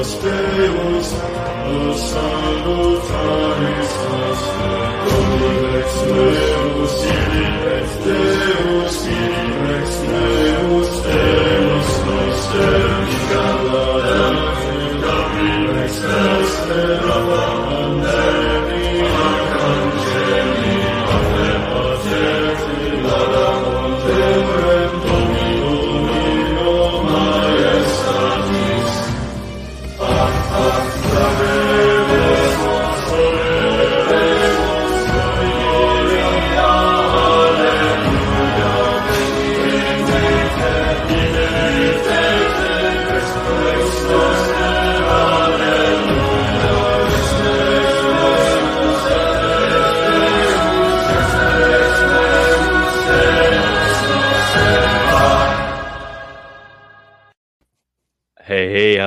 [0.00, 7.44] Deus, o salutaris nostre, Domini ex Deus, Siri
[7.76, 12.80] ex Deus, Siri ex Deus, Deus noster,
[13.30, 13.88] Gala
[15.02, 16.50] Domini ex Deus,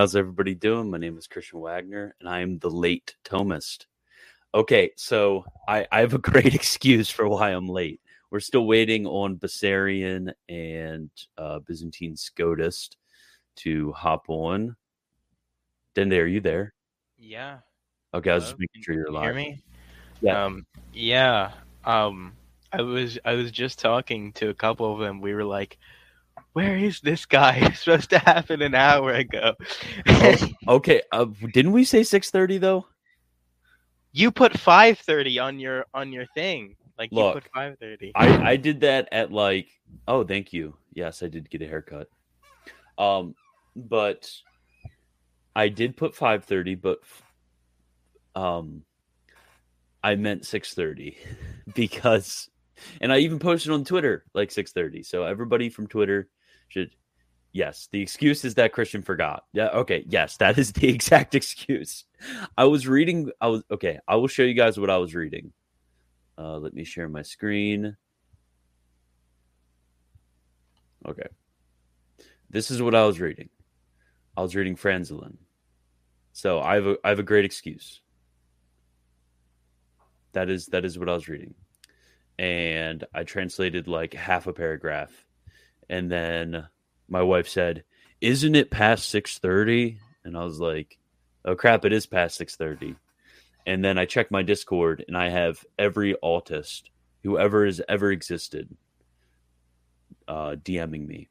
[0.03, 0.91] how's everybody doing?
[0.91, 3.85] My name is Christian Wagner, and I am the late Thomist.
[4.53, 8.01] Okay, so I, I have a great excuse for why I'm late.
[8.29, 12.97] We're still waiting on Bessarion and uh, Byzantine Scotist
[13.55, 14.75] to hop on.
[15.95, 16.73] Dende, are you there?
[17.17, 17.59] Yeah.
[18.13, 18.51] Okay, I was Hello?
[18.51, 19.25] just making sure you're Can you live.
[19.27, 19.63] Hear me?
[20.19, 20.43] Yeah.
[20.43, 20.65] Um.
[20.91, 21.51] Yeah.
[21.85, 22.33] Um.
[22.73, 25.21] I was I was just talking to a couple of them.
[25.21, 25.77] We were like,
[26.53, 27.57] "Where is this guy?
[27.61, 29.53] It's supposed to happen an hour ago."
[30.67, 32.85] Okay, uh, didn't we say 6:30 though?
[34.13, 36.75] you put five thirty on your on your thing.
[36.97, 38.11] Like Look, you put five thirty.
[38.15, 39.67] I I did that at like
[40.07, 42.07] oh thank you yes I did get a haircut,
[42.97, 43.35] um
[43.75, 44.31] but
[45.55, 46.99] I did put five thirty but
[48.35, 48.83] um
[50.03, 51.17] I meant six thirty
[51.73, 52.49] because
[53.01, 56.29] and I even posted on Twitter like six thirty so everybody from Twitter
[56.73, 56.95] should
[57.51, 62.05] yes the excuse is that Christian forgot yeah okay yes that is the exact excuse
[62.57, 65.53] I was reading I was okay I will show you guys what I was reading.
[66.35, 67.95] Uh, let me share my screen.
[71.07, 71.27] Okay.
[72.49, 73.49] This is what I was reading.
[74.35, 75.35] I was reading Franzelin.
[76.31, 78.01] So I have a I have a great excuse.
[80.31, 81.53] That is that is what I was reading.
[82.39, 85.11] And I translated like half a paragraph.
[85.93, 86.67] And then
[87.07, 87.83] my wife said,
[88.19, 90.97] "Isn't it past 6:30?" And I was like,
[91.45, 92.95] "Oh crap, it is past 6:30."
[93.67, 96.89] And then I checked my Discord and I have every autist
[97.21, 98.75] who ever has ever existed
[100.27, 101.29] uh, DMing me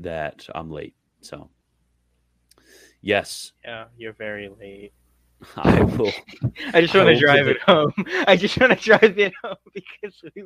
[0.00, 0.96] that I'm late.
[1.20, 1.48] So,
[3.00, 4.92] yes, yeah, you're very late.
[5.56, 6.12] I will.
[6.74, 7.92] I just want to drive it home.
[8.26, 10.42] I just want to drive it home because we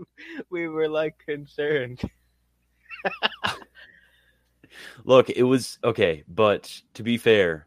[0.51, 2.03] we were like concerned.
[5.05, 7.67] Look, it was okay, but to be fair,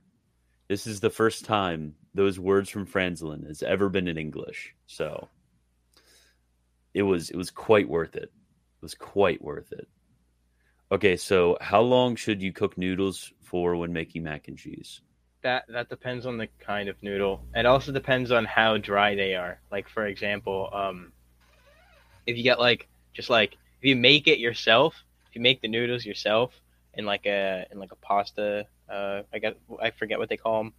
[0.67, 4.73] this is the first time those words from Franzelin has ever been in English.
[4.87, 5.29] So,
[6.93, 8.23] it was it was quite worth it.
[8.23, 9.87] It was quite worth it.
[10.91, 15.01] Okay, so how long should you cook noodles for when making mac and cheese?
[15.41, 17.43] That that depends on the kind of noodle.
[17.55, 19.59] It also depends on how dry they are.
[19.71, 21.11] Like for example, um,
[22.27, 25.67] if you get like just like if you make it yourself, if you make the
[25.67, 26.53] noodles yourself
[26.93, 30.63] in like a in like a pasta, uh, I got I forget what they call
[30.63, 30.73] them,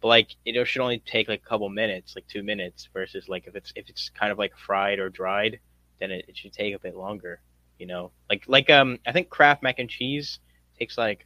[0.00, 3.46] but like it should only take like a couple minutes, like two minutes, versus like
[3.46, 5.60] if it's if it's kind of like fried or dried,
[6.00, 7.40] then it, it should take a bit longer.
[7.78, 10.40] You know, like like um I think Kraft mac and cheese
[10.76, 11.24] takes like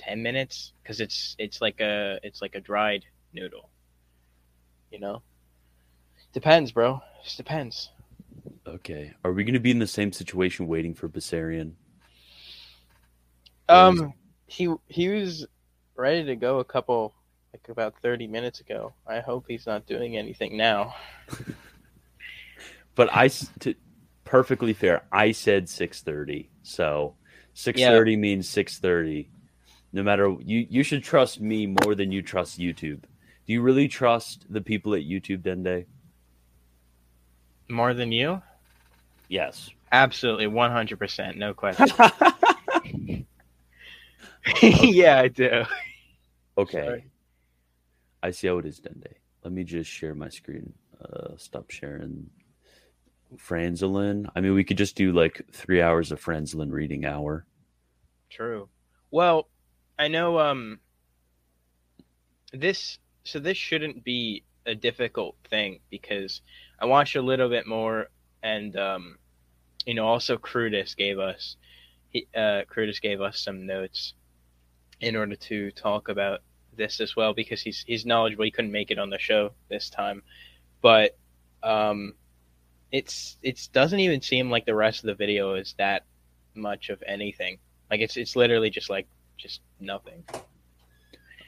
[0.00, 3.70] 10 minutes because it's it's like a it's like a dried noodle
[4.90, 5.22] you know
[6.32, 7.90] depends bro just depends
[8.66, 11.72] Okay, are we going to be in the same situation waiting for Bessarion?
[13.68, 14.12] Um
[14.46, 15.46] he he was
[15.96, 17.14] ready to go a couple
[17.52, 20.94] like about 30 minutes ago i hope he's not doing anything now
[22.96, 23.74] But I to,
[24.22, 25.02] perfectly fair.
[25.10, 27.16] I said six thirty, so
[27.54, 29.30] six thirty means six thirty.
[29.92, 33.02] No matter you, you should trust me more than you trust YouTube.
[33.02, 35.86] Do you really trust the people at YouTube, Dende?
[37.68, 38.40] more than you
[39.28, 39.70] Yes.
[39.90, 41.88] absolutely 100% no question
[44.62, 45.64] yeah i do
[46.56, 46.84] Okay.
[46.84, 47.04] Sorry.
[48.22, 49.12] I see how it is, Dende.
[49.42, 50.72] Let me just share my screen.
[51.00, 52.30] Uh, stop sharing.
[53.36, 54.28] Franzelin.
[54.36, 57.44] I mean, we could just do like three hours of Franzelin reading hour.
[58.30, 58.68] True.
[59.10, 59.48] Well,
[59.98, 60.78] I know um
[62.52, 66.40] this so this shouldn't be a difficult thing because
[66.78, 68.06] I watched a little bit more
[68.42, 69.18] and um
[69.84, 71.56] you know also Crudis gave us
[72.10, 74.14] he uh Crudis gave us some notes
[75.04, 76.40] in order to talk about
[76.76, 78.44] this as well because he's he's knowledgeable.
[78.44, 80.22] He couldn't make it on the show this time,
[80.80, 81.16] but
[81.62, 82.14] um,
[82.90, 86.04] it's it doesn't even seem like the rest of the video is that
[86.54, 87.58] much of anything.
[87.90, 89.06] Like it's it's literally just like
[89.36, 90.24] just nothing.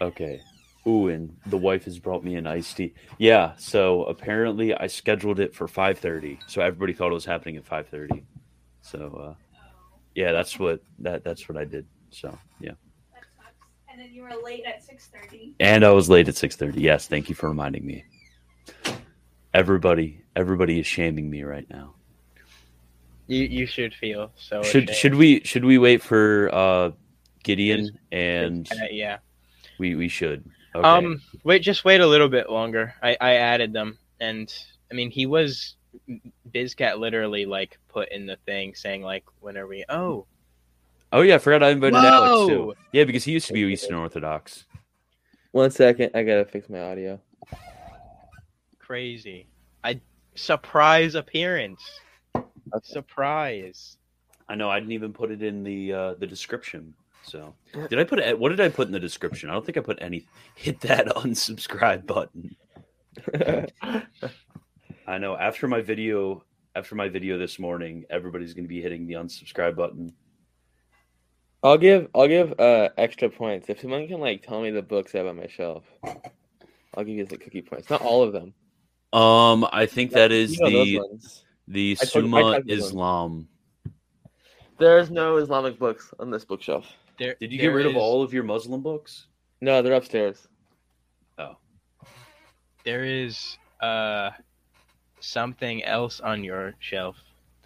[0.00, 0.40] Okay.
[0.86, 2.94] Ooh, and the wife has brought me an iced tea.
[3.18, 7.64] Yeah, so apparently I scheduled it for 5:30, so everybody thought it was happening at
[7.64, 8.22] 5:30.
[8.82, 9.58] So, uh,
[10.14, 11.86] yeah, that's what that that's what I did.
[12.10, 12.72] So, yeah.
[13.96, 14.02] That sucks.
[14.02, 15.54] And then you were late at six thirty.
[15.60, 16.74] And I was late at 6:30.
[16.76, 18.04] Yes, thank you for reminding me.
[19.54, 21.94] Everybody, everybody is shaming me right now.
[23.26, 24.62] You you should feel so.
[24.62, 24.96] Should ashamed.
[24.96, 26.90] should we should we wait for uh
[27.42, 29.18] Gideon and Uh, yeah.
[29.78, 30.44] we we should.
[30.74, 30.86] Okay.
[30.86, 32.94] Um, wait, just wait a little bit longer.
[33.02, 34.52] I I added them, and
[34.90, 35.76] I mean he was
[36.50, 39.84] Bizcat literally like put in the thing saying like when are we?
[39.88, 40.26] Oh,
[41.16, 42.74] oh yeah, I forgot I invited Alex too.
[42.92, 44.64] Yeah, because he used to be Eastern Orthodox.
[45.52, 47.18] One second, I gotta fix my audio.
[48.78, 49.48] crazy!
[49.82, 50.00] I
[50.34, 51.82] surprise appearance.
[52.34, 53.96] A surprise.
[54.48, 56.94] I know I didn't even put it in the uh, the description.
[57.22, 57.54] So
[57.88, 58.38] did I put it?
[58.38, 59.48] What did I put in the description?
[59.48, 60.26] I don't think I put any.
[60.54, 62.54] Hit that unsubscribe button.
[65.08, 69.06] I know after my video after my video this morning, everybody's going to be hitting
[69.06, 70.12] the unsubscribe button.
[71.66, 75.14] I'll give I'll give uh extra points if someone can like tell me the books
[75.14, 75.82] I have on my shelf.
[76.94, 77.90] I'll give you the cookie points.
[77.90, 78.54] Not all of them.
[79.12, 81.00] Um, I think that is You know the
[81.66, 82.88] the I told- I Summa typed those ones.
[82.90, 83.48] Islam.
[84.78, 86.86] There's no Islamic books on this bookshelf.
[87.18, 89.26] There, Did you get there rid of all of your Muslim books?
[89.60, 90.46] No, they're upstairs.
[91.38, 91.56] Oh,
[92.84, 94.30] There is uh
[95.18, 97.16] something else on your shelf,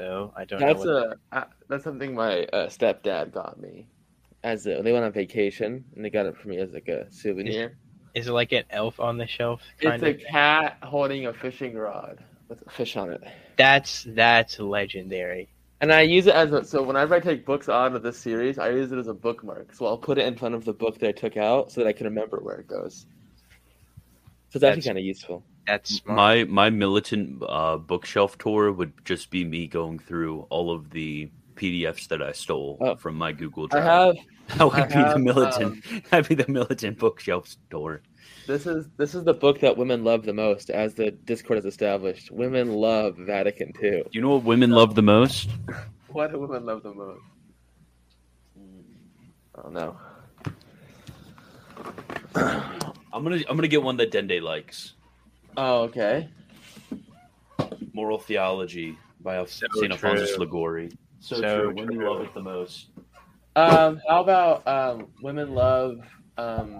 [0.01, 0.33] though.
[0.35, 0.95] I don't That's know.
[0.95, 3.87] What a uh, that's something my uh, stepdad got me.
[4.43, 7.07] As a, they went on vacation and they got it for me as like a
[7.13, 7.77] souvenir.
[8.15, 9.61] Is it like an elf on the shelf?
[9.79, 10.21] It's Kind a of.
[10.29, 13.23] cat holding a fishing rod with a fish on it.
[13.57, 15.49] That's that's legendary.
[15.83, 18.59] And I use it as a so whenever I take books out of this series,
[18.59, 19.75] I use it as a bookmark.
[19.75, 21.87] So I'll put it in front of the book that I took out so that
[21.89, 23.07] I can remember where it goes.
[24.49, 25.45] So it's actually That's- kind of useful.
[25.67, 26.17] That's smart.
[26.17, 31.31] my my militant uh, bookshelf tour would just be me going through all of the
[31.57, 32.97] PDFs that I stole Oh.
[32.97, 33.85] from my Google I Drive.
[34.17, 34.17] have
[34.59, 35.85] that would I be have, the militant.
[36.11, 38.03] That'd be the militant bookshelf tour.
[38.47, 41.65] this is this is the book that women love the most, as the Discord has
[41.67, 42.31] established.
[42.31, 44.05] Women love Vatican II.
[44.13, 45.51] You know what women love the most?
[46.09, 47.21] What do women love the most?
[49.55, 49.97] Oh no.
[53.13, 54.95] I'm gonna I'm gonna get one that Dende likes.
[55.57, 56.29] Oh okay.
[57.93, 60.39] Moral Theology by Al- So Saint Alphonsus true.
[60.39, 60.91] Liguori.
[61.21, 61.71] So, So true.
[61.75, 62.11] Women true.
[62.11, 62.87] love it the most.
[63.57, 65.99] Um, how about um, women love
[66.39, 66.79] um,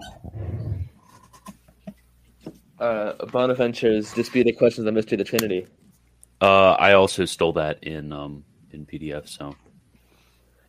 [2.79, 5.67] uh, Bonaventure's Dispute the Questions of the Mystery of the Trinity?
[6.39, 9.27] Uh, I also stole that in um in PDF.
[9.27, 9.55] So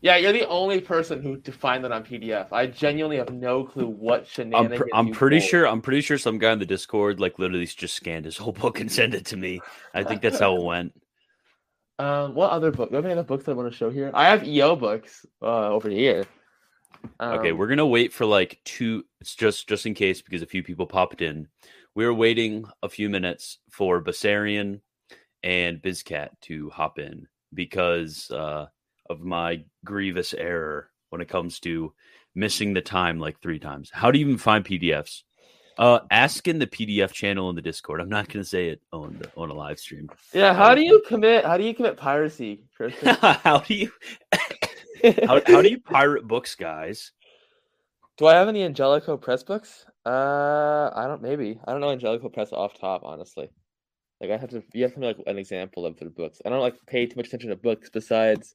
[0.02, 2.48] Yeah, you're the only person who defined that on PDF.
[2.50, 5.48] I genuinely have no clue what I'm pr- I'm you pretty pulled.
[5.48, 8.52] sure I'm pretty sure some guy in the Discord like literally just scanned his whole
[8.52, 9.60] book and sent it to me.
[9.94, 10.92] I think that's how it went.
[12.00, 12.90] Um, what other book?
[12.90, 14.10] Do I have any other books I want to show here?
[14.12, 16.24] I have EO books uh, over here.
[17.20, 19.04] Um, Okay, we're gonna wait for like two.
[19.20, 21.46] It's just just in case because a few people popped in.
[21.94, 24.80] We were waiting a few minutes for Bessarion
[25.44, 28.66] and Bizcat to hop in because uh,
[29.12, 31.92] of my grievous error when it comes to
[32.34, 33.90] missing the time like three times.
[33.92, 35.22] How do you even find PDFs?
[35.78, 38.00] Uh, ask in the PDF channel in the Discord.
[38.00, 40.10] I'm not gonna say it on the, on a live stream.
[40.32, 41.44] Yeah, how do you commit?
[41.44, 43.16] How do you commit piracy, Tristan?
[43.20, 43.90] how do you
[45.26, 47.12] how, how do you pirate books, guys?
[48.18, 49.86] Do I have any Angelico Press books?
[50.04, 51.22] Uh, I don't.
[51.22, 53.02] Maybe I don't know Angelico Press off top.
[53.04, 53.50] Honestly,
[54.20, 54.62] like I have to.
[54.74, 56.42] You have to know like an example of the books.
[56.44, 57.88] I don't like pay too much attention to books.
[57.90, 58.54] Besides,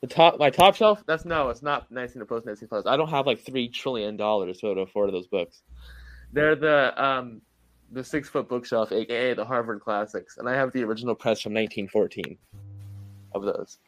[0.00, 1.02] the top my top shelf.
[1.06, 1.48] That's no.
[1.48, 2.86] It's not nice in the post Nancy Flowers.
[2.86, 5.62] I don't have like three trillion dollars to afford those books.
[6.32, 7.40] They're the um
[7.90, 11.54] the six foot bookshelf, aka the Harvard Classics, and I have the original press from
[11.54, 12.36] 1914
[13.34, 13.78] of those,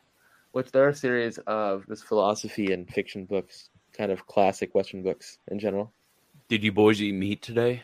[0.52, 5.38] which they're a series of this philosophy and fiction books, kind of classic Western books
[5.48, 5.92] in general.
[6.48, 7.82] Did you boys eat meat today?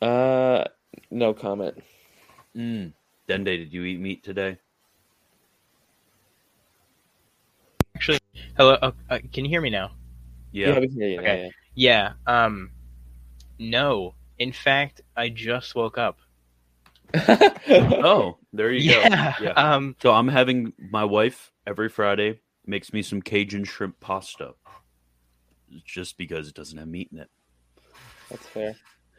[0.00, 0.64] Uh,
[1.10, 1.82] no comment.
[2.54, 2.92] Mm.
[3.28, 4.58] Dende, did you eat meat today?
[7.98, 8.20] Actually,
[8.56, 8.74] hello.
[8.80, 9.92] Uh, uh, can you hear me now?
[10.52, 10.78] Yeah.
[10.80, 11.50] we can hear you now, Okay.
[11.74, 12.12] Yeah.
[12.26, 12.70] Um,
[13.58, 14.14] no.
[14.38, 16.18] In fact, I just woke up.
[17.68, 19.34] Oh, there you Yeah.
[19.38, 19.44] go.
[19.44, 19.52] Yeah.
[19.56, 24.54] Um, So I'm having my wife every Friday makes me some Cajun shrimp pasta.
[25.84, 27.28] just because it doesn't have meat in it.
[28.30, 28.74] That's fair.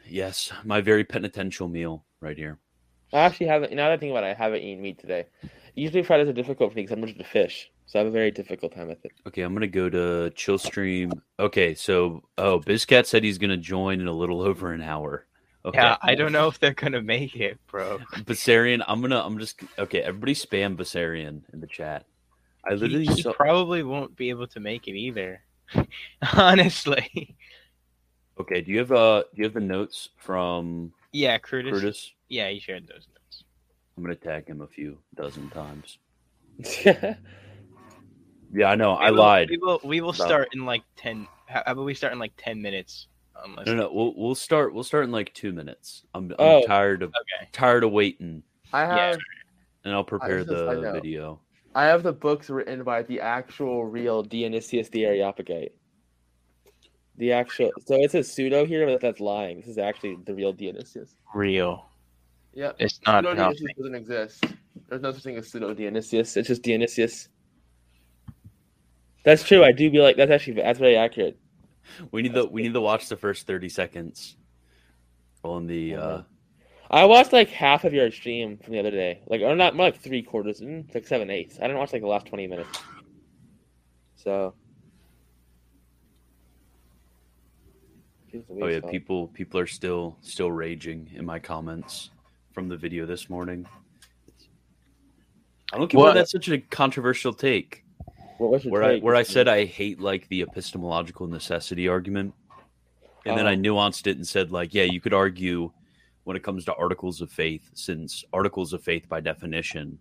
[0.08, 2.58] Yes, my very penitential meal right here.
[3.12, 3.72] I actually haven't.
[3.72, 5.26] Now that I think about it, I haven't eaten meat today.
[5.74, 8.10] Usually Fridays are difficult for me because I'm allergic to fish, so I have a
[8.10, 9.12] very difficult time with it.
[9.26, 11.12] Okay, I'm gonna go to chill stream.
[11.38, 15.26] Okay, so oh, Bizcat said he's gonna join in a little over an hour.
[15.64, 15.78] Okay.
[15.78, 17.98] Yeah, I don't know if they're gonna make it, bro.
[18.24, 22.06] Bessarion, I'm gonna I'm just okay, everybody spam Bessarion in the chat.
[22.64, 25.42] I He, literally he saw probably won't be able to make it either.
[26.34, 27.36] Honestly.
[28.38, 31.72] Okay, do you have uh do you have the notes from Yeah, Curtis.
[31.72, 32.12] Curtis?
[32.28, 33.19] Yeah, he shared those notes.
[34.00, 35.98] I'm gonna tag him a few dozen times.
[36.86, 37.16] yeah,
[38.52, 39.50] Yeah, I know, I will- lied.
[39.50, 42.18] We will we will about- start in like ten how how about we start in
[42.18, 43.08] like ten minutes?
[43.44, 46.04] Unless No, no, we'll we'll start we'll start in like two minutes.
[46.14, 46.66] I'm I'm Oh.
[46.66, 47.48] tired of Okay.
[47.52, 48.42] tired of waiting,
[48.72, 49.18] I have
[49.84, 50.92] and I'll prepare just- I the know.
[50.94, 51.40] video.
[51.74, 55.72] I have the books written by the actual real Dionysius the Areopagite.
[57.18, 59.58] The actual, so it's a pseudo here, but that's lying.
[59.60, 61.16] This is actually the real Dionysius.
[61.34, 61.89] Real.
[62.54, 62.76] Yep.
[62.78, 63.58] It's not Pseudo healthy.
[63.58, 64.44] Dionysius doesn't exist.
[64.88, 66.36] There's no such thing as pseudo Dionysius.
[66.36, 67.28] It's just Dionysius.
[69.24, 69.64] That's true.
[69.64, 71.38] I do be like that's actually that's very accurate.
[72.10, 74.36] We need the we need to watch the first thirty seconds
[75.44, 76.22] on the uh
[76.90, 79.86] I watched like half of your stream from the other day, like or not more
[79.86, 81.58] like three quarters, mm, like seven eighths.
[81.58, 82.78] I didn't watch like the last twenty minutes.
[84.16, 84.54] So.
[88.60, 92.10] Oh yeah, people people are still still raging in my comments
[92.60, 93.66] from the video this morning.
[95.72, 97.84] I don't get why that's such a controversial take.
[98.36, 102.34] What was your Where I where I said I hate like the epistemological necessity argument,
[103.24, 103.56] and then I Oh.
[103.56, 105.72] nuanced it and said like, yeah, you could argue
[106.24, 109.98] when it comes to articles of faith, since articles of faith by definition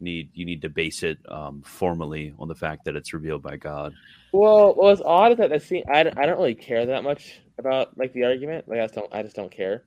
[0.00, 3.56] need you need to base it um, formally on the fact that it's revealed by
[3.56, 3.94] God.
[4.32, 7.04] Well, what was odd is that I see I, don't- I don't really care that
[7.04, 8.66] much about like the argument.
[8.68, 9.84] Like I just don't I just don't care.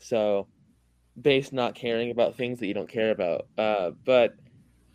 [0.00, 0.48] So,
[1.20, 3.46] based not caring about things that you don't care about.
[3.58, 4.34] Uh, but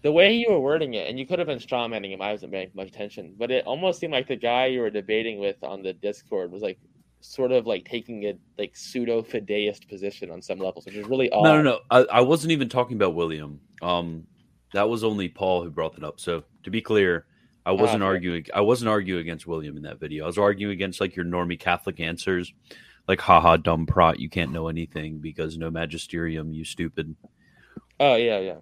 [0.02, 2.22] the way you were wording it, and you could have been strawmanning him.
[2.22, 5.40] I wasn't paying much attention, but it almost seemed like the guy you were debating
[5.40, 6.80] with on the Discord was like
[7.20, 11.32] sort of like taking a like pseudo fideist position on some levels, which is really
[11.32, 11.44] odd.
[11.44, 11.80] No, no, no.
[11.90, 13.60] I, I wasn't even talking about William.
[13.82, 14.26] Um,
[14.74, 16.20] that was only Paul who brought that up.
[16.20, 17.26] So to be clear,
[17.66, 18.08] I wasn't fair.
[18.08, 18.46] arguing.
[18.54, 20.24] I wasn't arguing against William in that video.
[20.24, 22.54] I was arguing against like your normie Catholic answers,
[23.08, 24.20] like haha dumb prot.
[24.20, 26.54] You can't know anything because no magisterium.
[26.54, 27.16] You stupid.
[28.00, 28.58] Oh yeah, yeah,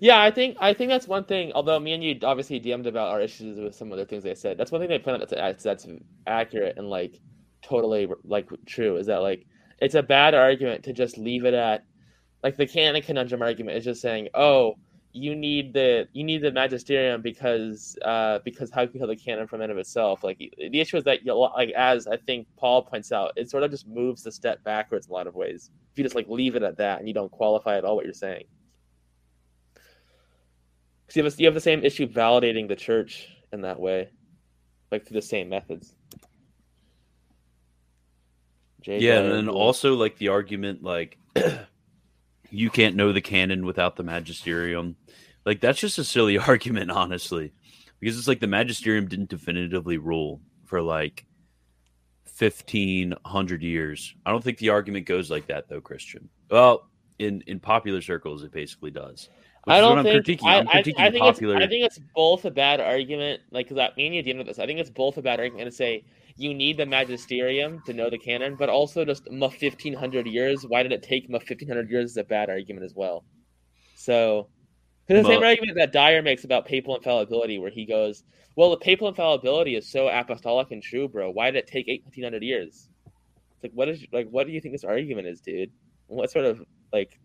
[0.00, 0.20] yeah.
[0.20, 1.52] I think I think that's one thing.
[1.54, 4.34] Although me and you obviously DM'd about our issues with some of the things they
[4.34, 4.58] said.
[4.58, 5.86] That's one thing they point out that's that's
[6.26, 7.20] accurate and like
[7.62, 9.46] totally like true is that like
[9.80, 11.84] it's a bad argument to just leave it at
[12.42, 14.74] like the canon conundrum argument is just saying oh
[15.16, 19.46] you need the you need the magisterium because uh because how can you the canon
[19.46, 20.24] from in of itself.
[20.24, 23.62] Like the issue is that you like as i think paul points out it sort
[23.62, 25.70] of just moves the step backwards in a lot of ways.
[25.92, 28.04] If you just like leave it at that and you don't qualify at all what
[28.04, 28.44] you're saying.
[31.06, 34.10] Because you have, a- you have the same issue validating the church in that way
[34.90, 35.94] like through the same methods.
[38.82, 41.18] Jay Yeah, and then also like the argument like
[42.54, 44.96] you can't know the canon without the magisterium.
[45.44, 47.52] Like that's just a silly argument, honestly,
[48.00, 51.26] because it's like the magisterium didn't definitively rule for like
[52.24, 54.14] fifteen hundred years.
[54.24, 56.28] I don't think the argument goes like that, though, Christian.
[56.50, 59.28] Well, in in popular circles, it basically does.
[59.64, 60.24] Which I don't I'm think.
[60.24, 60.46] critiquing.
[60.46, 61.56] I, I, I think popular.
[61.56, 61.64] it's.
[61.64, 63.40] I think it's both a bad argument.
[63.50, 64.58] Like, cause that me and you dealing with this.
[64.58, 66.04] I think it's both a bad argument to say
[66.36, 70.66] you need the magisterium to know the canon, but also just ma fifteen hundred years.
[70.66, 72.12] Why did it take ma fifteen hundred years?
[72.12, 73.24] Is a bad argument as well.
[73.94, 74.48] So,
[75.06, 78.24] the same argument that Dyer makes about papal infallibility, where he goes,
[78.56, 81.30] "Well, the papal infallibility is so apostolic and true, bro.
[81.30, 82.88] Why did it take eighteen hundred years?"
[83.54, 85.70] It's like, what is like, what do you think this argument is, dude?
[86.08, 87.18] What sort of like?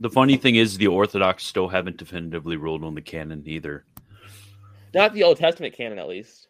[0.00, 3.84] the funny thing is, the Orthodox still haven't definitively ruled on the canon either.
[4.94, 6.48] Not the Old Testament canon, at least.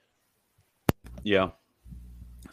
[1.22, 1.50] Yeah.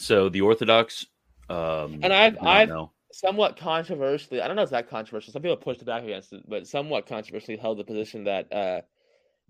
[0.03, 1.05] So the Orthodox,
[1.49, 2.91] um, And I've- I've- know.
[3.11, 5.31] somewhat controversially, I don't know if it's that controversial.
[5.31, 8.81] Some people pushed back against it, but somewhat controversially held the position that uh,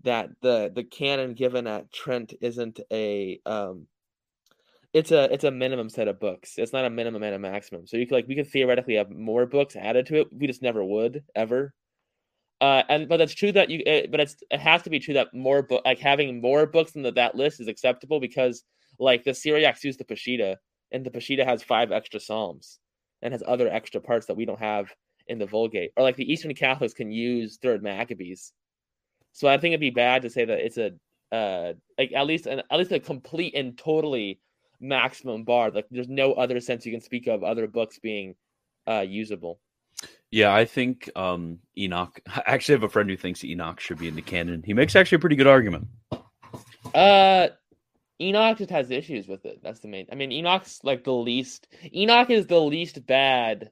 [0.02, 3.86] that the the canon given at Trent isn't a um,
[4.92, 6.58] it's a it's a minimum set of books.
[6.58, 7.86] It's not a minimum and a maximum.
[7.86, 10.28] So you could like we could theoretically have more books added to it.
[10.32, 11.74] We just never would ever.
[12.60, 15.14] Uh, and but that's true that you uh, but it's it has to be true
[15.14, 18.62] that more book like having more books than the, that list is acceptable because
[18.98, 20.56] like the Syriacs use the Peshitta
[20.92, 22.78] and the Peshitta has five extra psalms
[23.22, 24.92] and has other extra parts that we don't have
[25.26, 25.92] in the Vulgate.
[25.96, 28.52] Or like the Eastern Catholics can use Third Maccabees.
[29.32, 30.92] So I think it'd be bad to say that it's a
[31.32, 34.40] uh like at least an at least a complete and totally
[34.80, 35.70] maximum bar.
[35.70, 38.34] Like there's no other sense you can speak of other books being
[38.86, 39.60] uh usable.
[40.30, 42.20] Yeah, I think um, Enoch.
[42.28, 44.62] I actually have a friend who thinks Enoch should be in the canon.
[44.64, 45.88] He makes actually a pretty good argument.
[46.94, 47.48] Uh
[48.20, 49.60] Enoch just has issues with it.
[49.62, 50.06] That's the main.
[50.10, 51.68] I mean, Enoch's like the least.
[51.94, 53.70] Enoch is the least bad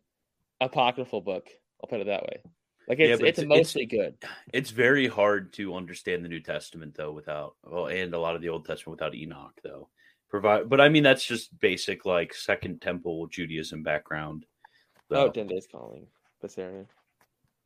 [0.60, 1.48] apocryphal book.
[1.82, 2.42] I'll put it that way.
[2.88, 4.16] Like it's but it's, it's- mostly good.
[4.52, 8.42] It's very hard to understand the New Testament though without well, and a lot of
[8.42, 9.88] the Old Testament without Enoch though.
[10.28, 14.46] Provide, but I mean that's just basic like Second Temple Judaism background.
[15.10, 16.06] Oh, So- Dende's calling
[16.42, 16.86] Bessarion.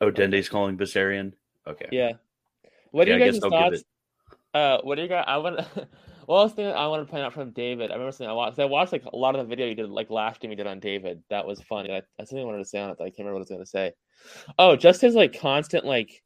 [0.02, 1.32] oh, Dende's calling Bessarion.
[1.66, 1.88] Okay.
[1.92, 2.12] Yeah.
[2.90, 3.84] What Yeah, you guys' thoughts?
[4.52, 5.24] Uh, what do you guys?
[5.26, 5.60] I want.
[6.26, 7.90] Well, else thing I wanted to point out from David.
[7.90, 8.58] I remember something I watched.
[8.58, 10.66] I watched like a lot of the video you did, like last stream you did
[10.66, 11.22] on David.
[11.30, 11.92] That was funny.
[11.92, 12.96] I, something I wanted to say on it.
[13.00, 13.92] I can't remember what I was going to say.
[14.58, 16.22] Oh, just his like constant like,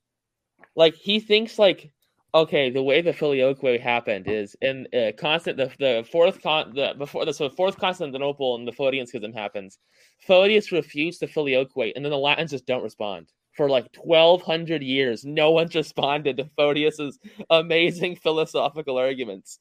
[0.75, 1.93] like he thinks like,
[2.35, 6.95] okay, the way the filioque happened is in uh, constant the the fourth con the
[6.97, 9.79] before the so fourth Constantinople and the Photian schism happens.
[10.27, 13.29] Photius refused the filioque, and then the Latins just don't respond.
[13.55, 17.19] For like twelve hundred years, no one's responded to Photius's
[17.51, 19.59] amazing philosophical arguments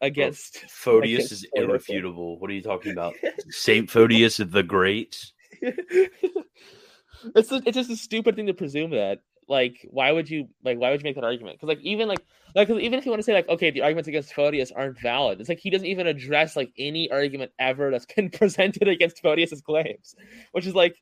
[0.00, 0.58] against.
[0.68, 2.38] Photius is irrefutable.
[2.38, 3.14] What are you talking about?
[3.50, 5.32] Saint Photius the Great.
[5.62, 9.20] it's a- it's just a stupid thing to presume that.
[9.48, 10.78] Like, why would you like?
[10.78, 11.56] Why would you make that argument?
[11.56, 14.08] Because like even like like even if you want to say like okay, the arguments
[14.08, 18.06] against Photius aren't valid, it's like he doesn't even address like any argument ever that's
[18.06, 20.14] been presented against Photius's claims,
[20.52, 20.96] which is like.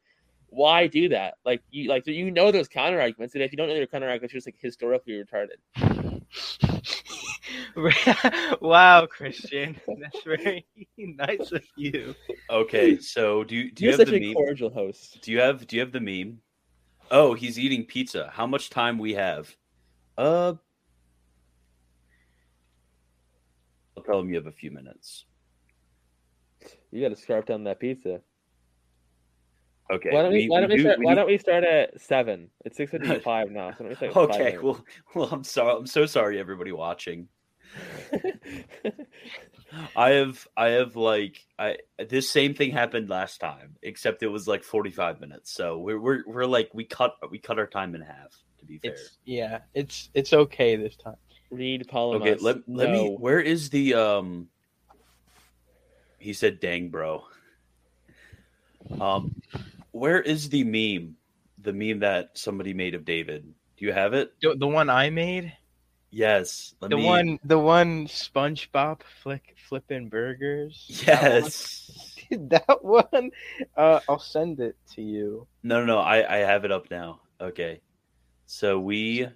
[0.50, 1.34] Why do that?
[1.44, 4.08] Like you, like you know those counter arguments, and if you don't know your counter
[4.08, 5.58] arguments, you're just like historically retarded.
[8.60, 10.66] wow, Christian, that's very
[10.98, 12.14] nice of you.
[12.50, 14.34] Okay, so do you do you You're have such the a meme?
[14.34, 15.18] cordial host.
[15.22, 16.38] Do you have do you have the meme?
[17.10, 18.30] Oh, he's eating pizza.
[18.32, 19.54] How much time we have?
[20.16, 20.54] Uh
[23.96, 25.24] I'll tell him you have a few minutes.
[26.90, 28.20] You got to scarf down that pizza.
[29.92, 30.10] Okay.
[30.12, 30.98] why don't we, why don't we, do- start?
[30.98, 32.50] we why don't we start at seven?
[32.64, 33.70] It's six fifty five now.
[33.72, 34.62] So don't we start at five Okay, minutes?
[34.62, 37.28] well well I'm sorry I'm so sorry everybody watching.
[39.96, 41.76] I have I have like I
[42.08, 45.52] this same thing happened last time, except it was like 45 minutes.
[45.52, 48.78] So we're we're we're like we cut we cut our time in half, to be
[48.78, 48.92] fair.
[48.92, 51.16] It's yeah, it's it's okay this time.
[51.50, 52.28] Read Polymus.
[52.28, 53.16] Okay, let, let me.
[53.18, 54.48] Where is the um?
[56.18, 57.24] He said, "Dang, bro."
[59.00, 59.34] Um,
[59.92, 61.16] where is the meme?
[61.58, 63.54] The meme that somebody made of David.
[63.76, 64.32] Do you have it?
[64.40, 65.56] The, the one I made,
[66.10, 66.74] Yes.
[66.80, 67.04] Let the me.
[67.04, 70.86] one, the one SpongeBob flick flipping burgers.
[71.06, 72.14] Yes.
[72.30, 73.30] that one.
[73.76, 75.46] Uh, I'll send it to you.
[75.62, 75.98] No, no, no.
[75.98, 77.20] I I have it up now.
[77.40, 77.80] Okay.
[78.46, 79.26] So we.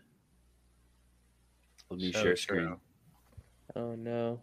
[1.90, 2.66] Let me So share screen.
[2.66, 2.80] true.
[3.76, 4.40] Oh no.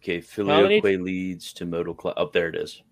[0.00, 2.14] Okay, many- filioque leads to modal class.
[2.16, 2.82] Up there it is.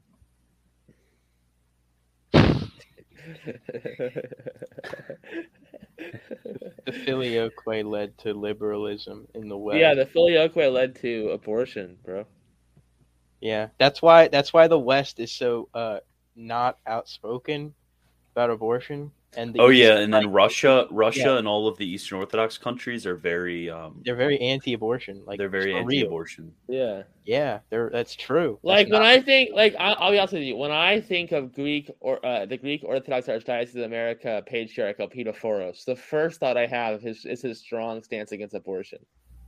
[6.87, 9.81] The filioque led to liberalism in the West.
[9.81, 12.27] yeah, the filioque led to abortion, bro.
[13.41, 16.01] Yeah, that's why that's why the West is so uh
[16.37, 17.75] not outspoken
[18.35, 19.13] about abortion.
[19.37, 21.39] And the Oh East yeah, and then like- Russia, Russia, Yeah.
[21.39, 24.01] and all of the Eastern Orthodox countries are very um.
[24.05, 25.23] they're very anti-abortion.
[25.27, 26.53] Like they're very anti-abortion.
[26.69, 27.03] Yeah.
[27.25, 28.53] Yeah, they're that's true.
[28.63, 31.01] That's Like when not- I think, like I'll, I'll be honest with you, when I
[31.01, 36.41] think of Greek or uh, the Greek Orthodox Archdiocese of America patriarch Elpidophoros, the first
[36.41, 38.99] thought I have is, is his strong stance against abortion.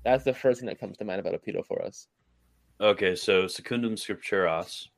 [0.05, 2.07] That's the first thing that comes to mind about Elpidophoros.
[2.81, 4.88] Okay, so Secundum Scripturas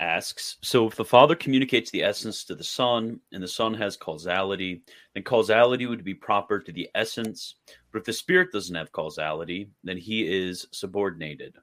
[0.00, 3.96] asks So if the Father communicates the essence to the Son, and the Son has
[3.96, 4.82] causality,
[5.14, 7.56] then causality would be proper to the essence.
[7.92, 11.56] But if the Spirit doesn't have causality, then he is subordinated.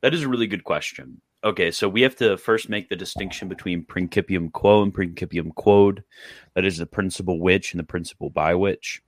[0.00, 1.20] That is a really good question.
[1.44, 6.04] Okay, so we have to first make the distinction between principium quo and principium quod.
[6.54, 9.02] That is the principle which and the principle by which.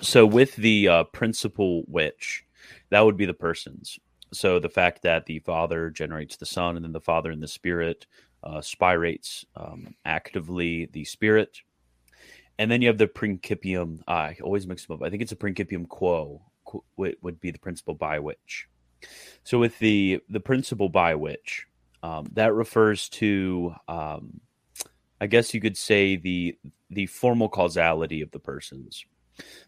[0.00, 2.44] So with the uh, principle which,
[2.90, 3.98] that would be the persons.
[4.32, 7.48] So the fact that the Father generates the Son, and then the Father and the
[7.48, 8.06] Spirit
[8.42, 11.58] uh, spirates um, actively the Spirit,
[12.58, 14.00] and then you have the principium.
[14.06, 15.02] I always mix them up.
[15.02, 18.68] I think it's a principium quo qu- would be the principle by which.
[19.44, 21.66] So with the the principle by which,
[22.02, 24.40] um, that refers to, um,
[25.20, 26.56] I guess you could say the
[26.90, 29.04] the formal causality of the persons.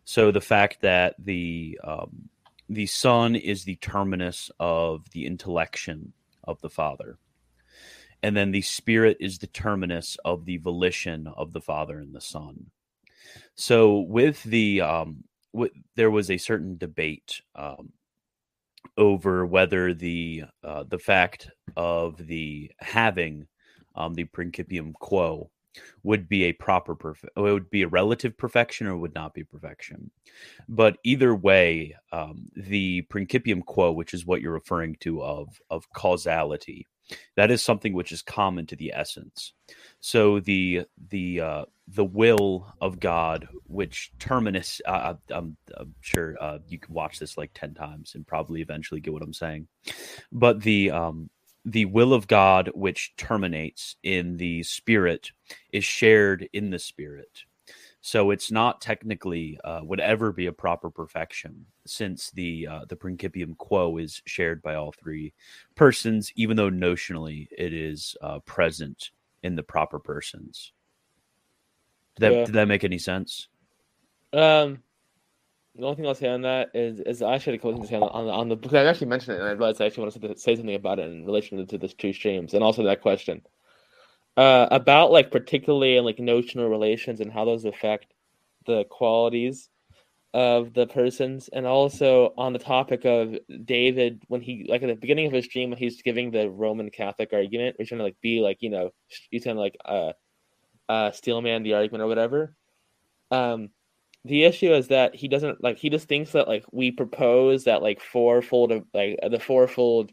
[0.05, 2.31] So the fact that the um,
[2.69, 6.13] the Son is the terminus of the intellection
[6.45, 7.19] of the Father.
[8.23, 12.21] And then the Spirit is the terminus of the volition of the Father and the
[12.21, 12.71] Son.
[13.55, 15.25] So with the um,
[15.95, 17.93] there was a certain debate um,
[18.97, 23.47] over whether the uh, the fact of the having
[23.95, 25.51] um, the principium quo
[26.03, 29.45] would be a proper perfect it would be a relative perfection or would not be
[29.45, 30.11] perfection
[30.69, 35.91] but either way um, the principium quo which is what you're referring to of of
[35.93, 36.87] causality
[37.37, 39.53] that is something which is common to the essence
[40.01, 46.59] so the the uh, the will of God, which terminus, uh, I'm, I'm sure uh,
[46.69, 49.69] you can watch this like ten times and probably eventually get what I'm saying.
[50.31, 51.31] But the um,
[51.71, 55.31] the will of God, which terminates in the spirit,
[55.73, 57.45] is shared in the spirit.
[58.01, 62.97] So it's not technically uh, would ever be a proper perfection, since the uh, the
[62.97, 65.35] principium quo is shared by all three
[65.75, 69.11] persons, even though notionally it is uh, present
[69.43, 70.73] in the proper persons.
[72.17, 72.45] Did that Yeah.
[72.45, 73.49] did that make any sense?
[74.33, 74.83] Um,
[75.79, 77.89] the only thing I'll say on that is, is I actually had a thing to
[77.89, 78.75] say on the, on on the book.
[78.75, 81.09] I actually mentioned it, and I realized I actually wanted to say something about it
[81.09, 83.43] in relation to the two streams, and also that question
[84.37, 88.15] uh, about like particularly like notional relations and how those affect
[88.67, 89.69] the qualities
[90.35, 94.95] of the persons, and also on the topic of David when he like at the
[94.95, 98.21] beginning of his stream when he's giving the Roman Catholic argument, he's trying to like
[98.21, 98.91] be like you know
[99.31, 100.13] he's trying to like uh
[100.89, 102.55] uh steelman the argument or whatever.
[103.31, 103.71] Um,
[104.25, 107.83] the issue is that he doesn't like he just thinks that like we propose that
[107.83, 110.13] like fourfold of like the fourfold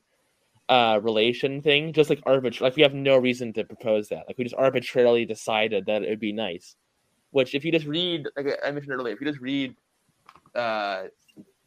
[0.69, 4.37] uh relation thing just like arbitrary like we have no reason to propose that like
[4.37, 6.75] we just arbitrarily decided that it would be nice
[7.31, 9.75] which if you just read like i mentioned earlier if you just read
[10.55, 11.03] uh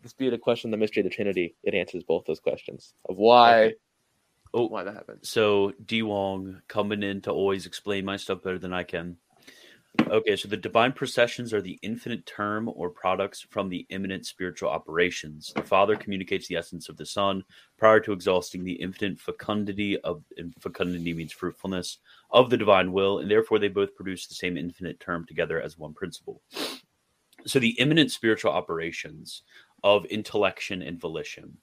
[0.03, 3.75] disputed question the mystery of the trinity it answers both those questions of why Okay.
[4.55, 8.59] Oh, why that happened so D Wong coming in to always explain my stuff better
[8.59, 9.19] than I can.
[10.07, 14.71] Okay, so the divine processions are the infinite term or products from the immanent spiritual
[14.71, 15.53] operations.
[15.55, 17.45] The Father communicates the essence of the Son
[17.77, 21.99] prior to exhausting the infinite fecundity of and fecundity means fruitfulness
[22.31, 25.77] of the divine will, and therefore they both produce the same infinite term together as
[25.77, 26.41] one principle.
[27.45, 29.43] So the immanent spiritual operations
[29.85, 31.57] of intellection and volition.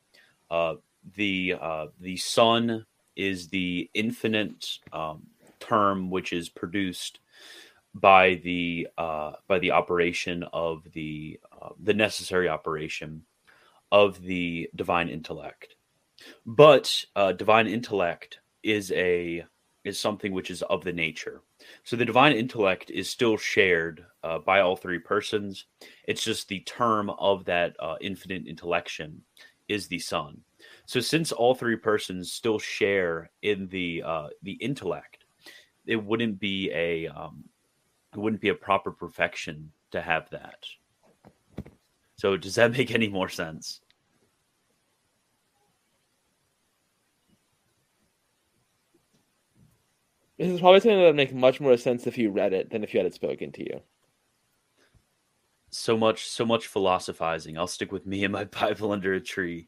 [0.51, 0.75] Uh,
[1.15, 5.23] the uh, the Son is the infinite um,
[5.59, 7.19] term which is produced
[7.95, 13.23] by the uh, by the operation of the uh, the necessary operation
[13.91, 15.75] of the divine intellect.
[16.45, 19.45] But uh, divine intellect is a
[19.85, 21.41] is something which is of the nature.
[21.83, 25.65] So the divine intellect is still shared uh, by all three persons.
[26.07, 29.21] It's just the term of that uh, infinite intellection
[29.67, 30.41] is the Son.
[30.85, 35.23] So since all three persons still share in the uh, the intellect,
[35.85, 37.45] it wouldn't be a um,
[38.15, 40.65] it wouldn't be a proper perfection to have that.
[42.17, 43.81] So does that make any more sense?
[50.37, 52.83] this is probably something that would make much more sense if you read it than
[52.83, 53.81] if you had it spoken to you
[55.71, 57.57] So much so much philosophizing.
[57.57, 59.67] I'll stick with me and my Bible under a tree.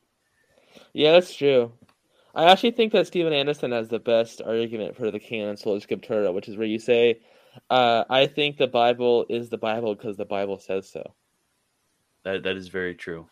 [0.94, 1.72] Yeah, that's true.
[2.36, 6.34] I actually think that Stephen Anderson has the best argument for the canon sola scriptura,
[6.34, 7.20] which is where you say,
[7.70, 11.14] uh, "I think the Bible is the Bible because the Bible says so."
[12.24, 13.28] That that is very true.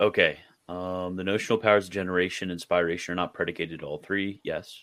[0.00, 0.38] Okay.
[0.68, 4.82] Um, the notional powers of generation inspiration are not predicated all three, yes.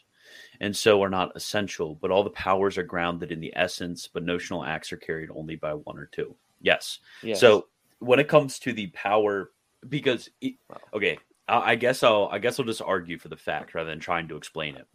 [0.62, 4.24] And so are not essential, but all the powers are grounded in the essence, but
[4.24, 6.36] notional acts are carried only by one or two.
[6.62, 7.00] Yes.
[7.22, 7.40] Yes.
[7.42, 7.68] So
[8.00, 9.52] when it comes to the power,
[9.88, 10.56] because it-
[10.94, 14.00] okay, I, I guess I'll I guess I'll just argue for the fact rather than
[14.00, 14.88] trying to explain it.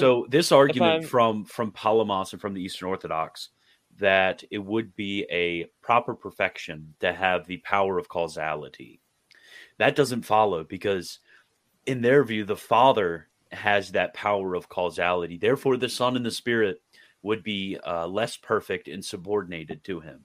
[0.00, 3.50] So this argument from from Palamas and from the Eastern Orthodox
[3.98, 9.00] that it would be a proper perfection to have the power of causality.
[9.78, 11.20] That doesn't follow because
[11.86, 15.38] in their view the Father has that power of causality.
[15.38, 16.82] Therefore the Son and the Spirit
[17.22, 20.20] would be uh, less perfect and subordinated to him.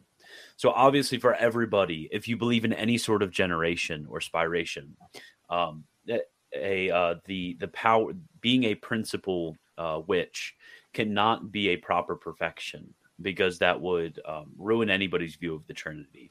[0.58, 4.92] So obviously for everybody, if you believe in any sort of generation or spiration,
[5.50, 5.86] um,
[6.54, 10.56] a uh, the the power being a principal uh, which
[10.94, 16.30] cannot be a proper perfection because that would um, ruin anybody's view of the Trinity.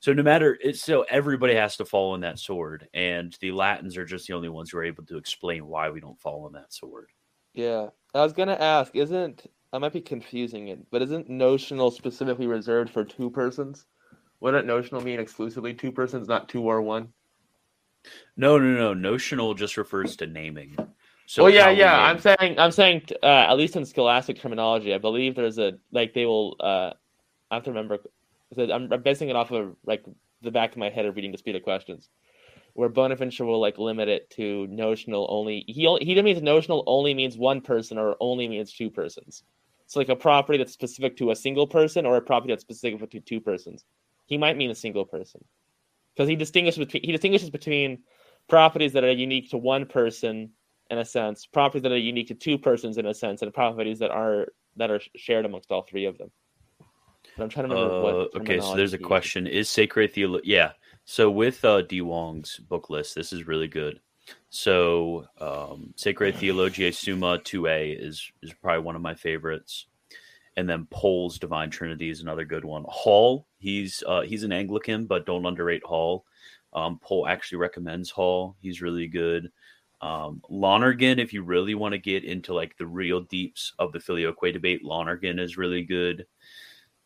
[0.00, 3.96] So no matter it's so everybody has to fall on that sword, and the Latins
[3.96, 6.52] are just the only ones who are able to explain why we don't fall on
[6.52, 7.08] that sword.
[7.54, 12.46] yeah, I was gonna ask, isn't I might be confusing it, but isn't notional specifically
[12.46, 13.86] reserved for two persons?
[14.40, 17.12] Wouldn't notional mean exclusively two persons, not two or one?
[18.36, 18.94] No, no, no.
[18.94, 20.76] Notional just refers to naming.
[21.26, 21.96] So well, yeah, yeah.
[21.96, 26.12] I'm saying, I'm saying, uh, at least in scholastic terminology, I believe there's a like
[26.12, 26.56] they will.
[26.58, 26.92] Uh,
[27.50, 27.98] I have to remember.
[28.58, 30.04] I'm, I'm basing it off of like
[30.42, 32.08] the back of my head of reading disputed questions,
[32.72, 35.64] where Bonaventure will like limit it to notional only.
[35.68, 39.44] He only, he means notional only means one person or only means two persons.
[39.86, 43.10] So like a property that's specific to a single person or a property that's specific
[43.10, 43.84] to two persons.
[44.26, 45.44] He might mean a single person
[46.14, 48.02] because he distinguishes between he distinguishes between
[48.48, 50.50] properties that are unique to one person
[50.90, 54.00] in a sense, properties that are unique to two persons in a sense, and properties
[54.00, 56.30] that are that are shared amongst all three of them.
[57.36, 58.36] But I'm trying to remember Uh, what.
[58.42, 60.48] okay, so there's a question: Is sacred theology?
[60.48, 60.72] Yeah.
[61.04, 64.00] So with uh, D Wong's book list, this is really good.
[64.50, 69.86] So um, Sacrae Theologiae Summa 2a is is probably one of my favorites,
[70.56, 72.84] and then Paul's Divine Trinity is another good one.
[72.88, 76.24] Hall, he's uh, he's an Anglican, but don't underrate Hall.
[76.72, 78.56] Um, Paul actually recommends Hall.
[78.60, 79.50] He's really good.
[80.00, 84.00] Um, Lonergan, if you really want to get into like the real deeps of the
[84.00, 86.26] filioque debate, Lonergan is really good.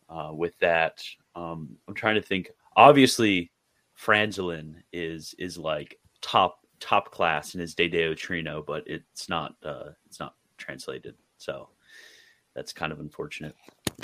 [0.09, 1.03] Uh, with that,
[1.35, 2.51] um, I'm trying to think.
[2.77, 3.51] Obviously,
[3.99, 9.55] Franzelin is is like top top class in his De Deo Trino, but it's not
[9.65, 11.15] uh, it's not translated.
[11.39, 11.69] So
[12.55, 13.57] that's kind of unfortunate.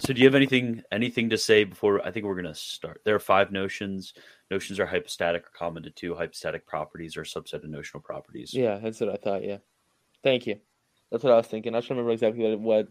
[0.05, 2.07] So, do you have anything anything to say before?
[2.07, 3.01] I think we're gonna start.
[3.05, 4.15] There are five notions.
[4.51, 6.15] Notions are hypostatic or common to two.
[6.15, 8.55] Hypostatic properties or subset of notional properties.
[8.55, 9.45] Yeah, that's what I thought.
[9.45, 9.59] Yeah,
[10.23, 10.59] thank you.
[11.11, 11.75] That's what I was thinking.
[11.75, 12.89] I was trying to remember exactly what, what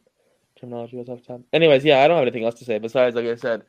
[0.59, 1.41] terminology was off the top.
[1.53, 3.63] Anyways, yeah, I don't have anything else to say besides, like I said,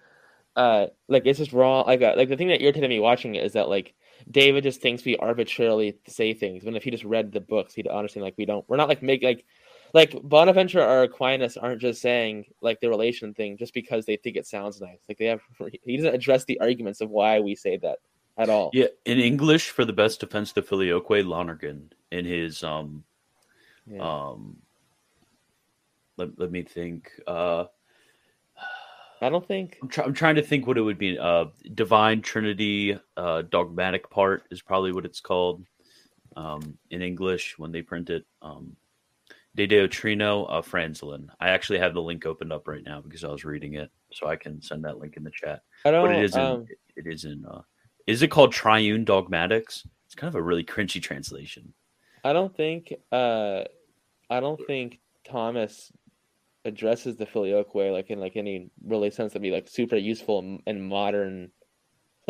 [0.56, 1.86] uh, like it's just wrong.
[1.86, 3.94] Like, uh, like the thing that irritated me watching it is that like
[4.30, 6.64] David just thinks we arbitrarily say things.
[6.64, 8.24] When if he just read the books, he'd understand.
[8.24, 8.68] Like we don't.
[8.68, 9.44] We're not like make like
[9.92, 14.36] like Bonaventure or Aquinas aren't just saying like the relation thing just because they think
[14.36, 14.98] it sounds nice.
[15.08, 15.40] Like they have.
[15.82, 17.98] He doesn't address the arguments of why we say that
[18.36, 18.70] at all.
[18.72, 23.04] Yeah, in English, for the best defense to filioque, Lonergan in his um
[23.86, 24.28] Yeah.
[24.32, 24.56] um.
[26.16, 27.10] Let, let me think.
[27.26, 27.64] Uh,
[29.22, 29.78] I don't think.
[29.82, 31.18] I'm, try- I'm trying to think what it would be.
[31.18, 35.64] Uh, Divine Trinity, uh, dogmatic part is probably what it's called
[36.36, 38.26] um, in English when they print it.
[38.42, 38.76] Um,
[39.60, 43.28] De Deo Trino, uh, I actually have the link opened up right now because I
[43.28, 45.60] was reading it, so I can send that link in the chat.
[45.84, 46.06] I don't.
[46.06, 46.40] But it is in.
[46.40, 47.44] um, it is in.
[47.44, 47.60] Uh,
[48.06, 49.86] is it called Triune Dogmatics?
[50.06, 51.74] It's kind of a really cringy translation.
[52.24, 53.64] I don't think uh
[54.30, 55.92] I don't think Thomas
[56.64, 60.58] addresses the filioque way like in like any really sense that'd be like super useful
[60.66, 61.50] and modern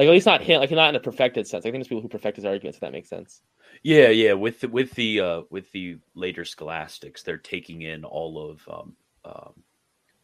[0.00, 1.62] like at least not him like not in a perfected sense.
[1.62, 3.42] I think there's people who perfect his arguments if that makes sense.
[3.82, 4.32] Yeah, yeah.
[4.32, 8.66] With the, with the uh, with the later scholastics, they're taking in all of.
[8.66, 9.52] Um, um,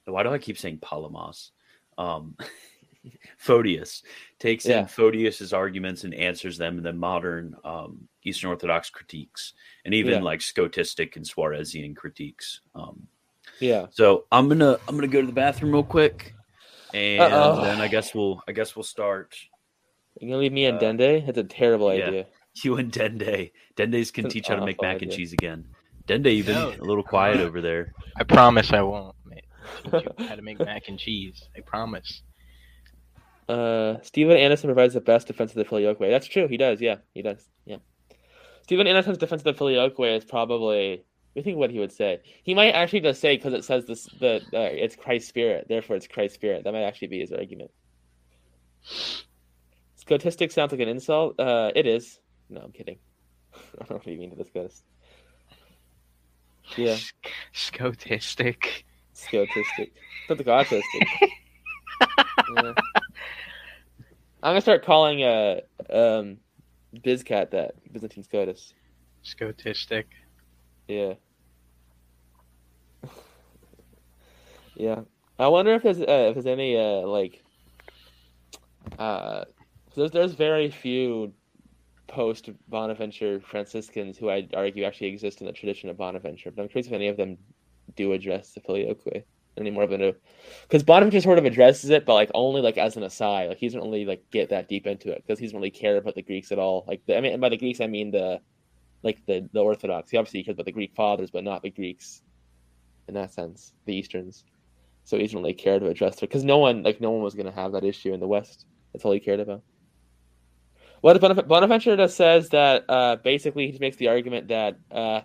[0.06, 1.50] why do I keep saying Palamas?
[1.98, 2.38] Um,
[3.36, 4.02] Photius
[4.38, 4.80] takes Yeah.
[4.80, 9.52] in Photius's arguments and answers them in the modern um, Eastern Orthodox critiques,
[9.84, 10.20] and even Yeah.
[10.20, 12.62] like Scotistic and Suarezian critiques.
[12.74, 13.06] Um,
[13.60, 13.88] Yeah.
[13.90, 16.32] so I'm gonna I'm gonna go to the bathroom real quick,
[16.94, 17.60] and Uh-oh.
[17.62, 19.36] then I guess we'll I guess we'll start.
[20.20, 21.26] You gonna leave me and Uh, Dende?
[21.26, 22.06] That's a terrible yeah.
[22.06, 22.26] idea.
[22.62, 23.50] You and Dende.
[23.76, 25.66] Dende's can It's teach how to make awful mac and cheese again.
[26.08, 26.70] Dende, you've been No.
[26.70, 27.92] a little quiet over there.
[28.16, 29.14] I promise I won't.
[29.26, 29.44] mate.
[29.84, 31.48] Teach you how to make mac and cheese.
[31.56, 32.22] I promise.
[33.48, 35.98] Uh, Stephen Anderson provides the best defense of the filioque.
[35.98, 36.48] That's true.
[36.48, 36.80] He does.
[36.80, 37.46] Yeah, he does.
[37.64, 37.76] Yeah.
[38.62, 41.04] Stephen Anderson's defense of the filioque is probably.
[41.36, 42.20] I think what he would say.
[42.44, 45.96] He might actually just say because it says this the uh, it's Christ's spirit, therefore
[45.96, 46.64] it's Christ's spirit.
[46.64, 47.70] That might actually be his argument.
[50.06, 51.38] Scotistic sounds like an insult.
[51.38, 52.20] Uh, it is.
[52.48, 52.98] No, I'm kidding.
[53.54, 54.84] I don't know what you mean to this ghost.
[56.76, 56.96] Yeah,
[57.54, 58.84] Scotistic.
[59.14, 59.90] scotistic.
[60.28, 60.82] But the autistic.
[62.56, 62.72] yeah.
[64.42, 66.38] I'm gonna start calling uh um
[66.94, 68.74] Bizcat that Byzantine Scotus.
[69.24, 70.04] Scotistic.
[70.88, 71.14] Yeah.
[74.76, 75.00] yeah.
[75.38, 77.42] I wonder if there's uh, if there's any uh like
[78.98, 79.44] uh
[79.96, 81.32] there's there's very few
[82.06, 86.68] post Bonaventure Franciscans who I'd argue actually exist in the tradition of Bonaventure, but I'm
[86.68, 87.36] curious if any of them
[87.96, 89.24] do address the filioque
[89.58, 90.12] any more than
[90.62, 93.66] because Bonaventure sort of addresses it, but like only like as an aside, like he
[93.66, 96.22] doesn't really like get that deep into it because he doesn't really care about the
[96.22, 96.84] Greeks at all.
[96.86, 98.40] Like the, I mean, and by the Greeks I mean the
[99.02, 100.10] like the the Orthodox.
[100.10, 102.22] He obviously cares about the Greek fathers, but not the Greeks
[103.08, 104.44] in that sense, the Easterns.
[105.04, 107.34] So he doesn't really care to address it because no one like no one was
[107.34, 108.66] going to have that issue in the West.
[108.92, 109.62] That's all he cared about.
[111.06, 115.20] What just says that uh, basically he makes the argument that uh,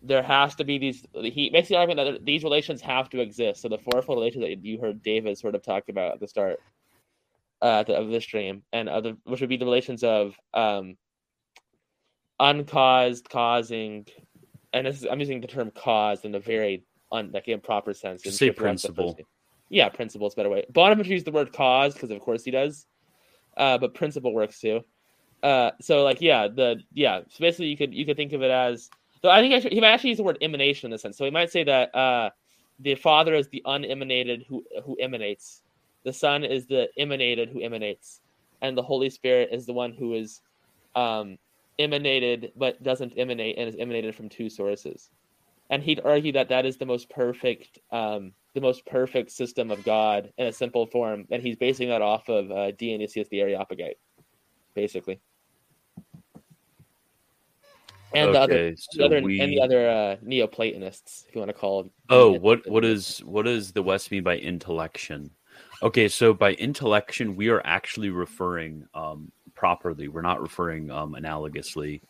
[0.00, 1.04] there has to be these.
[1.12, 3.60] He makes the argument that these relations have to exist.
[3.60, 6.60] So the fourfold relations that you heard David sort of talk about at the start
[7.62, 10.96] uh, of this stream, and other, which would be the relations of um,
[12.38, 14.06] uncaused, causing,
[14.72, 18.22] and this is, I'm using the term "caused" in a very un, like improper sense.
[18.22, 19.18] Say principle.
[19.68, 20.64] Yeah, principle is a better way.
[20.70, 22.86] Bonaventure used the word "caused" because, of course, he does.
[23.56, 24.84] uh, but principle works too.
[25.44, 27.20] Uh, so like yeah, the yeah.
[27.28, 28.88] So basically, you could you could think of it as.
[29.20, 31.18] So I think actually, he might actually use the word emanation in the sense.
[31.18, 32.30] So he might say that uh,
[32.80, 35.62] the Father is the unemanated who who emanates,
[36.02, 38.20] the Son is the emanated who emanates,
[38.62, 40.40] and the Holy Spirit is the one who is
[40.96, 41.36] um,
[41.78, 45.10] emanated but doesn't emanate and is emanated from two sources.
[45.68, 49.84] And he'd argue that that is the most perfect, um, the most perfect system of
[49.84, 53.98] God in a simple form, and he's basing that off of uh, Dionysius the Areopagite,
[54.74, 55.20] basically.
[58.14, 61.40] And the other, Okay, the so other we- and the other uh, Neoplatonists, if you
[61.40, 61.90] want to call.
[62.10, 65.30] Oh, what what is what does the West mean by intellection?
[65.82, 70.08] Okay, so by intellection, we are actually referring um, properly.
[70.08, 72.00] We're not referring um, analogously.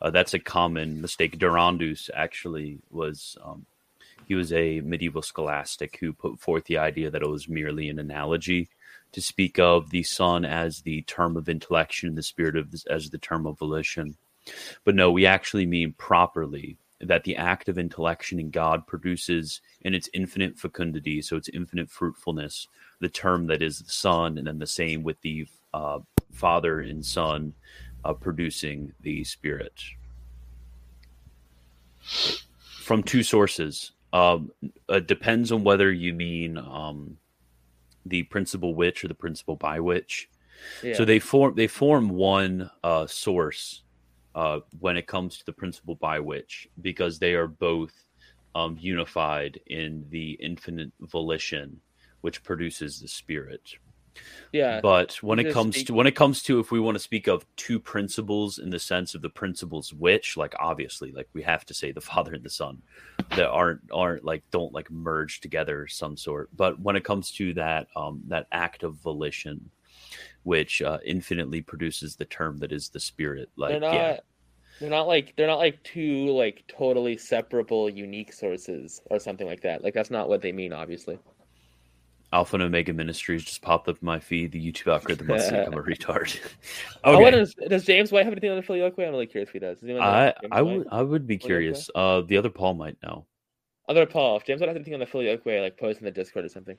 [0.00, 1.38] Uh, that's a common mistake.
[1.38, 3.66] Durandus actually was um,
[4.26, 7.98] he was a medieval scholastic who put forth the idea that it was merely an
[7.98, 8.68] analogy
[9.12, 13.10] to speak of the Son as the term of intellection, the spirit of this, as
[13.10, 14.16] the term of volition.
[14.84, 19.94] But no, we actually mean properly that the act of intellection in God produces in
[19.94, 22.66] its infinite fecundity, so its infinite fruitfulness,
[23.00, 26.00] the term that is the Son, and then the same with the uh,
[26.32, 27.54] Father and Son
[28.04, 29.80] uh, producing the Spirit.
[32.00, 33.92] From two sources.
[34.12, 34.50] Um,
[34.88, 37.18] it depends on whether you mean um,
[38.06, 40.30] the principle which or the principle by which.
[40.82, 40.94] Yeah.
[40.94, 43.82] So they form they form one uh, source
[44.38, 47.92] uh, when it comes to the principle by which, because they are both
[48.54, 51.80] um, unified in the infinite volition,
[52.20, 53.62] which produces the spirit.
[54.52, 57.26] yeah, But when it comes to when it comes to if we want to speak
[57.26, 61.66] of two principles in the sense of the principles which, like obviously, like we have
[61.66, 62.80] to say the Father and the Son,
[63.30, 66.48] that aren't aren't like don't like merge together some sort.
[66.56, 69.70] But when it comes to that um, that act of volition,
[70.42, 73.94] which uh, infinitely produces the term that is the spirit, like they're not.
[73.94, 74.20] yeah,
[74.80, 79.62] They're not like they're not like two like totally separable unique sources or something like
[79.62, 79.82] that.
[79.82, 81.18] Like that's not what they mean, obviously.
[82.30, 84.52] Alpha and Omega Ministries just popped up in my feed.
[84.52, 86.38] The YouTube algorithm wants to think I'm a retard.
[87.04, 87.40] Oh, okay.
[87.40, 88.98] is, does James White have anything on the Filioque?
[88.98, 89.80] I'm really curious if he does.
[89.80, 90.78] Does I I White?
[90.78, 91.88] would I would be curious.
[91.94, 93.26] Uh, the other Paul might know.
[93.88, 96.44] Other Paul, if James White has anything on the Filioque, like post in the Discord
[96.44, 96.76] or something.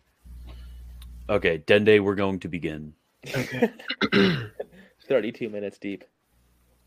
[1.28, 2.94] Okay, Dende, we're going to begin.
[3.28, 3.72] Okay.
[5.08, 6.04] 32 minutes deep.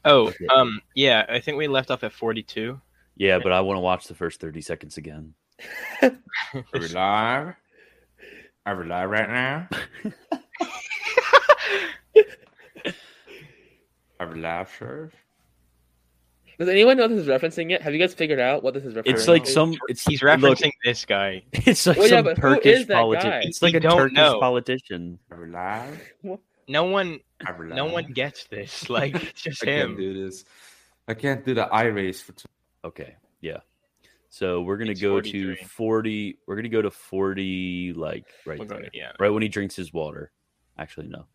[0.04, 2.80] Oh, um, yeah, I think we left off at 42.
[3.16, 5.34] Yeah, but I want to watch the first 30 seconds again.
[6.02, 6.12] Are
[6.72, 7.54] we live?
[8.64, 9.68] Are we live right now?
[14.20, 15.10] Are we live, sir?
[16.62, 17.82] Does anyone know what this is referencing yet?
[17.82, 19.02] Have you guys figured out what this is referencing?
[19.14, 19.50] It's like to?
[19.50, 19.74] some.
[19.88, 21.42] It's He's look, referencing this guy.
[21.52, 23.42] it's like Well, some but who Turkish politician.
[23.42, 24.38] It's like We a don't Turkish know.
[24.38, 25.18] politician.
[25.32, 25.88] Are?
[26.68, 27.74] No one, Are we live?
[27.76, 28.88] no one gets this.
[28.88, 30.44] Like, it's just I can't do this.
[31.08, 32.46] I can't do the eye race for two.
[32.84, 33.58] Okay, yeah.
[34.28, 36.38] So we're gonna It's go to 40.
[36.46, 38.78] We're gonna go to 40, like right We're there.
[38.78, 39.10] going, yeah.
[39.18, 40.30] right when he drinks his water.
[40.78, 41.26] Actually, no.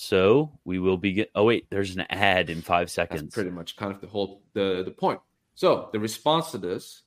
[0.00, 1.26] So we will begin.
[1.34, 3.20] Oh wait, there's an ad in five seconds.
[3.20, 3.34] That's seconds.
[3.34, 5.18] pretty much kind of the whole the the point.
[5.56, 7.02] So the response to this,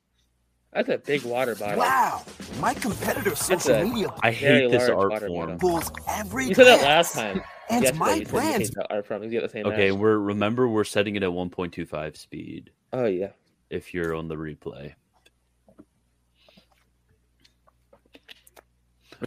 [0.74, 1.78] That's a big water bottle.
[1.78, 2.26] Wow,
[2.60, 5.58] my competitor's social a- media I hate this art water form.
[5.58, 5.70] bottle.
[5.80, 7.42] pulls every You said that last time.
[7.70, 9.24] And Yesterday, my you said you brand's changed that art from.
[9.24, 9.66] You get the same.
[9.68, 9.98] Okay, match.
[9.98, 12.72] we're remember we're setting it at 1.25 speed.
[12.92, 13.30] Oh yeah.
[13.70, 14.96] If you're on the replay.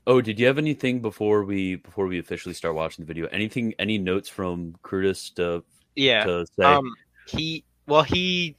[0.07, 3.27] Oh, did you have anything before we before we officially start watching the video?
[3.29, 3.75] Anything?
[3.79, 5.65] Any notes from Curtis to
[5.97, 6.25] Yeah.
[6.25, 6.65] to say?
[6.65, 6.93] Um,
[7.29, 8.57] he, well, he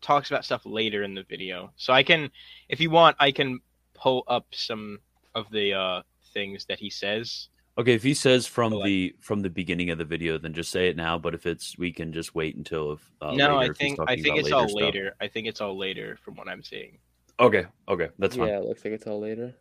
[0.00, 1.72] talks about stuff later in the video.
[1.76, 2.30] So I can,
[2.68, 3.60] if you want, I can
[3.94, 4.98] pull up some
[5.34, 6.02] of the uh
[6.32, 7.48] things that he says.
[7.76, 10.52] Okay, if he says from But, like- the from the beginning of the video, then
[10.52, 11.18] just say it now.
[11.18, 14.14] But if it's we can just wait until if uh, no, later I think I
[14.14, 14.80] think about it's all stuff.
[14.80, 15.16] later.
[15.20, 16.98] I think it's all later from what I'm seeing.
[17.40, 18.46] Okay, okay, that's fine.
[18.48, 19.52] Yeah, it looks like it's all later.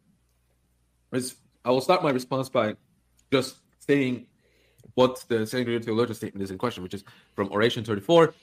[1.15, 2.76] Is I will start my response by
[3.32, 4.28] just saying
[4.95, 5.66] what the St.
[5.66, 7.03] Gregory theologian statement is in question, which is
[7.36, 8.34] from Oration 34,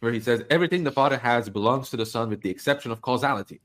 [0.00, 3.00] where he says, Everything the Father has belongs to the Son with the exception of
[3.02, 3.60] causality.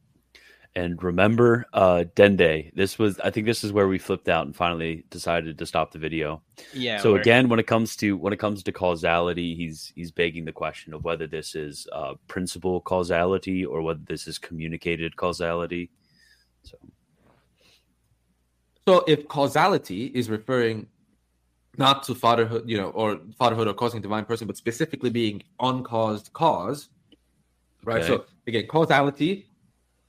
[0.74, 2.74] And remember, uh, Dende.
[2.74, 5.92] This was I think this is where we flipped out and finally decided to stop
[5.92, 6.42] the video.
[6.74, 6.98] Yeah.
[7.00, 10.46] so where- again, when it comes to when it comes to causality, he's he's begging
[10.46, 15.92] the question of whether this is uh, principal causality or whether this is communicated causality.
[16.64, 16.78] So
[18.88, 20.88] So if causality is referring
[21.78, 26.34] not to fatherhood, you know, or fatherhood or causing divine person, but specifically being uncaused
[26.34, 26.90] cause,
[27.84, 28.02] right?
[28.02, 28.08] Okay.
[28.08, 29.48] So again, causality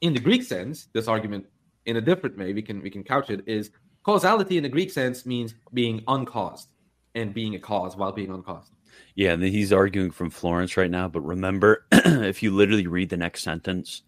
[0.01, 1.47] in the Greek sense, this argument
[1.87, 3.71] in a different way, we can we can couch it is
[4.03, 6.69] causality in the Greek sense means being uncaused.
[7.15, 8.71] and being a cause while being uncaused.
[9.15, 11.09] Yeah, and he's arguing from Florence right now.
[11.09, 14.03] But remember, if you literally read the next sentence,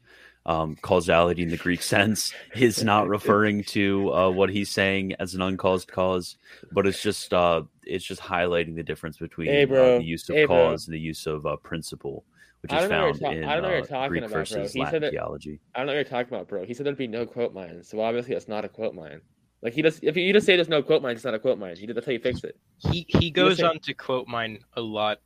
[0.47, 5.35] um, causality in the Greek sense is not referring to uh, what he's saying as
[5.35, 6.37] an uncaused cause,
[6.73, 10.37] but it's just uh, it's just highlighting the difference between Hey, uh, the use of
[10.37, 10.71] Hey, bro.
[10.71, 12.25] cause and the use of uh, principle,
[12.63, 13.85] which I is don't know what found you're ta- in I don't know what you're
[13.85, 14.41] uh, talking Greek about, bro.
[14.41, 15.61] versus He Latin said that- theology.
[15.75, 16.65] I don't know what you're talking about, bro.
[16.65, 19.21] He said there'd be no quote mine, so obviously that's not a quote mine.
[19.63, 21.59] Like he just if you just say there's no quote mine, it's not a quote
[21.59, 21.75] mine.
[21.79, 22.59] You did that's how you fix it.
[22.91, 25.21] he he goes saying- on to quote mine a lot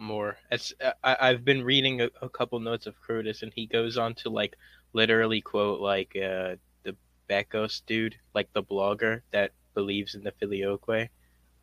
[0.00, 0.38] more.
[0.50, 0.72] As
[1.04, 4.30] I, I've been reading a, a couple notes of Curtis, and he goes on to
[4.30, 4.56] like
[4.92, 6.96] literally quote like uh, the
[7.28, 11.08] Bekkos dude, like the blogger that believes in the filioque,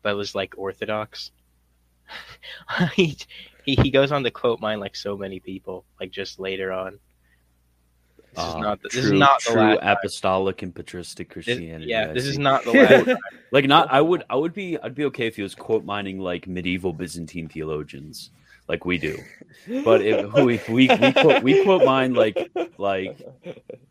[0.02, 1.30] but was like Orthodox.
[2.94, 3.18] he,
[3.64, 6.98] he he goes on to quote mine like so many people, like just later on.
[8.34, 9.96] This is Uh, not the, true, this is not the true last time.
[9.96, 11.90] apostolic and patristic This- Christianity.
[11.90, 13.04] yeah, I this is not the last.
[13.06, 13.16] time.
[13.52, 13.90] like not.
[13.92, 14.22] I would.
[14.30, 14.78] I would be.
[14.78, 18.30] I'd be okay if he was quote mining like medieval Byzantine theologians,
[18.68, 19.18] like we do.
[19.84, 22.36] But if we we we quote, we quote mine like
[22.78, 23.18] like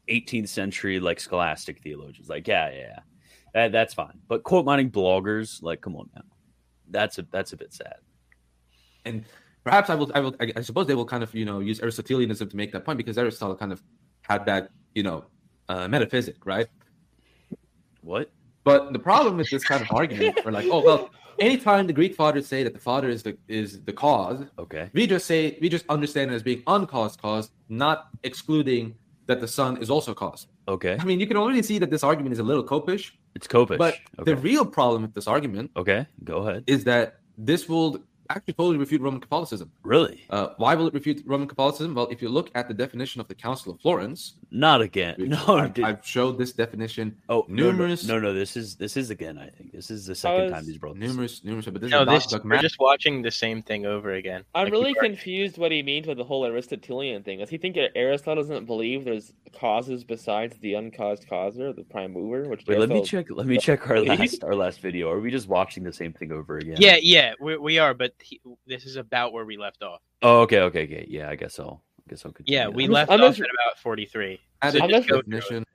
[0.10, 2.30] 18th century like scholastic theologians.
[2.30, 3.00] Like yeah, yeah, yeah.
[3.54, 4.20] That, that's fine.
[4.28, 6.22] But quote mining bloggers, like come on now,
[6.90, 7.98] that's a that's a bit sad.
[9.04, 9.26] And
[9.64, 11.80] perhaps I will, I will, I I suppose they will kind of, you know, use
[11.82, 13.82] Aristotelianism to make that point because Aristotle kind of
[14.28, 15.26] had that, you know,
[15.70, 16.68] uh, metaphysic, right?
[18.02, 18.32] What?
[18.64, 21.10] But the problem with this kind of argument, we're like, oh well,
[21.40, 24.90] anytime the Greek fathers say that the father is the is the cause, Okay.
[24.94, 28.96] we just say we just understand it as being uncaused cause, not excluding
[29.28, 30.48] that the son is also cause.
[30.68, 30.98] Okay.
[31.00, 33.78] I mean, you can already see that this argument is a little copish, It's copish.
[33.78, 34.32] but okay.
[34.32, 36.06] the real problem with this argument okay.
[36.24, 36.64] Go ahead.
[36.68, 38.00] is that this will
[38.30, 39.72] actually totally refute Roman Catholicism.
[39.84, 40.26] Really?
[40.30, 41.94] Uh, why will it refute Roman Catholicism?
[41.94, 45.16] Well, if you look at the definition of the Council of Florence, Not again.
[45.28, 45.58] No.
[45.58, 49.10] I've, I've showed this definition oh, no, no, numerous- No, no, This is this is
[49.10, 49.38] again.
[49.38, 51.10] I think this is the second is time he's brought this.
[51.10, 54.14] numerous, numerous, but this No, is this not we're just watching the same thing over
[54.14, 54.44] again.
[54.56, 57.40] I'm Like, really confused what he means with the whole Aristotelian thing.
[57.40, 62.48] Does he think Aristotle doesn't believe there's causes besides the uncaused causer, the prime mover?
[62.48, 63.28] Which Wait, let me check.
[63.30, 65.10] Let me check our last our last video.
[65.12, 66.78] Are we just watching the same thing over again?
[66.80, 70.00] Yeah, yeah, we, we are, but he, this is about where we left off.
[70.22, 71.06] Oh, okay, okay, okay.
[71.10, 71.82] Yeah, I guess so.
[72.08, 72.58] I guess I'll continue.
[72.60, 74.40] Yeah, we I'm left just- off I'm just- at about 43.
[74.72, 75.30] So a I'm just just- go through it.
[75.30, 75.66] definition,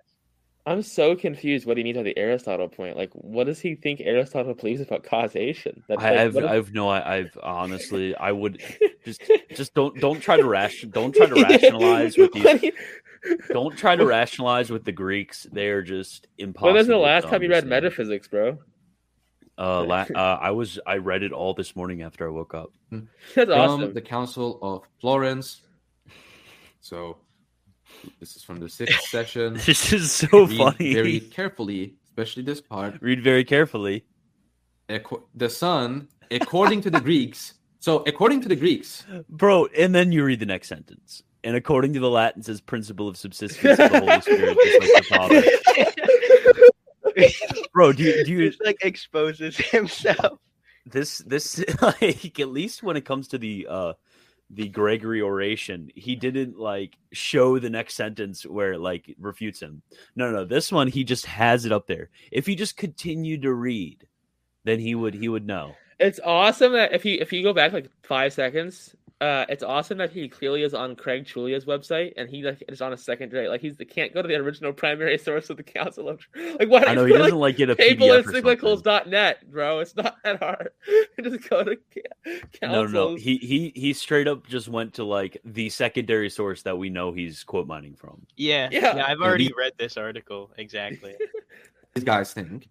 [0.64, 2.96] I'm so confused what he means by the Aristotle point.
[2.96, 5.82] Like, what does he think Aristotle believes about causation?
[5.88, 6.88] That's I, like, I've I've no.
[6.88, 8.62] I, I've honestly, I would
[9.04, 9.22] just
[9.54, 12.42] just don't don't try to ration don't try to rationalize with these.
[12.44, 12.72] Do you-
[13.50, 15.46] Don't try to rationalize with the Greeks.
[15.52, 16.66] They are just impossible.
[16.70, 18.58] When was the last time you read metaphysics, bro?
[19.56, 22.72] Uh, la- uh, I was I read it all this morning after I woke up.
[22.90, 23.94] That's from awesome.
[23.94, 25.62] the Council of Florence.
[26.82, 27.16] So,
[28.20, 29.54] this is from the sixth session.
[29.64, 30.94] This is so Read funny.
[30.94, 33.00] very carefully, especially this part.
[33.00, 34.04] Read very carefully.
[34.88, 37.54] Acco- The son, according to the Greeks.
[37.78, 41.22] So, according to the Greeks, Bro, and then you read the next sentence.
[41.44, 44.92] And according to the Latin, says principle of subsistence of the Holy Spirit, just like
[44.94, 45.06] the
[47.14, 47.62] Father.
[47.72, 50.38] Bro, do you, do you Just like exposes himself.
[50.86, 53.92] this this like at least when it comes to the uh
[54.52, 59.82] the Gregory oration, he didn't like show the next sentence where it, like refutes him.
[60.14, 62.10] No, no, this one he just has it up there.
[62.30, 64.06] If he just continued to read,
[64.64, 65.74] then he would he would know.
[65.98, 69.98] It's awesome that if you if you go back like five seconds, uh, it's awesome
[69.98, 73.46] that he clearly is on Craig Chulia's website and he like is on a secondary.
[73.46, 76.20] Like he's can't go to the original primary source of the council of
[76.58, 78.42] like what I know he doesn't like get a Papal PDF or something.
[78.42, 79.78] encyclicals.net, bro.
[79.78, 80.70] It's not that hard.
[81.22, 83.14] just go to ca- No, no, no.
[83.14, 87.12] He he he straight up just went to like the secondary source that we know
[87.12, 88.26] he's quote mining from.
[88.36, 88.96] Yeah, Yeah.
[88.96, 91.14] yeah, I've already read this article exactly.
[91.94, 92.66] these guys think,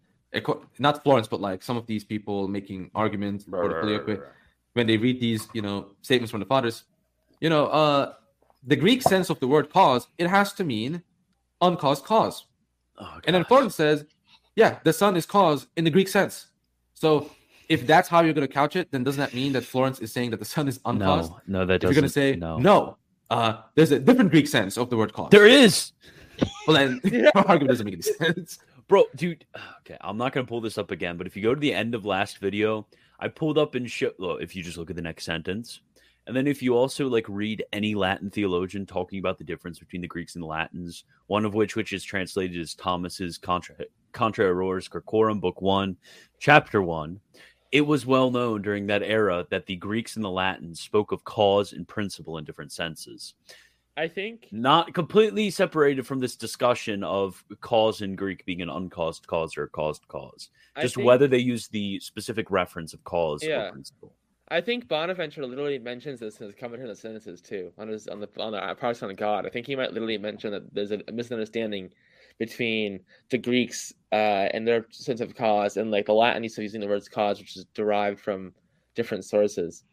[0.80, 4.22] not Florence, but like some of these people making arguments for the filioque,
[4.74, 6.84] when they read these, you know, statements from the fathers,
[7.39, 8.13] you know, uh,
[8.65, 11.01] the Greek sense of the word cause, it has to mean
[11.61, 12.45] uncaused cause.
[12.97, 13.43] Oh, And then.
[13.45, 14.05] Florence says,
[14.55, 16.47] yeah, the son is cause in the Greek sense.
[16.93, 17.32] So
[17.69, 20.11] if that's how you're going to couch it, then doesn't that mean that Florence is
[20.11, 21.32] saying that the son is uncaused?
[21.47, 21.95] no, no, that if doesn't.
[21.95, 22.97] you're going to say no, no,
[23.30, 25.30] uh, there's a different Greek sense of the word cause.
[25.32, 25.93] there is.
[26.67, 28.59] Well, then your argument doesn't make any sense.
[28.88, 29.45] Bro, dude.
[29.82, 31.95] Okay, I'm not gonna pull this up again, but if you go to the end
[31.95, 32.86] of last video,
[33.22, 34.11] I pulled up and show.
[34.17, 35.82] Look, if you just look at the next sentence,
[36.28, 40.01] and then if you also like read any Latin theologian talking about the difference between
[40.01, 43.76] the Greeks and the Latins, one of which which is translated as Thomas's Contra
[44.11, 45.97] Contra Errores Graecorum, Book One,
[46.39, 47.19] Chapter One.
[47.72, 51.24] It was well known during that era that the Greeks and the Latins spoke of
[51.24, 53.36] cause and principle in different senses.
[53.98, 59.28] I think not completely separated from this discussion of cause in Greek being an uncaused
[59.28, 60.50] cause or a caused cause.
[60.80, 63.68] Just think- whether they use the specific reference of cause Yeah.
[63.68, 64.14] or principle.
[64.50, 68.08] I think Bonaventure literally mentions this in his commentary on the sentences too, on his
[68.08, 69.46] on the on the Protestant on God.
[69.46, 71.89] I think he might literally mention that there's a misunderstanding
[72.38, 76.64] between the Greeks uh, and their sense of cause and like the Latin use of
[76.64, 78.54] using the words cause, which is derived from
[78.96, 79.84] different sources.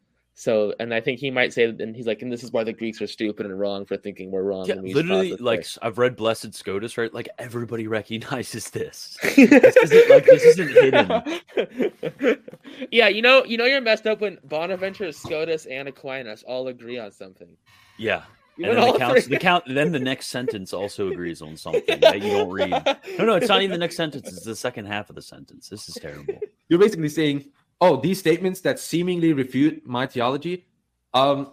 [0.41, 2.73] So, and I think he might say, and he's like, and this is why the
[2.73, 4.67] Greeks are stupid and wrong for thinking we're wrong.
[4.67, 7.13] Yeah, when we use literally, cause like way." s- I've read Blessed Scotus, right?
[7.13, 9.19] Like everybody recognizes this.
[9.21, 12.39] this isn't like this isn't hidden.
[12.93, 17.01] yeah, you know, you know, you're messed up when Bonaventure, Scotus, and Aquinas all agree
[17.01, 17.57] on something.
[17.97, 18.23] Yeah,
[18.59, 22.23] and then the, count, the count, then the next sentence also agrees on something that
[22.23, 22.71] you don't read.
[23.19, 24.29] No, no, it's not even the next sentence.
[24.29, 25.69] It's the second half of the sentence.
[25.69, 26.39] This is terrible.
[26.69, 30.67] You're basically saying, oh, these statements that seemingly refute my theology,
[31.15, 31.53] um,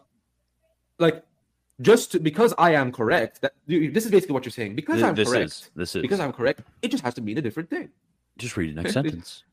[1.00, 1.24] like
[1.82, 3.42] just to, because I am correct.
[3.42, 4.76] That this is basically what you're saying.
[4.76, 5.46] Because Th- I'm this correct.
[5.46, 7.90] is this is Because I'm correct, it just has to mean a different thing.
[8.38, 9.44] just read the next sentence.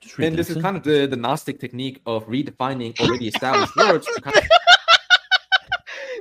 [0.00, 3.74] Just read And this is kind of the, the Gnostic technique of redefining already established
[3.76, 4.44] words to kind of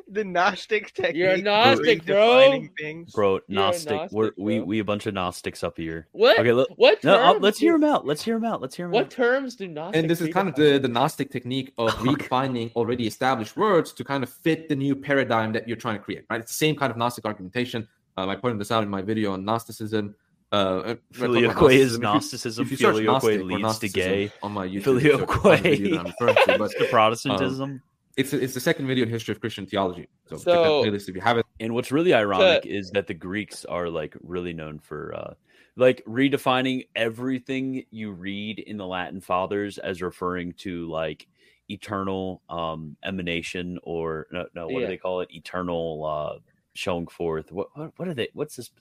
[0.07, 1.15] the Gnostic technique.
[1.15, 2.63] You're a Gnostic, bro.
[2.79, 3.11] Things.
[3.11, 3.33] bro.
[3.33, 4.11] You're Gnostic.
[4.11, 4.65] We're, Gnostic, we bro.
[4.65, 6.07] we a bunch of Gnostics up here.
[6.11, 6.39] What?
[6.39, 6.69] Okay, look.
[6.75, 7.03] what?
[7.03, 8.05] No, uh, terms let's hear do- him out.
[8.05, 8.61] Let's hear him out.
[8.61, 9.11] Let's hear him What out.
[9.11, 9.95] terms do not?
[9.95, 12.09] and this is kind of the, the Gnostic technique of Okay.
[12.25, 16.03] redefining already established words to kind of fit the new paradigm that you're trying to
[16.03, 16.39] create, right?
[16.41, 17.87] It's the same kind of Gnostic argumentation.
[18.17, 20.15] Um, I pointed this out in my video on Gnosticism.
[20.51, 22.65] Uh, when I talk about Filioque is If you- Gnosticism.
[22.65, 24.31] If you search Filioque Gnostic or leads to gay.
[24.43, 27.81] on my YouTube, you'll search the video that to, but to Protestantism.
[28.17, 30.07] It's it's the second video in history of Christian theology.
[30.27, 31.45] So, check that playlist if you haven't.
[31.59, 35.33] And what's really ironic is that the Greeks are like really known for uh
[35.75, 41.27] like redefining everything you read in the Latin fathers as referring to like
[41.69, 45.29] eternal um emanation or no no what do they call it?
[45.31, 46.39] Eternal uh
[46.73, 47.51] showing forth.
[47.51, 48.71] What what, what are they what's this?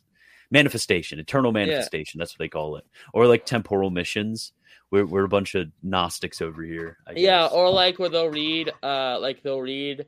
[0.50, 2.84] Manifestation eternal manifestation that's what they call it.
[3.12, 4.52] Or like temporal missions
[4.90, 8.72] we're, we're a bunch of gnostics over here I Yeah, or like where they'll read,
[8.82, 10.06] uh, like they'll read,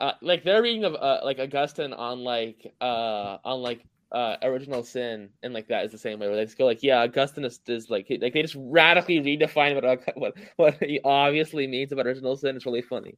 [0.00, 4.82] uh, like they're reading of uh, like Augustine on like uh on like uh original
[4.82, 7.44] sin and like that is the same way where they just go like yeah Augustine
[7.44, 12.06] is, is like like they just radically redefine what what what he obviously means about
[12.06, 12.56] original sin.
[12.56, 13.16] It's really funny.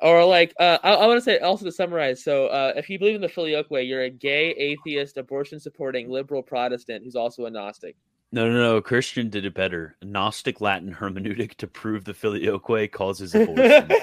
[0.00, 2.22] Or like uh, I, I want to say also to summarize.
[2.22, 6.08] So uh, if you believe in the filioque way, you're a gay atheist, abortion supporting
[6.08, 7.96] liberal Protestant who's also a Gnostic.
[8.30, 8.80] No, no, no.
[8.82, 9.96] Christian did it better.
[10.02, 13.90] Gnostic Latin hermeneutic to prove the filioque causes abortion.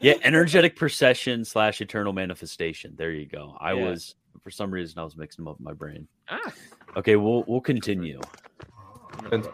[0.00, 2.94] yeah, energetic procession slash eternal manifestation.
[2.96, 3.56] There you go.
[3.60, 3.90] I Yeah.
[3.90, 6.08] was for some reason I was mixing them up in my brain.
[6.28, 6.40] Ah.
[6.96, 8.20] Okay, we'll we'll continue.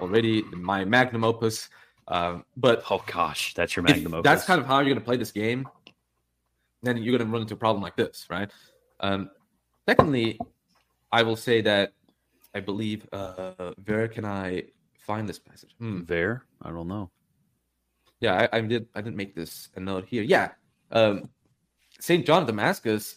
[0.00, 1.68] already my magnum opus.
[2.08, 4.24] Um, but Oh gosh, that's your magnum opus.
[4.24, 5.68] that's kind of how you're going to play this game,
[6.84, 8.48] then you're going to run into a problem like this, right?
[9.00, 9.28] Um,
[9.88, 10.38] secondly,
[11.10, 11.92] I will say that
[12.56, 15.74] I believe uh, where can I find this passage?
[15.78, 16.04] Hmm.
[16.04, 16.44] there.
[16.62, 17.10] I don't know.
[18.20, 18.88] Yeah, I, I did.
[18.94, 20.22] I didn't make this a note here.
[20.22, 20.52] Yeah,
[20.90, 21.28] um,
[22.00, 23.16] Saint John of Damascus,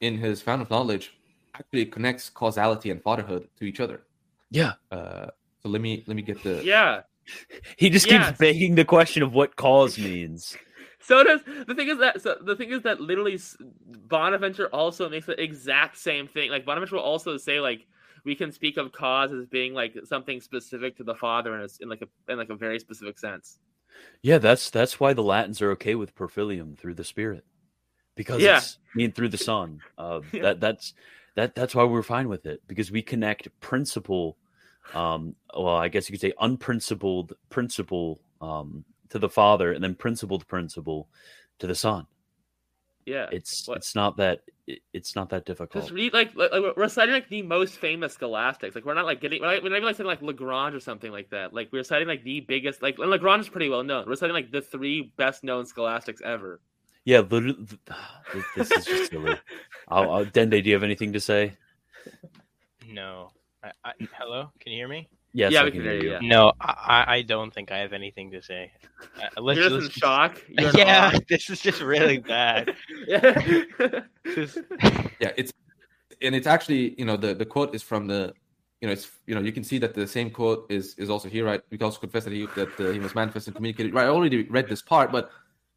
[0.00, 1.12] in his Fountain of Knowledge,
[1.56, 4.02] actually connects causality and fatherhood to each other.
[4.50, 5.26] Yeah, Uh,
[5.60, 7.02] so let me let me get the yeah.
[7.76, 8.28] he just Yes.
[8.28, 10.56] keeps begging the question of what cause means.
[11.00, 13.38] So does the thing is that so the thing is that literally
[14.08, 16.50] Bonaventure also makes the exact same thing.
[16.50, 17.86] Like Bonaventure will also say like
[18.28, 21.68] we can speak of cause as being like something specific to the Father in, a,
[21.80, 23.58] in like a in like a very specific sense.
[24.22, 27.44] Yeah, that's that's why the Latins are okay with per filium through the Spirit,
[28.14, 28.58] because Yeah.
[28.58, 29.80] it's I mean through the Son.
[29.96, 30.42] Uh, Yeah.
[30.42, 30.94] That that's
[31.36, 34.36] that that's why we're fine with it because we connect principle.
[34.94, 39.94] Um, well, I guess you could say unprincipled principle um, to the Father, and then
[39.94, 41.08] principled principle
[41.60, 42.06] to the Son.
[43.08, 45.84] Yeah, It's What- it's not that it, it's not that difficult.
[45.84, 48.74] just read like, like like, we're citing like the most famous scholastics.
[48.74, 50.80] Like we're not like getting we're not, we're not even like citing like Lagrange or
[50.80, 51.54] something like that.
[51.54, 54.04] Like we're citing like the biggest like and Lagrange is pretty well known.
[54.06, 56.60] We're citing like the three best known scholastics ever.
[57.04, 59.36] yeah, literally, this, this is just silly.
[59.88, 61.54] I'll, I'll, Dende, do you have anything to say?
[62.86, 63.30] No.
[63.64, 65.08] I, I, hello, can you hear me?
[65.32, 66.18] Yes, Yeah, I we can hear you, yeah.
[66.22, 68.72] No, I, I I don't think I have anything to say.
[69.20, 70.42] Uh, let's, You're just in let's shock.
[70.48, 71.18] You're yeah, awe.
[71.28, 72.74] this is just really bad.
[73.06, 73.64] Yeah.
[74.24, 74.58] Just-
[75.20, 75.52] yeah it's
[76.22, 78.32] and it's actually you know the the quote is from the
[78.80, 81.28] you know it's you know you can see that the same quote is is also
[81.28, 83.94] here right we can also confess that he that uh, he was manifest and communicated
[83.94, 85.30] right i already read this part but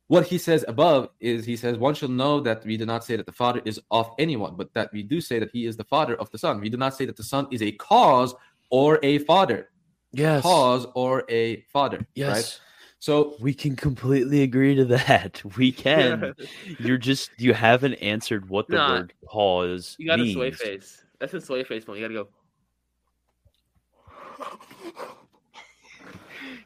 [0.07, 3.15] what he says above is he says one shall know that we do not say
[3.15, 5.83] that the father is of anyone but that we do say that he is the
[5.85, 8.35] father of the son we do not say that the son is a cause
[8.71, 9.69] or a father
[10.13, 10.41] Yes.
[10.41, 12.29] cause or a father Yes.
[12.29, 12.59] right
[12.99, 15.41] So We can completely agree to that.
[15.57, 16.33] We can.
[16.79, 21.03] You're just you haven't answered what the Nah, word cause You got a sway face.
[21.19, 21.97] That's a sway face one.
[21.97, 22.29] You gotta go.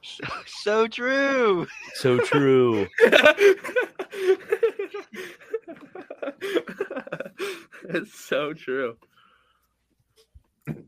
[0.01, 1.67] So, so true.
[1.95, 2.87] So true.
[7.89, 8.97] it's so true.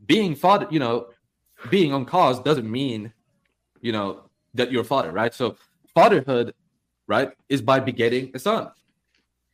[0.06, 1.08] Being father, you know,
[1.70, 3.12] being on cause doesn't mean,
[3.80, 4.24] you know,
[4.54, 5.34] that you're father, right?
[5.34, 5.56] So
[5.94, 6.54] fatherhood,
[7.06, 8.70] right, is by begetting a son.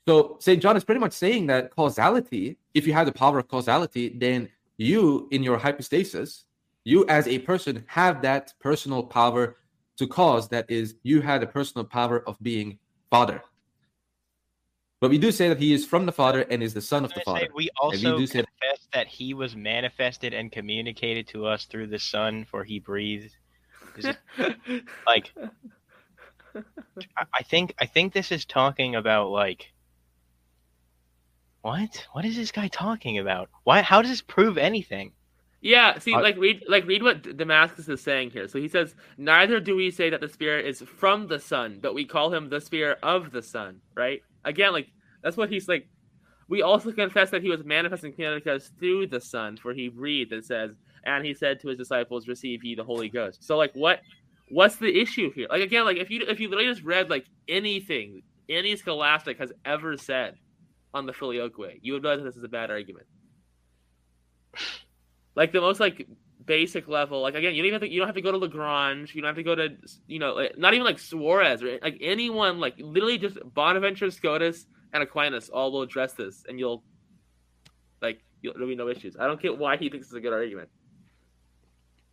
[0.07, 0.61] So St.
[0.61, 4.49] John is pretty much saying that causality, if you have the power of causality, then
[4.77, 6.45] you in your hypostasis,
[6.85, 9.57] you as a person have that personal power
[9.97, 10.49] to cause.
[10.49, 12.79] That is, you had the personal power of being
[13.11, 13.43] father.
[15.01, 17.13] But we do say that he is from the father and is the son of
[17.15, 17.41] the father.
[17.41, 21.65] we And we also do say confess that he was manifested and communicated to us
[21.65, 23.35] through the Son, for he breathed.
[23.97, 24.17] It
[25.07, 25.33] like?
[27.33, 29.73] I- think I think this is talking about like.
[31.63, 32.07] What?
[32.13, 33.49] What is this guy talking about?
[33.65, 33.83] Why?
[33.83, 35.13] How does this prove anything?
[35.63, 38.49] Yeah, see, like read, like read what Damascus is saying here.
[38.49, 41.95] So he says, "Neither do we say that the Spirit is from the Son, but
[41.95, 44.21] we call him the Spirit of the Son." Right?
[44.45, 44.89] Again, like
[45.23, 45.89] that's what he's like.
[46.49, 50.33] We also confess that he was manifesting communicating us through the Son, for he breathed
[50.33, 50.73] and says,
[51.05, 54.01] and he said to his disciples, "Receive ye the Holy Ghost." So, like, what,
[54.51, 55.47] what's the issue here?
[55.51, 59.53] Like, again, like if you if you literally just read like anything any scholastic has
[59.65, 60.37] ever said
[60.93, 63.07] on the filioque, you would realize that this is a bad argument.
[65.35, 66.07] Like the most like
[66.45, 68.39] basic level, like again, you don't even have to, you don't have to go to
[68.39, 69.71] Lagrange, you don't have to go to
[70.07, 74.67] you know, like, not even like Suarez or like anyone, like literally just Bonaventure, Scotus,
[74.95, 76.83] and Aquinas all will address this, and you'll
[78.01, 79.17] like you'll, there'll be no issues.
[79.19, 80.71] I don't get why he thinks it's a good argument.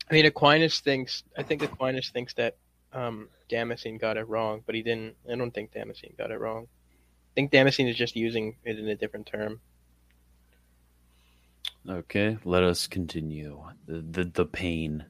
[0.09, 1.23] I mean, Aquinas thinks.
[1.38, 2.57] I think Aquinas thinks that
[2.91, 5.15] um, Damascene got it wrong, but he didn't.
[5.32, 6.63] I don't think Damascene got it wrong.
[6.63, 9.61] I think Damascene is just using it in a different term.
[11.88, 13.63] Okay, let us continue.
[13.86, 15.05] The the, the pain.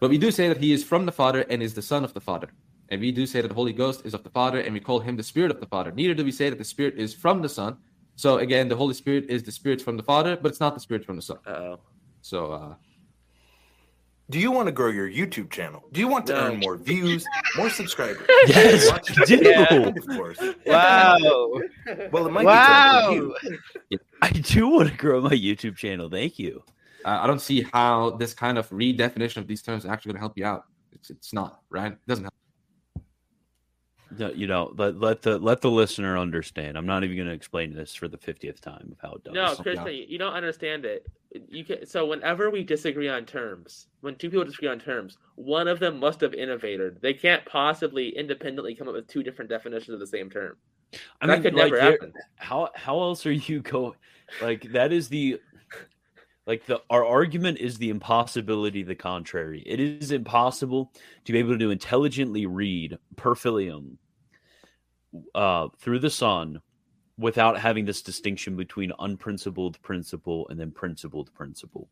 [0.00, 2.14] But we do say that he is from the Father and is the Son of
[2.14, 2.48] the Father.
[2.90, 4.98] And we do say that the Holy Ghost is of the Father and we call
[4.98, 5.92] him the Spirit of the Father.
[5.92, 7.76] Neither do we say that the Spirit is from the Son.
[8.16, 10.80] So again, the Holy Spirit is the Spirit from the Father, but it's not the
[10.80, 11.38] Spirit from the Son.
[11.46, 11.80] Uh oh.
[12.22, 12.74] So uh
[14.28, 15.84] Do you want to grow your YouTube channel?
[15.92, 16.40] Do you want to No.
[16.40, 17.24] earn more views,
[17.56, 18.26] more subscribers?
[18.48, 18.90] Yes,
[19.26, 19.36] do.
[19.36, 19.88] Yeah.
[19.88, 20.38] Of course.
[20.66, 21.16] Wow!
[22.12, 23.10] Well, it might wow!
[23.10, 23.38] be time
[23.90, 23.98] you.
[24.22, 26.08] I do want to grow my YouTube channel.
[26.10, 26.62] Thank you.
[27.04, 30.20] I I don't see how this kind of redefinition of these terms is actually going
[30.20, 30.64] to help you out.
[30.92, 31.92] It's, it's not, right?
[31.92, 32.34] It doesn't help.
[34.18, 36.76] No, you know, let let the let the listener understand.
[36.76, 39.34] I'm not even going to explain this for the fiftieth time of how it does.
[39.34, 41.06] No, so- Christian, you don't understand it.
[41.48, 45.68] You can so whenever we disagree on terms, when two people disagree on terms, one
[45.68, 47.00] of them must have innovated.
[47.00, 50.56] They can't possibly independently come up with two different definitions of the same term.
[51.20, 52.12] I that mean, could like, never happen.
[52.36, 53.94] How how else are you going?
[54.42, 55.40] Like that is the
[56.50, 59.62] like the our argument is the impossibility of the contrary.
[59.64, 60.90] It is impossible
[61.24, 63.98] to be able to intelligently read per filium
[65.32, 66.60] uh, through the Son
[67.16, 71.88] without having this distinction between unprincipled principle and then principled principle.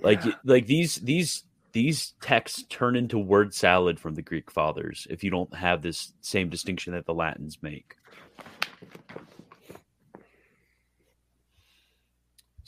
[0.00, 5.24] Like like these these these texts turn into word salad from the Greek fathers if
[5.24, 7.96] you don't have this same distinction that the Latins make.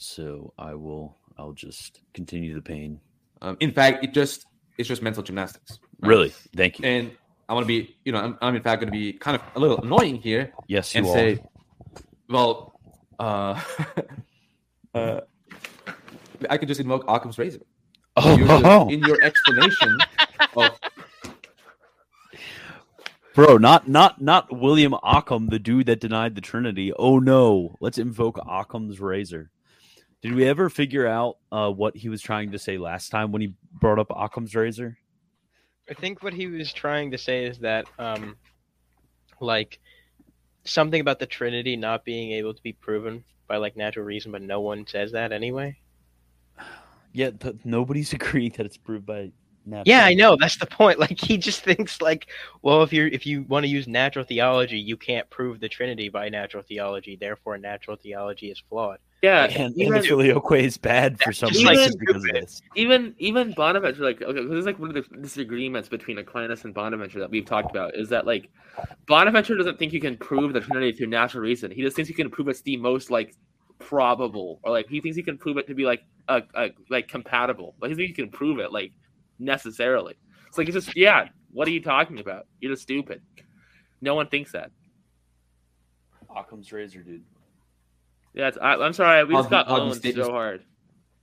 [0.03, 2.99] So I will I'll just continue the pain.
[3.41, 4.45] Um, in fact, it just
[4.77, 5.79] it's just mental gymnastics.
[6.01, 6.09] right?
[6.09, 6.85] Really, thank you.
[6.85, 7.11] And
[7.47, 9.41] I want to be, you know, I'm, I'm in fact going to be kind of
[9.55, 11.39] a little annoying here yes, you and say,
[12.29, 12.79] well,
[13.19, 13.59] uh,
[14.95, 15.21] uh,
[16.49, 17.59] I could just invoke Occam's razor.
[18.23, 19.97] You're just- Oh, in your explanation
[20.55, 20.79] of
[23.33, 26.91] bro, not not not William Occam, the dude that denied the Trinity.
[26.93, 29.49] Oh no, let's invoke Occam's razor.
[30.23, 33.41] Did we ever figure out uh, what he was trying to say last time when
[33.41, 34.97] he brought up Occam's razor?
[35.89, 38.37] I think what he was trying to say is that, um,
[39.41, 39.79] like,
[40.63, 44.41] something about the Trinity not being able to be proven by like natural reason, but
[44.41, 45.77] no one says that anyway.
[47.11, 49.31] Yeah, th- nobody's agreeing that it's proved by
[49.65, 49.83] natural.
[49.85, 50.37] Yeah, I know.
[50.39, 50.99] That's the point.
[51.03, 52.27] Like, he just thinks like,
[52.61, 56.07] well, if you're if you want to use natural theology, you can't prove the Trinity
[56.07, 57.17] by natural theology.
[57.17, 58.99] Therefore, natural theology is flawed.
[59.23, 62.61] Yeah, And, and even, filioque is bad for some just like reason because of this.
[62.75, 66.73] even even Bonaventure, like okay, this is like one of the disagreements between Aquinas and
[66.73, 68.49] Bonaventure that we've talked about is that like
[69.07, 71.71] Bonaventure doesn't think you can prove the Trinity through natural reason.
[71.71, 73.33] He just thinks you can prove it's the most like
[73.79, 77.07] probable, or like he thinks he can prove it to be like a, a like
[77.07, 77.75] compatible.
[77.79, 78.91] Like he thinks you can prove it like
[79.39, 80.15] necessarily.
[80.49, 82.47] It's like it's just yeah, what are you talking about?
[82.59, 83.21] You're just stupid.
[84.01, 84.71] No one thinks that.
[86.35, 87.23] Occam's razor, dude.
[88.33, 89.23] Yeah, I, I'm sorry.
[89.25, 90.63] We just got owned so hard.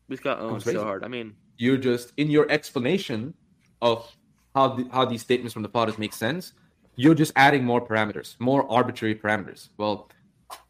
[0.09, 1.05] We just got owned so hard.
[1.05, 3.35] I mean, You're just in your explanation
[3.83, 4.11] of
[4.55, 6.53] how the, how these statements from the fathers make sense.
[6.97, 9.69] You're just adding more parameters, more arbitrary parameters.
[9.77, 10.11] Well,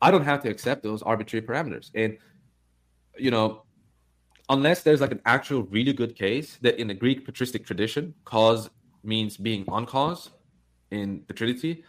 [0.01, 2.18] I don't have to accept those arbitrary parameters, and
[3.18, 3.62] you know,
[4.49, 8.70] unless there's like an actual really good case that in the Greek patristic tradition, cause
[9.03, 10.30] means being on cause
[10.91, 11.84] in the Trinity.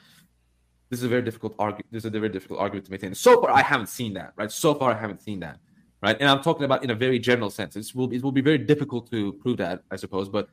[0.92, 1.86] This is a very difficult argue.
[1.90, 3.16] This is a very difficult argument to maintain.
[3.16, 4.34] So far, I haven't seen that.
[4.36, 4.52] Right.
[4.52, 5.58] So far, I haven't seen that.
[6.04, 6.18] Right.
[6.20, 7.78] And I'm talking about in a very general sense.
[7.78, 10.50] It will it will be very difficult to prove that, I suppose, but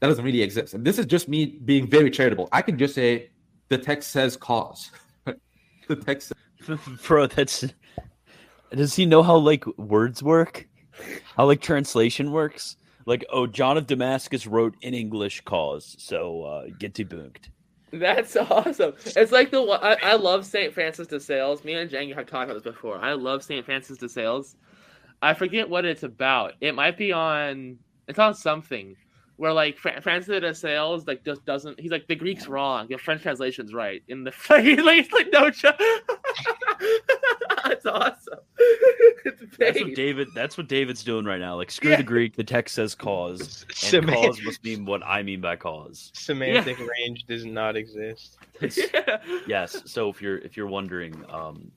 [0.00, 0.74] that doesn't really exist.
[0.74, 2.48] And this is just me being very charitable.
[2.50, 3.30] I can just say
[3.68, 4.90] the text says cause.
[5.88, 6.32] the text.
[7.06, 7.64] Bro, that's.
[8.72, 10.66] Does he know how like words work?
[11.36, 12.76] How like translation works?
[13.06, 17.48] Like, oh, John of Damascus wrote in English cause, so uh, get debunked.
[17.92, 18.94] That's awesome.
[19.04, 20.72] It's like the I, I love St.
[20.72, 21.62] Francis de Sales.
[21.62, 22.98] Me and Jang have talked about this before.
[22.98, 23.64] I love St.
[23.64, 24.56] Francis de Sales.
[25.20, 26.54] I forget what it's about.
[26.60, 27.78] It might be on
[28.08, 28.96] it's on something
[29.42, 32.96] where like Fra- Francis de Sales like just doesn't he's like the Greek's wrong, the
[32.96, 34.00] French translation's right.
[34.06, 34.30] In the
[34.60, 35.64] he's like, he's like no ch-
[37.64, 38.38] That's awesome.
[39.24, 39.94] It's That's what.
[39.94, 40.28] David.
[40.34, 41.54] That's what David's doing right now.
[41.56, 41.98] Like, screw Yeah.
[41.98, 42.34] the Greek.
[42.36, 43.76] The text says cause, and
[44.08, 46.10] Semant- cause must mean what I mean by cause.
[46.14, 48.38] semantic range does not exist.
[48.60, 49.18] Yeah.
[49.46, 49.82] yes.
[49.86, 51.70] So if you're if you're wondering, um,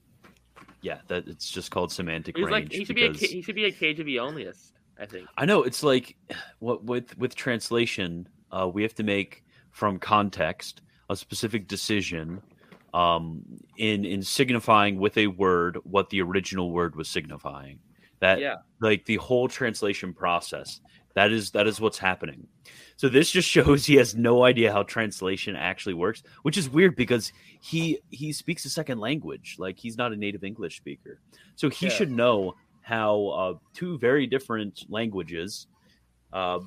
[0.82, 2.52] yeah, that it's just called semantic He's range.
[2.52, 5.28] like he should be a he should be a KJV onlyist, I think.
[5.38, 6.16] I know it's like
[6.60, 12.42] what with with translation, uh, we have to make from context a specific decision
[12.94, 13.44] um,
[13.78, 17.80] in in signifying with a word what the original word was signifying.
[18.22, 18.56] That Yeah.
[18.80, 20.80] like the whole translation process.
[21.16, 22.46] That is that is what's happening.
[22.98, 26.96] So this just shows he has no idea how translation actually works, which is weird
[26.96, 27.32] because
[27.62, 29.56] he he speaks a second language.
[29.60, 31.20] Like he's not a native English speaker,
[31.56, 31.92] so he Yeah.
[31.94, 32.56] should know
[32.86, 35.66] how uh, two very different languages
[36.32, 36.60] uh,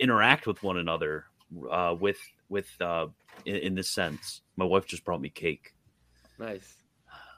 [0.00, 1.26] interact with one another.
[1.70, 3.06] Uh, with with uh,
[3.44, 5.74] in, in this sense, my wife just brought me cake.
[6.38, 6.76] Nice.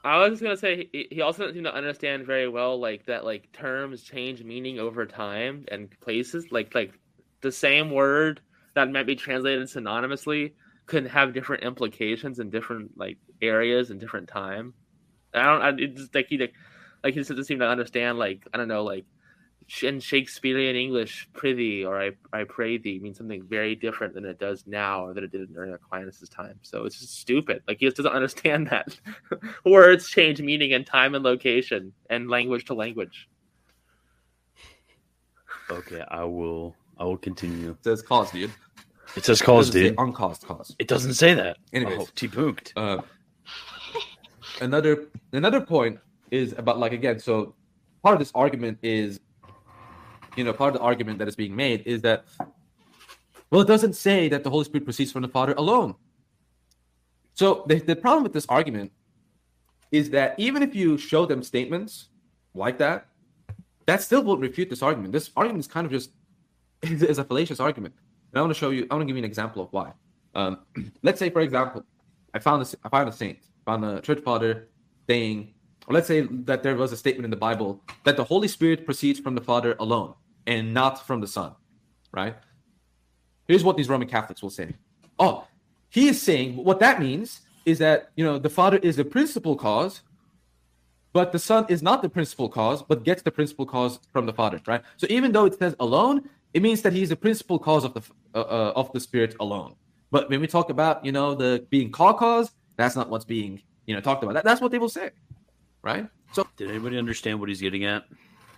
[0.05, 3.25] I was just gonna say he, also doesn't seem to understand very well like that
[3.25, 6.93] like terms change meaning over time and places like like
[7.41, 8.39] the same word
[8.75, 10.53] that might be translated synonymously
[10.85, 14.73] could have different implications in different like areas and different time.
[15.33, 15.61] I don't.
[15.61, 16.53] I, it's just like he like,
[17.05, 19.05] like he just doesn't seem to understand like I don't know like
[19.81, 24.37] in Shakespearean English, prithee or I I pray thee means something very different than it
[24.39, 26.59] does now or than it did during Aquinas' time.
[26.63, 27.63] So it's just stupid.
[27.67, 28.97] Like he just doesn't understand that
[29.63, 33.29] words change meaning in time and location and language to language.
[35.71, 36.75] Okay, I will.
[36.97, 37.71] I will continue.
[37.71, 38.51] It says cause, dude.
[39.15, 39.95] It says It cause, doesn't dude.
[39.97, 40.75] uncaused cause.
[40.79, 41.57] It doesn't say that.
[41.73, 41.97] Anyways.
[42.01, 42.71] oh, debunked.
[42.75, 43.01] uh,
[44.61, 45.99] another another point
[46.35, 47.55] is about like again so
[48.03, 49.19] part of this argument is
[50.35, 52.25] you know part of the argument that is being made is that
[53.49, 55.95] well it doesn't say that the holy spirit proceeds from the father alone.
[57.33, 58.91] So the, the problem with this argument
[59.91, 62.09] is that even if you show them statements
[62.53, 63.07] like that
[63.87, 65.13] that still won't refute this argument.
[65.13, 66.09] This argument is kind of just
[66.81, 67.93] is, a fallacious argument.
[68.31, 69.93] And i want to show you i want to give you an example of why.
[70.33, 70.59] Um,
[71.03, 71.85] let's say for example
[72.35, 74.67] I found a, I found a saint, found a church father
[75.07, 75.54] saying,
[75.93, 79.19] let's say that there was a statement in the Bible that the Holy Spirit proceeds
[79.19, 80.13] from the Father alone
[80.47, 81.53] and not from the Son,
[82.11, 82.35] right?
[83.47, 84.73] Here's what these Roman Catholics will say.
[85.19, 85.45] Oh,
[85.89, 89.55] he is saying what that means is that you know the Father is the principal
[89.55, 90.01] cause,
[91.13, 94.33] but the Son is not the principal cause, but gets the principal cause from the
[94.33, 94.81] Father, right?
[94.97, 98.01] So even though it says alone, it means that he's the principal cause of the
[98.33, 99.75] uh, uh, of the Spirit alone.
[100.11, 103.61] But when we talk about, you know, the being called cause, that's not what's being,
[103.85, 104.33] you know, talked about.
[104.33, 105.11] That, that's what they will say,
[105.85, 106.09] right?
[106.33, 108.03] So Did anybody understand what he's getting at?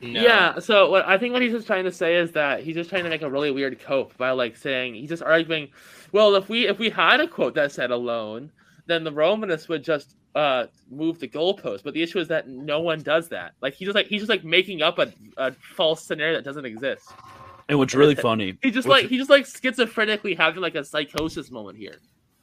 [0.01, 0.21] No.
[0.21, 2.89] Yeah, so what I think what he's just trying to say is that he's just
[2.89, 5.69] trying to make a really weird cope by like saying he's just arguing,
[6.11, 8.51] well, if we if we had a quote that said alone,
[8.85, 11.83] then the Romanists would just uh move the goalpost.
[11.83, 13.53] But the issue is that no one does that.
[13.59, 16.65] Like he's just like he's just like making up a, a false scenario that doesn't
[16.65, 17.09] exist.
[17.67, 21.49] And what's really funny, He just like he just like schizophrenically having like a psychosis
[21.49, 21.97] moment here,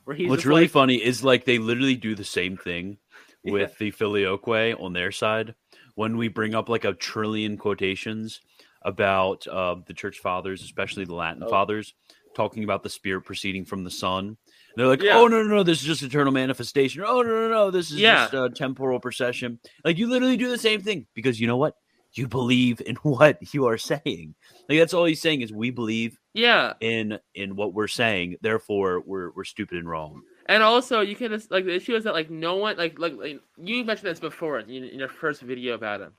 [0.04, 2.98] where he's what's just, really like, funny is like they literally do the same thing
[3.44, 5.54] with the filioque on their side
[5.94, 8.40] when we bring up like a trillion quotations
[8.82, 11.48] about uh, the church fathers, especially the Latin Oh.
[11.48, 11.94] fathers,
[12.34, 14.26] talking about the spirit proceeding from the Son.
[14.26, 14.36] And
[14.76, 15.16] they're like, Yeah.
[15.18, 15.62] "Oh no, no, no!
[15.62, 17.02] This is just eternal manifestation.
[17.06, 17.70] Oh no, no, no!
[17.70, 18.28] This is Yeah.
[18.30, 21.76] just a temporal procession." Like you literally do the same thing because you know what?
[22.16, 24.36] you believe in what you are saying.
[24.68, 28.36] Like that's all he's saying is we believe Yeah, in in what we're saying.
[28.40, 30.22] Therefore, we're we're stupid and wrong.
[30.46, 33.14] And also you can just like the issue is that like no one like like,
[33.16, 36.12] like you mentioned this before in, in your first video about him,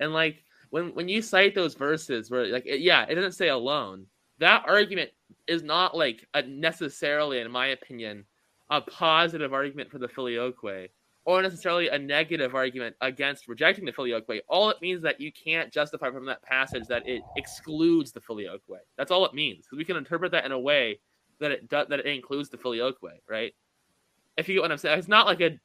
[0.00, 3.48] and like when when you cite those verses where like it, yeah it doesn't say
[3.48, 4.06] alone
[4.38, 5.10] that argument
[5.46, 8.24] is not like a necessarily in my opinion
[8.70, 10.90] a positive argument for the filioque
[11.24, 14.40] or necessarily a negative argument against rejecting the filioque.
[14.48, 18.80] All it means that you can't justify from that passage that it excludes the filioque.
[18.96, 21.00] That's all it means because we can interpret that in a way
[21.38, 22.96] that it does that it includes the filioque,
[23.28, 23.54] right?
[24.38, 25.58] If you get what I'm saying, it's not like a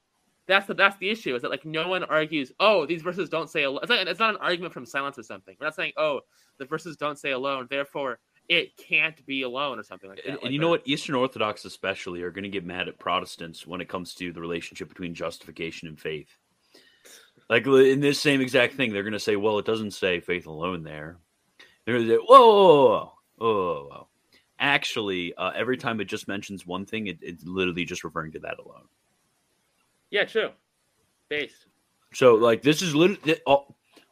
[0.46, 3.50] that's the that's the issue is that like no one argues oh these verses don't
[3.50, 3.80] say alone.
[3.84, 5.56] It's, not, it's not an argument from silence or something.
[5.60, 6.22] We're not saying oh
[6.58, 8.20] the verses don't say alone, therefore
[8.50, 10.28] it can't be alone or something like that.
[10.28, 10.62] And, Like you that.
[10.62, 10.82] know what?
[10.86, 14.42] Eastern Orthodox, especially, are going to get mad at Protestants when it comes to the
[14.42, 16.38] relationship between justification and faith.
[17.50, 20.46] Like in this same exact thing, they're going to say, "Well, it doesn't say faith
[20.46, 21.18] alone there."
[21.86, 24.08] They're going to say, "Whoa, whoa, whoa, whoa, whoa."
[24.64, 28.39] Actually, uh, every time it just mentions one thing, it, it's literally just referring to
[28.39, 28.86] that alone.
[30.09, 30.51] Yeah, true.
[31.28, 31.66] Base.
[32.14, 33.41] So, like, this is literally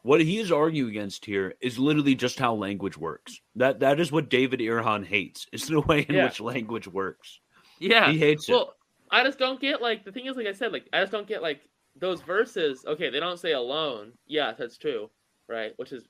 [0.02, 3.40] what he is arguing against here is literally just how language works.
[3.56, 5.46] That that is what David Irhan hates.
[5.52, 6.24] It's the way in Yeah.
[6.24, 7.40] which language works.
[7.78, 8.10] Yeah.
[8.10, 8.52] He hates it.
[8.52, 8.74] Well,
[9.10, 11.26] I just don't get like the thing is like I said like I just don't
[11.26, 11.62] get like
[11.96, 12.84] those verses.
[12.86, 14.12] Okay, they don't say alone.
[14.26, 15.08] Yeah, that's true,
[15.48, 15.72] right?
[15.76, 16.08] Which is,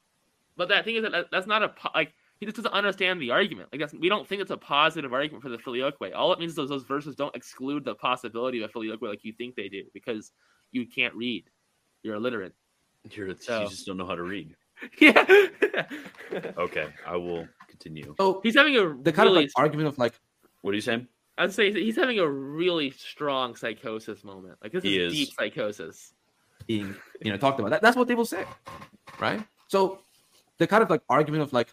[0.57, 2.13] but that thing is that that's not a like
[2.43, 3.69] he just doesn't understand the argument.
[3.71, 5.95] Like that's we don't think it's a positive argument for the filioque.
[6.13, 9.25] All it means is those, those verses don't exclude the possibility of a filioque like
[9.25, 10.33] you think they do because
[10.73, 11.45] you can't read.
[12.03, 12.53] You're illiterate.
[13.13, 14.57] You're, So- You just don't know how to read.
[15.01, 15.25] Yeah.
[16.59, 18.17] Okay, I will continue.
[18.19, 20.15] Oh, he's having a the kind really, of like argument of like
[20.63, 21.07] What are you saying?
[21.39, 24.57] I'd say he's having a really strong psychosis moment.
[24.63, 25.19] Like this He is, is.
[25.19, 26.13] deep psychosis.
[26.67, 28.45] being you know talked about that that's what they will say
[29.21, 29.99] right so
[30.59, 31.69] the kind of like argument of like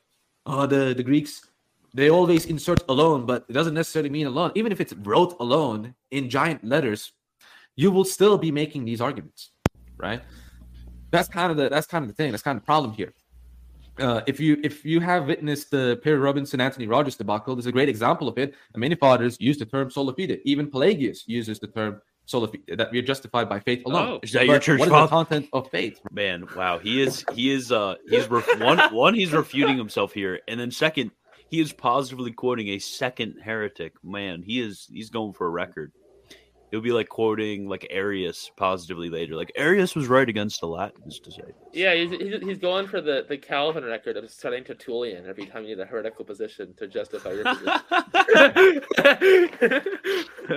[0.50, 1.46] oh the the greeks
[1.94, 5.94] they always insert alone but it doesn't necessarily mean alone even if it's wrote alone
[6.12, 7.14] in giant letters
[7.76, 9.52] you will still be making these arguments
[9.98, 10.22] right
[11.12, 13.14] that's kind of the that's kind of the thing that's kind of the problem here
[14.00, 17.72] uh, if you if you have witnessed the Perry Robinson Anthony Rogers debacle, there's a
[17.72, 18.56] great example of it.
[18.74, 20.40] And many fathers use the term sola fide.
[20.46, 24.08] Even Pelagius uses the term sola fide, that we are justified by faith alone.
[24.08, 24.20] Oh.
[24.22, 26.00] Is that your But church what is the content of faith?
[26.12, 30.40] Man, wow, he is he is uh he's ref- one one he's refuting himself here,
[30.48, 31.12] and then second,
[31.50, 33.94] he is positively quoting a second heretic.
[34.04, 35.92] Man, he is he's going for a record.
[36.72, 39.36] He'll be like quoting like Arius positively later.
[39.36, 41.42] Like Arius was right against the Latins to say.
[41.42, 41.56] this.
[41.74, 45.64] Yeah, he's, he's, he's going for the, the Calvin record of studying Tertullian every time
[45.64, 47.82] you need a heretical position to justify your position.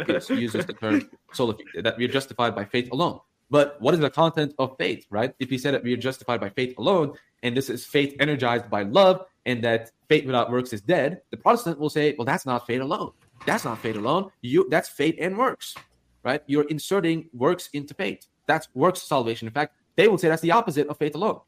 [0.08, 3.20] Yes, uses the term sola fide, that we are justified by faith alone.
[3.50, 5.34] But what is the content of faith, right?
[5.38, 8.70] If he said that we are justified by faith alone, and this is faith energized
[8.70, 12.46] by love, and that faith without works is dead, the Protestant will say, well, that's
[12.46, 13.12] not faith alone.
[13.44, 14.30] That's not faith alone.
[14.40, 15.74] You that's faith and works,
[16.22, 16.42] right?
[16.46, 18.26] You're inserting works into faith.
[18.46, 19.46] That's works salvation.
[19.48, 21.40] In fact, they will say that's the opposite of faith alone.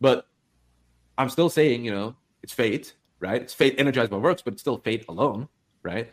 [0.00, 0.26] But
[1.18, 3.40] I'm still saying, you know, it's faith, right?
[3.40, 5.48] It's faith energized by works, but it's still faith alone,
[5.82, 6.12] right?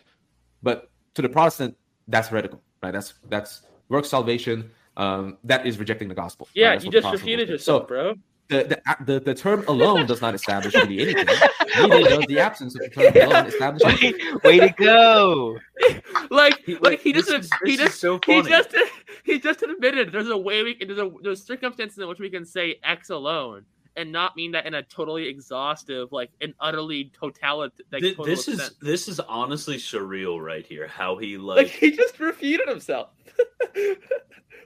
[0.62, 1.76] But to the Protestant,
[2.08, 2.92] that's heretical, right?
[2.92, 4.72] That's that's work salvation.
[4.98, 6.50] Um, that is rejecting the gospel.
[6.54, 8.16] yeah, That's you just refuted yourself, So bro.
[8.50, 11.26] The, the the the term alone does not establish really anything.
[11.78, 13.84] Neither does the absence of the term alone establish.
[13.84, 15.58] Way, way to go!
[16.32, 18.76] Like, He- like wait, he just, is- he just, so he just,
[19.24, 22.30] he just admitted there's a way we can, there's a there's circumstances in which we
[22.30, 27.12] can say X alone and not mean that in a totally exhaustive, like an utterly
[27.20, 27.84] totality.
[27.92, 30.88] Like, Th- total this is this is honestly surreal right here.
[30.88, 33.10] How he like like he just refuted himself.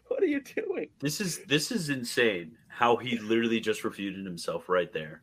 [0.07, 0.89] what are you doing?
[0.99, 2.57] this is this is insane.
[2.75, 5.21] How he literally just refuted himself right there.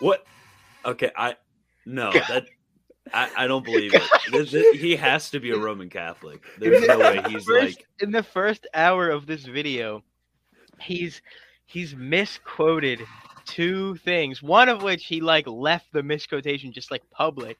[0.00, 0.24] What?
[0.84, 1.36] Okay, I
[1.86, 2.46] no that
[3.12, 4.02] I, I don't believe it.
[4.30, 6.42] This- this- he has to be a Roman Catholic.
[6.58, 10.02] There's no way he's First- like in the first hour of this video,
[10.80, 11.20] he's
[11.66, 13.00] he's misquoted
[13.44, 14.42] two things.
[14.42, 17.58] One of which he like left the misquotation just like public.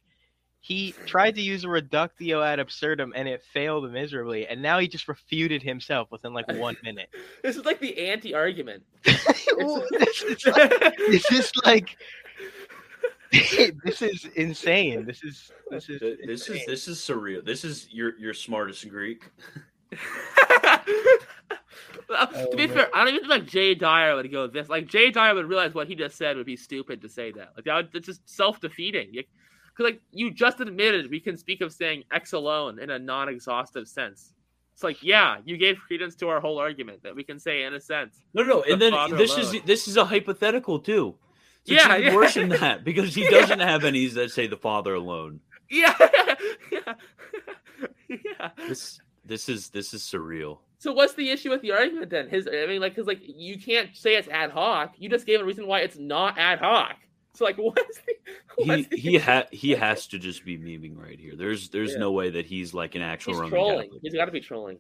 [0.69, 4.47] He tried to use a reductio ad absurdum and it failed miserably.
[4.47, 7.09] And now he just refuted himself within like one minute.
[7.43, 8.83] This is like the anti-argument.
[9.57, 11.97] Well, this, is like, this is like
[13.33, 15.05] this is insane.
[15.05, 17.45] This is this is th- this is this is surreal.
[17.45, 19.25] This is your your smartest Greek.
[19.91, 19.99] To
[22.07, 22.69] be oh, man.
[22.69, 24.69] fair, I don't even think like Jay Dyer would go this.
[24.69, 27.55] Like Jay Dyer would realize what he just said would be stupid to say that.
[27.57, 29.25] Like that would, it's just self defeating.
[29.79, 33.87] Because like you just admitted, we can speak of saying X alone in a non-exhaustive
[33.87, 34.33] sense.
[34.75, 37.75] It's like, yeah, you gave credence to our whole argument that we can say in
[37.75, 38.17] a sense.
[38.35, 39.57] No, no, The and then this alone.
[39.57, 41.15] is this is a hypothetical too.
[41.65, 42.15] So Yeah, yeah.
[42.15, 45.41] worse than that because he doesn't have any that say the father alone.
[45.71, 45.95] Yeah,
[46.73, 46.95] yeah,
[48.09, 48.51] yeah.
[48.69, 50.59] This this is this is surreal.
[50.79, 52.29] So what's the issue with the argument then?
[52.29, 54.95] His, I mean, like, because like you can't say it's ad hoc.
[54.99, 56.97] You just gave a reason why it's not ad hoc.
[57.39, 58.15] So like, what's the?
[58.65, 61.37] He the he ha- he has to just be memeing right here.
[61.37, 61.99] There's there's Yeah.
[61.99, 63.85] no way that he's like an actual He's Roman trolling.
[63.85, 64.01] Catholic.
[64.03, 64.79] He's got to be trolling.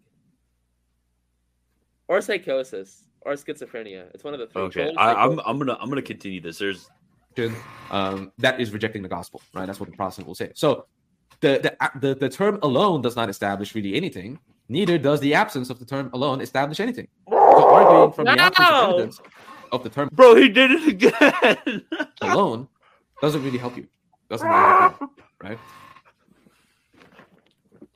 [2.08, 4.12] Or psychosis, or schizophrenia.
[4.12, 4.62] It's one of the three.
[4.62, 5.38] Okay, Trolling, I, I'm.
[5.46, 6.58] I'm gonna I'm gonna continue this.
[6.58, 6.88] There's
[7.92, 9.66] um, that is rejecting the gospel, right?
[9.66, 10.50] That's what the Protestant will say.
[10.54, 10.86] So
[11.40, 14.40] the, the the the term alone does not establish really anything.
[14.68, 17.06] Neither does the absence of the term alone establish anything.
[17.30, 19.20] So arguing from the absence of evidence
[19.72, 20.34] of the term bro.
[20.34, 21.84] He did it again.
[22.20, 22.68] alone
[23.20, 23.86] doesn't really help you.
[24.28, 25.10] Doesn't really help you,
[25.42, 25.58] right?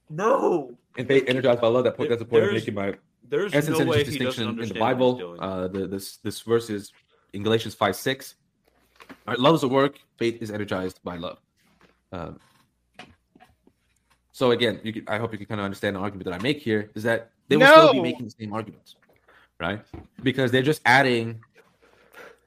[0.09, 1.85] no, And faith energized by love.
[1.85, 2.09] That point.
[2.09, 2.75] That's the point There's making.
[2.75, 2.95] My
[3.29, 5.37] there's essence no and way distinction in the understand what he's Bible.
[5.41, 6.93] Uh, the, this this verse is
[7.33, 8.35] in Galatians five six.
[9.11, 9.99] All right, love is a work.
[10.19, 11.39] Faith is energized by love.
[12.13, 12.39] Um,
[14.33, 16.43] so again, you can, I hope you can kind of understand the argument that I
[16.43, 18.97] make here is that they will still be making the same arguments,
[19.61, 19.81] right?
[20.23, 21.41] Because they're just adding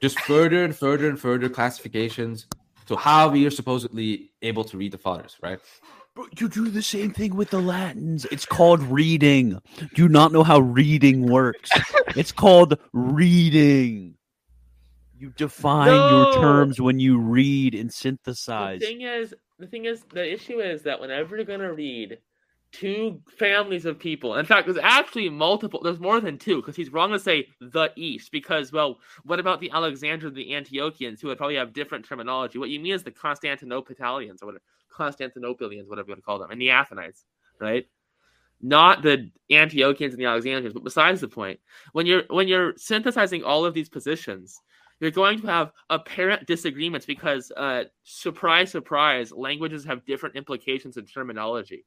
[0.05, 2.45] just further and further and further classifications
[2.85, 5.59] to how we are supposedly able to read the fathers, right?
[6.13, 8.25] Bro, you do the same thing with the Latins.
[8.25, 9.59] It's called reading.
[9.79, 11.71] Do you not know how reading works?
[12.09, 14.13] it's called reading.
[15.17, 18.81] You define your terms when you read and synthesize.
[18.81, 22.19] The thing is, the thing is, the issue is that whenever you're gonna read
[22.79, 25.79] two families of people, in fact, there's actually multiple.
[25.81, 29.61] There's more than two because he's wrong to say the East because, well, what about
[29.61, 32.59] the Alexandrians, the Antiochians, who would probably have different terminology?
[32.59, 34.63] What you mean is the Constantinopolitans or whatever,
[34.93, 37.25] Constantinopolians, whatever you want to call them, and the Athenites,
[37.59, 37.85] right?
[38.61, 41.59] Not the Antiochians and the Alexandrians, but besides the point,
[41.93, 44.59] when you're when you're synthesizing all of these positions,
[44.99, 51.05] you're going to have apparent disagreements because uh surprise surprise languages have different implications in
[51.05, 51.85] terminology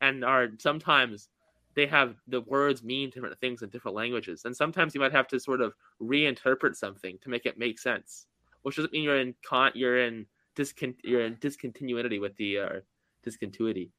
[0.00, 1.28] and are sometimes
[1.74, 5.28] they have the words mean different things in different languages and sometimes you might have
[5.28, 8.26] to sort of reinterpret something to make it make sense
[8.62, 10.26] which doesn't mean you're in con you're in
[10.56, 12.80] discon you're in discontinuity with the uh
[13.22, 13.90] discontinuity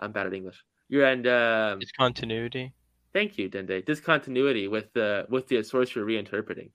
[0.00, 2.74] i'm bad at english you're in um Discontinuity.
[3.14, 3.84] Thank you, Dende.
[3.84, 6.68] Discontinuity with the with the source you're reinterpreting.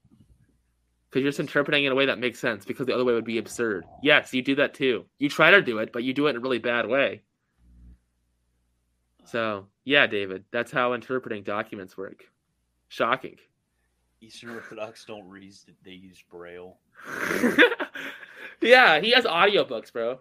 [1.09, 3.25] Because you're just interpreting in a way that makes sense, because the other way would
[3.25, 3.85] be absurd.
[4.01, 5.05] Yes, you do that too.
[5.19, 7.21] You try to do it, but you do it in a really bad way.
[9.27, 12.23] So yeah, David, that's how interpreting documents work.
[12.87, 13.35] Shocking.
[14.21, 15.53] Eastern Orthodox don't read;
[15.83, 16.77] they use Braille.
[18.61, 20.19] yeah, he has audiobooks, bro.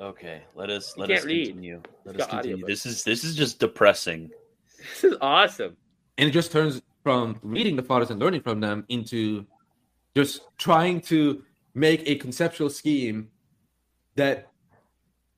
[0.00, 1.46] Okay, let us let can't us read.
[1.48, 1.82] continue.
[2.04, 2.56] Let He's us continue.
[2.58, 2.66] audiobooks.
[2.66, 4.30] This is this is just depressing.
[4.78, 5.76] This is awesome.
[6.18, 9.44] and it just turns from reading the fathers and learning from them into
[10.16, 11.42] just trying to
[11.74, 13.28] make a conceptual scheme
[14.14, 14.48] that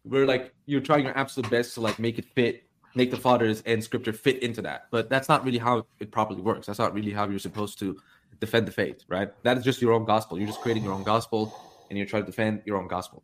[0.05, 3.63] where like you're trying your absolute best to like make it fit make the fathers
[3.67, 6.95] and scripture fit into that but that's not really how it properly works that's not
[6.95, 7.97] really how you're supposed to
[8.41, 11.05] defend the faith right that is just your own gospel you're just creating your own
[11.05, 11.53] gospel
[11.89, 13.23] and you're trying to defend your own gospel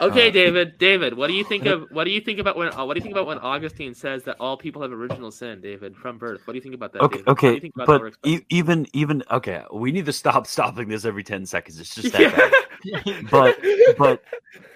[0.00, 0.78] Okay, Uh, David.
[0.78, 2.98] David, what do you think of what do you think about when uh, what do
[2.98, 6.42] you think about when Augustine says that all people have original sin, David, from birth?
[6.46, 7.02] What do you think about that?
[7.04, 7.28] Okay, David?
[7.28, 11.04] Okay, you think about but e- even even okay, we need to stop stopping this
[11.06, 11.80] every ten seconds.
[11.80, 12.50] It's just that Yeah.
[13.30, 13.58] But
[13.98, 14.22] but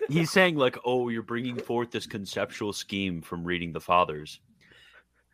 [0.09, 4.41] he's saying like, oh, you're bringing forth this conceptual scheme from reading the fathers.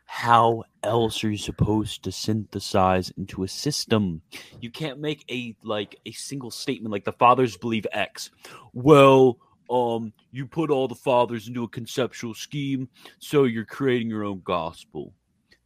[0.05, 4.21] How else are you supposed to synthesize into a system?
[4.61, 8.31] You can't make a like a single statement like the fathers believe X.
[8.73, 9.37] Well,
[9.69, 12.87] um, you put all the fathers into a conceptual scheme,
[13.19, 15.13] so you're creating your own gospel.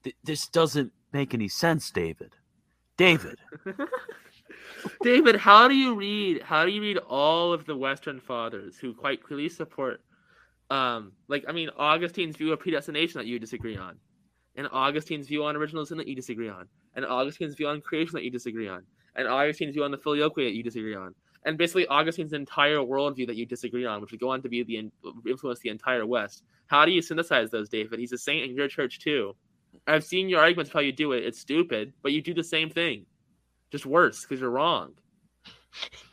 [0.04, 2.34] Th- this doesn't make any sense, David.
[2.98, 3.38] David.
[5.02, 8.94] David, how do you read how do you read all of the Western fathers who
[8.94, 10.02] quite clearly support
[10.70, 13.98] um like I mean Augustine's view of predestination that you disagree on,
[14.56, 18.14] and Augustine's view on original sin that you disagree on, and Augustine's view on creation
[18.14, 18.84] that you disagree on,
[19.16, 21.14] and Augustine's view on the filioque that you disagree on,
[21.46, 24.64] and basically Augustine's entire worldview that you disagree on, which would go on to be
[24.64, 24.90] the
[25.28, 26.44] influence the entire West.
[26.68, 28.00] How do you synthesize those, David?
[28.00, 29.36] He's a saint in your church too.
[29.88, 31.26] I've seen your arguments of how you do it.
[31.26, 33.06] It's stupid, but you do the same thing,
[33.72, 34.94] just worse because you're wrong.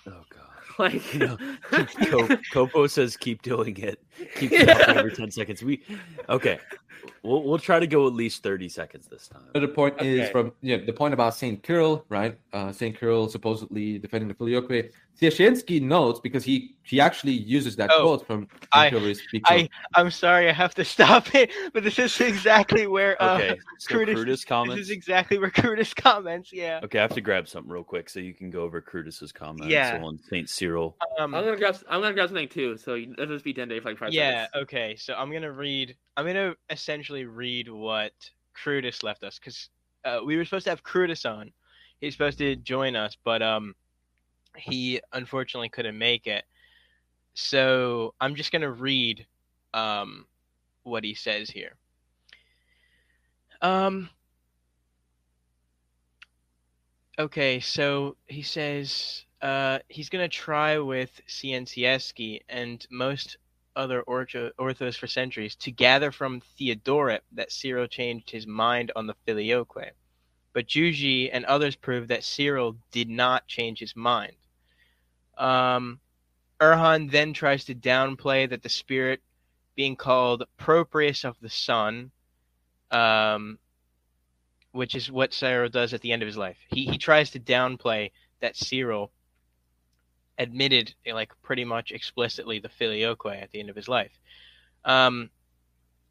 [0.06, 0.44] Oh god.
[0.78, 1.36] Like, You know,
[2.52, 4.00] Copo says keep doing it.
[4.36, 5.60] Keep talking every ten seconds.
[5.60, 5.82] We
[6.28, 6.60] okay.
[7.28, 9.42] We'll we'll try to go at least thirty seconds this time.
[9.54, 12.38] Another point is from yeah the point about Saint Kirill, right?
[12.52, 14.90] Uh, Saint Kirill supposedly defending the filioque.
[15.20, 19.08] Siecienski notes because he he actually uses that Oh, quote from Saint I- Kirill where
[19.08, 22.86] he speaks I of- I'm sorry, I have to stop it, but this is exactly
[22.86, 26.52] where uh, Okay, so Curtis- Curtis this is exactly where Curtis comments.
[26.52, 26.80] Yeah.
[26.84, 29.66] Okay, I have to grab something real quick so you can go over Curtis's comments
[29.66, 30.00] Yeah.
[30.02, 30.96] on Saint Cyril.
[31.18, 31.76] Um, I'm gonna grab.
[31.88, 32.76] I'm gonna grab something too.
[32.76, 34.44] So you- let's just be ten day for like five yeah.
[34.44, 34.62] seconds.
[34.62, 34.96] Okay.
[34.96, 35.96] So I'm gonna read.
[36.16, 38.12] I'm gonna essentially read what
[38.54, 39.68] Curtis left us because
[40.04, 41.52] uh, we were supposed to have Curtis on.
[42.00, 43.74] He's supposed to join us, but um,
[44.56, 46.44] he unfortunately couldn't make it.
[47.34, 49.26] So I'm just gonna read
[49.74, 50.26] um
[50.82, 51.74] what he says here.
[53.62, 54.10] Um.
[57.18, 63.38] Okay, so he says uh, he's gonna try with Cienkiewicz and most
[63.78, 69.06] other ortho- orthos for centuries to gather from Theodoret that Cyril changed his mind on
[69.06, 69.92] the filioque,
[70.52, 74.36] but Jugie and others prove that Cyril did not change his mind.
[75.38, 76.00] Um,
[76.60, 79.22] Erhan then tries to downplay that the spirit
[79.76, 82.10] being called Proprius of the Son,
[82.90, 83.58] um,
[84.72, 86.58] which is what Cyril does at the end of his life.
[86.68, 88.10] He he tries to downplay
[88.40, 89.12] that Cyril
[90.38, 94.12] admitted like pretty much explicitly the filioque at the end of his life.
[94.84, 95.30] Um,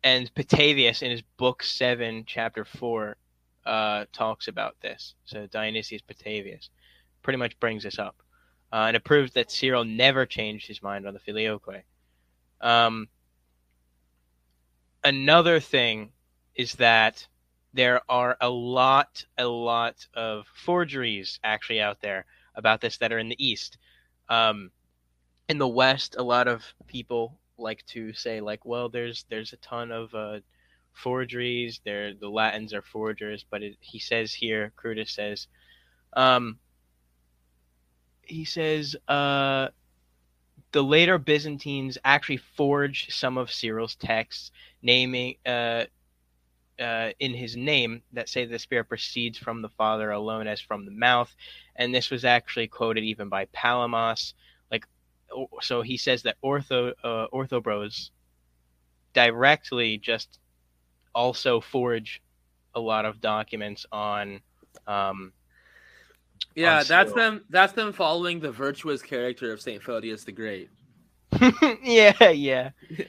[0.03, 3.15] and Petavius in his book seven, chapter four,
[3.65, 5.15] uh, talks about this.
[5.25, 6.69] So Dionysius Petavius
[7.23, 8.15] pretty much brings this up,
[8.71, 11.83] uh, and it proves that Cyril never changed his mind on the filioque.
[12.61, 13.07] Um,
[15.03, 16.11] another thing
[16.55, 17.27] is that
[17.73, 22.25] there are a lot, a lot of forgeries actually out there
[22.55, 23.77] about this that are in the East.
[24.29, 24.71] Um,
[25.49, 29.57] in the West, a lot of people like to say like, well, there's there's a
[29.57, 30.39] ton of uh,
[30.93, 31.79] forgeries.
[31.83, 35.47] There, the Latins are forgers, but it, he says here, Curtis says,
[36.13, 36.59] um,
[38.23, 39.69] he says, uh,
[40.71, 44.51] the later Byzantines actually forged some of Cyril's texts,
[44.81, 45.85] naming uh,
[46.79, 50.85] uh, in his name that say the Spirit proceeds from the Father alone as from
[50.85, 51.33] the mouth,
[51.75, 54.33] and this was actually quoted even by Palamas.
[54.71, 54.85] Like,
[55.61, 58.11] so he says that Ortho uh, Orthobros
[59.13, 60.39] directly just
[61.15, 62.21] also forge
[62.75, 64.41] a lot of documents on.
[64.85, 65.33] Um,
[66.55, 67.43] Yeah, on that's them.
[67.49, 70.69] That's them following the virtuous character of Saint Photius the Great.
[71.83, 72.71] yeah, yeah.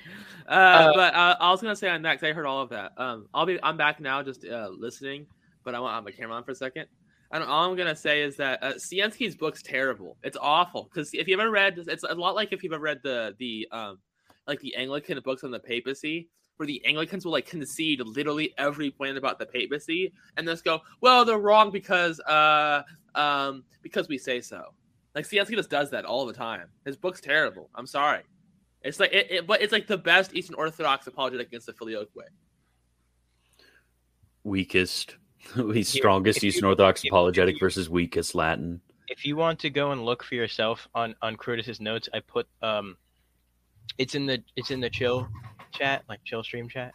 [0.48, 2.92] Uh, but uh, I was gonna say on that because I heard all of that.
[2.96, 5.26] Um, I'll be I'm back now, just uh, listening,
[5.62, 6.86] but I want my camera on for a second.
[7.30, 10.16] And all I'm gonna say is that uh, Sienski's book's terrible.
[10.22, 13.00] It's awful because if you've ever read, it's a lot like if you've ever read
[13.02, 13.98] the the um
[14.46, 18.90] like the Anglican books on the papacy, where the Anglicans will like concede literally every
[18.90, 22.82] point about the papacy and just go, well, they're wrong because uh
[23.14, 24.74] um because we say so.
[25.14, 26.68] Like Sienski just does that all the time.
[26.86, 27.68] His book's terrible.
[27.74, 28.22] I'm sorry.
[28.82, 32.08] It's like it, it but it's like the best Eastern Orthodox apologetic against the filioque.
[34.44, 35.16] Weakest,
[35.72, 38.80] he's strongest if you- Eastern Orthodox if- if apologetic you- versus weakest Latin.
[39.08, 42.46] if you want to go and look for yourself on on Curtis's notes, I put
[42.62, 42.96] um,
[43.98, 45.28] it's in the it's in the chill
[45.72, 46.92] chat, like chill stream chat.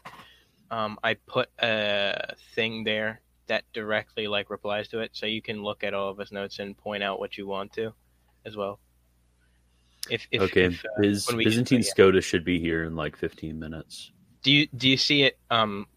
[0.72, 5.62] Um, I put a thing there that directly like replies to it, so you can
[5.62, 7.94] look at all of his notes and point out what you want to,
[8.46, 8.80] as well.
[10.10, 11.90] If, if okay, if, uh, we- Byzantine yeah.
[11.90, 14.12] Scotus should be here in like 15 minutes.
[14.44, 15.88] do you do you see it, um,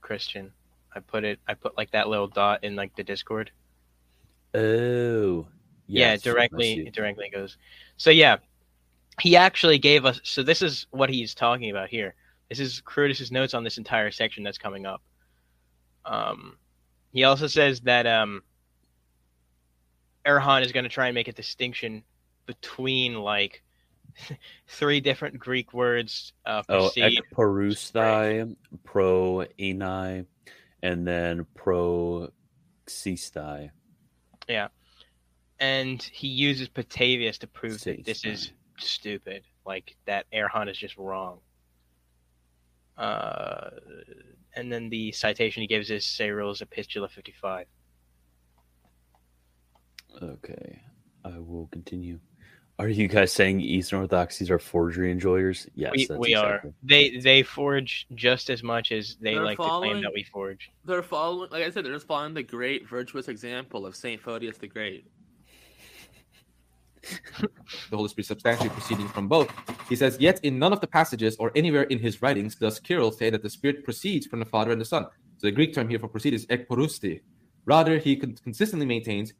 [0.00, 0.52] Christian?
[0.94, 1.38] I put it.
[1.46, 3.50] I put like that little dot in like the Discord.
[4.54, 5.46] Oh,
[5.86, 7.58] yeah, yes, I directly it directly goes.
[7.98, 8.38] So yeah,
[9.20, 10.20] he actually gave us.
[10.24, 12.14] So this is what he's talking about here.
[12.48, 15.02] This is Curtis's notes on this entire section that's coming up.
[16.06, 16.56] Um,
[17.12, 18.42] he also says that um,
[20.26, 22.02] Erhan is going to try and make a distinction
[22.48, 23.62] between like
[24.66, 26.32] three different Greek words.
[26.44, 27.20] Uh, Oh, seed.
[28.82, 30.26] pro enai,
[30.82, 32.32] and then pro
[32.86, 33.70] xistai.
[34.48, 34.68] Yeah.
[35.60, 40.96] And he uses Petavius to prove that this is stupid, like that Erhan is just
[40.96, 41.40] wrong.
[42.96, 43.70] Uh,
[44.56, 47.66] and then the citation he gives is Cyril's Epistula 55.
[50.22, 50.80] Okay,
[51.24, 52.18] I will continue.
[52.80, 55.66] Are you guys saying Eastern Orthodoxies are forgery enjoyers?
[55.74, 56.62] Yes, we that's we are.
[56.84, 60.70] They they forge just as much as they They're like to claim that we forge.
[60.84, 64.58] They're following, like I said, they're just following the great virtuous example of Saint Photius
[64.58, 65.10] the Great.
[67.90, 69.50] the Holy Spirit substantially proceeding from both.
[69.88, 73.10] He says, Yet in none of the passages or anywhere in his writings does Kirill
[73.10, 75.04] say that the Spirit proceeds from the Father and the Son.
[75.38, 77.22] So the Greek term here for proceed is ekporusti.
[77.64, 79.32] Rather, he consistently maintains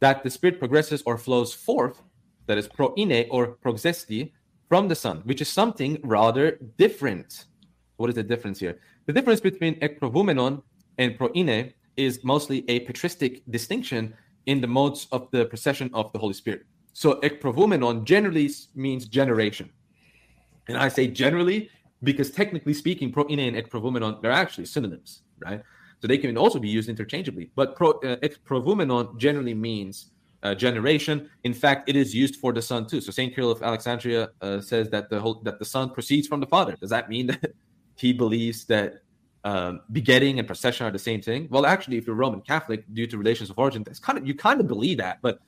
[0.00, 2.02] that the Spirit progresses or flows forth,
[2.46, 4.32] that is proine or proxesti,
[4.68, 7.44] from the Son, which is something rather different.
[7.96, 8.80] What is the difference here?
[9.06, 10.62] The difference between ekprovumenon
[10.98, 14.12] and proine is mostly a patristic distinction
[14.46, 16.66] in the modes of the procession of the Holy Spirit.
[16.92, 19.70] So ekprovumenon generally means generation.
[20.68, 21.70] And I say generally
[22.02, 25.62] because technically speaking, proine and ekprovumenon, they're actually synonyms, right?
[26.00, 27.50] So they can also be used interchangeably.
[27.54, 30.10] But pro, uh, ekprovumenon generally means
[30.46, 31.16] uh, generation.
[31.44, 33.00] In fact, it is used for the Son too.
[33.00, 36.40] So Saint Cyril of Alexandria uh, says that the whole that the Son proceeds from
[36.44, 36.74] the Father.
[36.80, 37.52] Does that mean that
[37.96, 38.88] he believes that
[39.44, 41.48] um, begetting and procession are the same thing?
[41.50, 44.34] Well, actually, if you're Roman Catholic, due to relations of origin, that's kind of you
[44.34, 45.18] kind of believe that.
[45.26, 45.40] But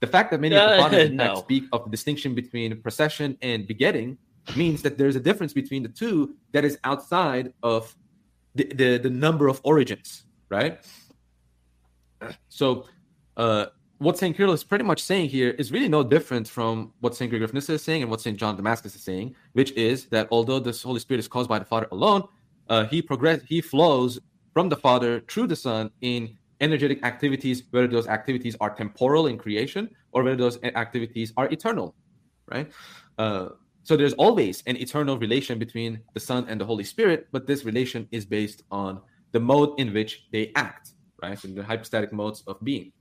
[0.00, 1.34] the fact that many of the Uh, fathers no.
[1.36, 4.18] speak of the distinction between procession and begetting
[4.62, 6.16] means that there's a difference between the two
[6.52, 7.96] that is outside of
[8.54, 10.08] the, the, the number of origins,
[10.56, 10.74] right?
[12.48, 12.86] So,
[13.36, 13.66] uh,
[13.98, 14.36] what St.
[14.36, 17.30] Cyril is pretty much saying here is really no different from what St.
[17.30, 18.36] Gregory of Nyssa is saying and what St.
[18.36, 21.64] John Damascus is saying, which is that although the Holy Spirit is caused by the
[21.64, 22.24] Father alone,
[22.68, 24.18] uh, he progress he flows
[24.52, 29.36] from the Father through the Son in energetic activities, whether those activities are temporal in
[29.36, 31.94] creation or whether those activities are eternal,
[32.46, 32.70] right?
[33.18, 33.48] Uh,
[33.82, 37.64] so there's always an eternal relation between the Son and the Holy Spirit, but this
[37.64, 39.00] relation is based on
[39.32, 40.92] the mode in which they act,
[41.22, 41.42] right?
[41.44, 42.92] In the hypostatic modes of being.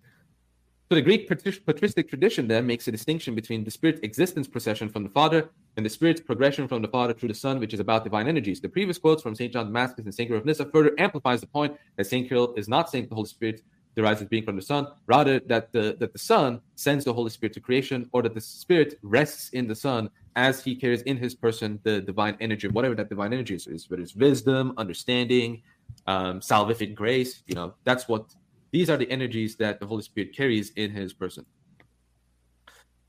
[0.93, 5.01] So the Greek patristic tradition then makes a distinction between the Spirit's existence procession from
[5.01, 8.03] the Father and the Spirit's progression from the Father through the Son, which is about
[8.03, 8.61] divine energies.
[8.61, 9.51] The previous quotes from St.
[9.51, 10.29] John Damascus and St.
[10.29, 12.29] Cyril of Nyssa further amplifies the point that St.
[12.29, 13.63] Cyril is not saying the Holy Spirit
[13.95, 17.31] derives its being from the Son, rather that the that the Son sends the Holy
[17.31, 21.17] Spirit to creation, or that the Spirit rests in the Son as he carries in
[21.17, 25.63] his person the divine energy, whatever that divine energy is, whether it's wisdom, understanding,
[26.05, 27.41] um, salvific grace.
[27.47, 28.25] You know, that's what
[28.73, 31.45] these are the energies that the Holy Spirit carries in his person.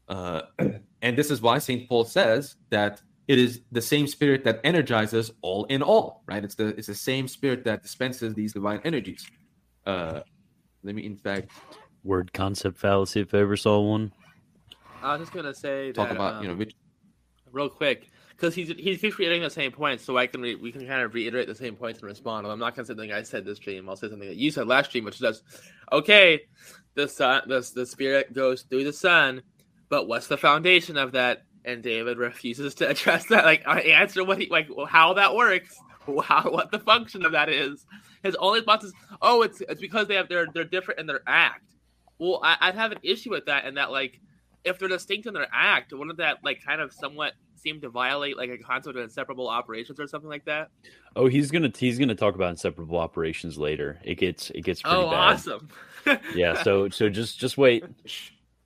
[0.07, 0.43] Uh,
[1.03, 1.89] and this is why St.
[1.89, 6.45] Paul says that it is the same spirit that energizes all in all, right?
[6.45, 9.27] It's the it's the same spirit that dispenses these divine energies.
[9.87, 10.21] Uh,
[10.83, 11.51] let me, in fact,
[12.05, 14.13] Word concept fallacy, if I ever saw one.
[15.03, 16.75] I was just gonna say talk that, about um, you know which
[17.51, 20.73] real quick because he's he keeps reiterating the same points, so I can re- we
[20.73, 22.47] can kind of reiterate the same points and respond.
[22.47, 23.89] I'm not gonna say something I said this stream.
[23.89, 25.43] I'll say something that you said last stream, which is,
[25.93, 26.43] okay,
[26.95, 29.43] the son, the the spirit goes through the son,
[29.89, 31.45] but what's the foundation of that?
[31.65, 33.45] And David refuses to address that.
[33.45, 35.77] Like, answer what he like how that works,
[36.23, 37.87] how what the function of that is.
[38.23, 41.23] His only response is, "Oh, it's it's because they have they're they're different in their
[41.27, 41.63] act."
[42.19, 44.21] Well, I, I'd have an issue with that, and that like
[44.65, 48.37] if they're distinct in their act, wouldn't that like kind of somewhat seem to violate
[48.37, 50.71] like a concept of inseparable operations or something like that?
[51.17, 53.99] Oh, he's gonna he's gonna talk about inseparable operations later.
[54.05, 55.35] It gets it gets pretty Oh, bad.
[55.35, 55.69] awesome!
[56.35, 57.85] Yeah, so so just just wait.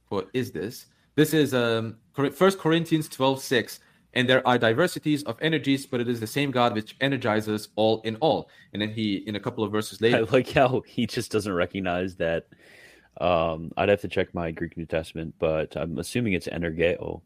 [0.09, 0.87] what is this?
[1.15, 1.97] This is um
[2.35, 3.81] First Corinthians 12, 6.
[4.15, 8.01] And there are diversities of energies, but it is the same God which energizes all
[8.03, 8.49] in all.
[8.73, 11.53] And then he, in a couple of verses I later, like how he just doesn't
[11.53, 12.47] recognize that.
[13.21, 17.21] Um, I'd have to check my Greek New Testament, but I'm assuming it's energeo.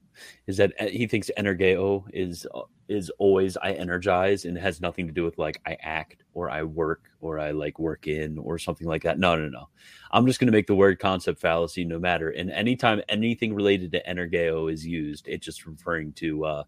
[0.47, 5.06] Is that uh, he thinks energeo is uh, is always I energize and has nothing
[5.06, 8.59] to do with like I act or I work or I like work in or
[8.59, 9.19] something like that.
[9.19, 9.69] No, no, no.
[10.10, 12.31] I'm just going to make the word concept fallacy no matter.
[12.31, 16.64] And anytime anything related to energeo is used, it's just referring to uh,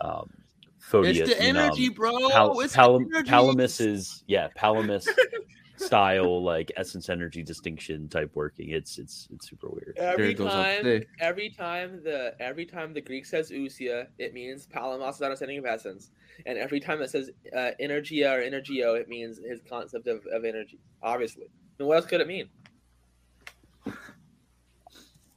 [0.00, 0.30] um,
[0.78, 2.28] Photius it's the and, um, energy, bro.
[2.30, 3.30] Pal- it's energy.
[3.30, 5.08] Palamas is yeah, Palamas
[5.86, 8.70] style like essence energy distinction type working.
[8.70, 9.96] It's it's it's super weird.
[9.98, 14.34] Every it goes on time, every time the every time the Greek says ousia, it
[14.34, 16.10] means Palamas' understanding of essence,
[16.46, 20.44] and every time it says uh, energia or energio, it means his concept of, of
[20.44, 20.78] energy.
[21.02, 21.46] Obviously,
[21.78, 22.48] and what else could it mean?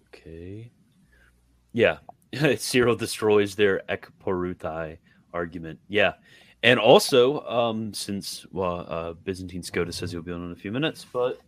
[0.08, 0.72] Okay.
[1.74, 1.98] Yeah.
[2.58, 4.98] Cyril destroys their ekporutai
[5.34, 5.80] argument.
[5.88, 6.14] Yeah.
[6.66, 10.72] And also, um, since well, uh, Byzantine Scotus says he'll be on in a few
[10.72, 11.40] minutes, but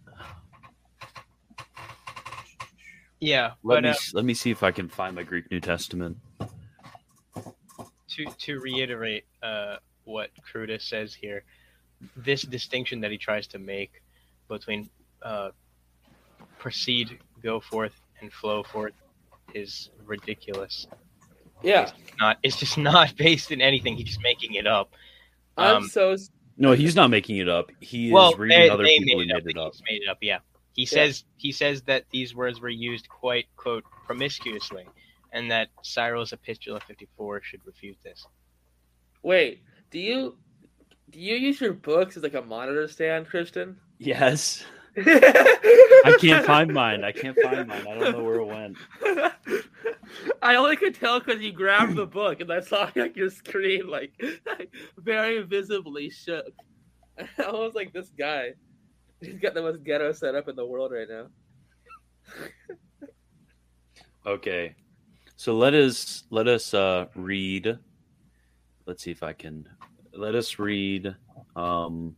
[3.20, 5.60] Yeah, let but me uh, let me see if I can find my Greek New
[5.60, 6.18] Testament.
[8.10, 11.44] to to reiterate uh, what Cruda says here,
[12.16, 14.04] this distinction that he tries to make
[14.48, 14.88] between
[15.24, 15.50] uh,
[16.60, 18.94] proceed, go forth, and flow forth
[19.56, 20.86] is ridiculous.
[21.64, 21.90] Yeah,
[22.20, 23.98] Not it's just not based in anything.
[23.98, 24.92] He's just making it up.
[25.58, 26.16] I'm Um, so
[26.58, 27.72] No, he's not making it up.
[27.80, 29.44] He well, is reading they, other they people who made it up.
[29.46, 29.74] made it up.
[29.74, 30.18] He's made it up.
[30.22, 30.40] Yeah.
[30.74, 34.86] He says he says that these words were used quite quote promiscuously,
[35.32, 38.28] and that Cyril's Epistula 54 should refute this.
[39.24, 40.38] Wait, do you
[41.10, 43.78] do you use your books as like a monitor stand, Christian?
[43.98, 44.64] Yes.
[44.98, 47.04] I can't find mine.
[47.04, 47.86] I can't find mine.
[47.88, 48.78] I don't know where it went.
[50.42, 53.88] I only could tell because you grabbed the book and I saw like your screen
[53.88, 54.12] like
[54.98, 56.54] very visibly shook.
[57.20, 58.54] I was like, this guy,
[59.22, 61.28] he's got the most ghetto setup in the world right now.
[64.26, 64.76] Okay.
[65.36, 67.78] So let us let us uh read
[68.86, 69.68] let's see if I can
[70.14, 71.16] let us read
[71.56, 72.16] um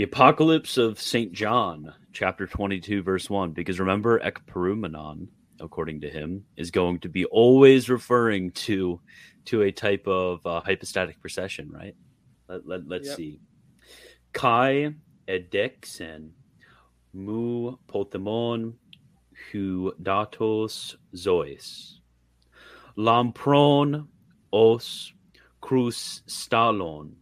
[0.00, 1.30] the Apocalypse of St.
[1.30, 3.52] John, chapter 22, verse 1.
[3.52, 5.28] Because remember, ekperumenon,
[5.60, 9.00] according to him, is going to be always referring to
[9.46, 11.94] to a type of uh, hypostatic procession, right?
[12.48, 13.16] Let, let, let's Yep.
[13.16, 13.40] see.
[14.32, 14.94] Kai
[15.28, 16.30] edexen
[17.12, 18.74] mu potemon
[19.50, 22.00] hu datos zois.
[22.96, 24.06] Lampron
[24.52, 25.12] os
[25.62, 27.16] crus stalon.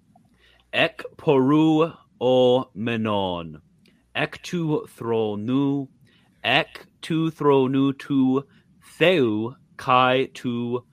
[0.73, 3.61] Ek poru o menon.
[4.15, 5.89] Ek tu thronu.
[6.43, 8.45] Ek tu thronu tu
[8.99, 10.85] theu kai tu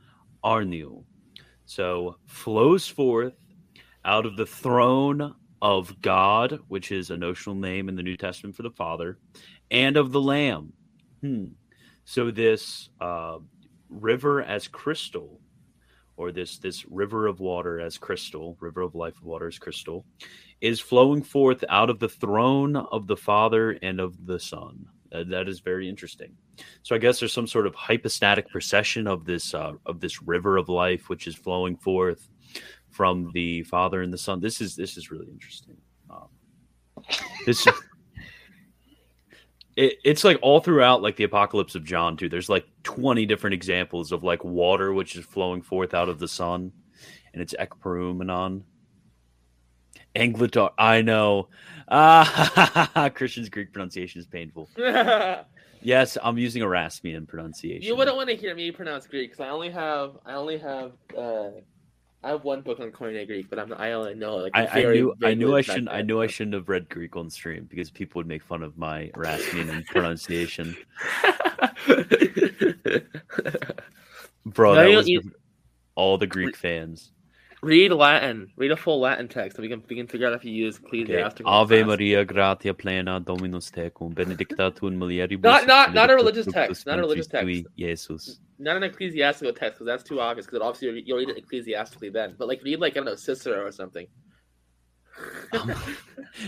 [0.44, 1.04] arnu.
[1.66, 3.34] So flows forth
[4.04, 8.56] out of the throne of God, which is a notional name in the New Testament
[8.56, 9.18] for the Father,
[9.72, 10.74] and of the Lamb.
[11.22, 11.46] Hmm.
[12.04, 13.40] So this uh,
[13.90, 15.42] river as crystal,
[16.18, 20.06] or this this river of water as crystal, river of life of water as crystal,
[20.62, 24.86] is flowing forth out of the throne of the Father and of the Son.
[25.16, 26.32] Uh, that is very interesting.
[26.84, 30.58] So I guess there's some sort of hypostatic procession of this uh, of this river
[30.58, 32.30] of life, which is flowing forth
[32.92, 34.42] from the Father and the Son.
[34.42, 35.78] This is this is really interesting.
[36.10, 36.28] Um,
[37.46, 37.66] this
[39.76, 42.30] it, it's like all throughout like the Apocalypse of John too.
[42.30, 46.28] There's like 20 different examples of like water which is flowing forth out of the
[46.28, 46.72] sun,
[47.34, 48.64] and it's ekperumenon.
[50.16, 51.50] Angletar, I know.
[51.88, 54.70] Ah, Christian's Greek pronunciation is painful.
[55.82, 57.84] Yes, I'm using Erasmian pronunciation.
[57.84, 60.94] you wouldn't want to hear me pronounce Greek because I only have I only have
[61.16, 61.50] uh
[62.24, 64.82] I have one book on Koine Greek, but I'm I only know like I, I
[64.82, 67.92] knew I knew I shouldn't I knew I shouldn't have read Greek on stream because
[67.92, 70.76] people would make fun of my Erasmian pronunciation.
[74.46, 75.22] Bro, No, that was you-
[75.94, 77.12] all the Greek fans.
[77.66, 78.52] Read Latin.
[78.58, 80.78] Read a full Latin text, and we can we can figure out if you use
[80.78, 81.00] Okay.
[81.00, 81.52] ecclesiastical.
[81.52, 81.84] Ave.
[81.84, 85.42] Maria, gratia plena, Dominus tecum, benedicta tu in mulieribus.
[85.42, 87.66] Not- not- not a religious text, not a religious text.
[87.76, 88.40] Jesus.
[88.60, 90.46] Not an ecclesiastical text because that's too obvious.
[90.46, 92.36] Because obviously you'll, read it ecclesiastically then.
[92.38, 94.08] But like read like I don't know Cicero or something.
[95.54, 95.74] Um,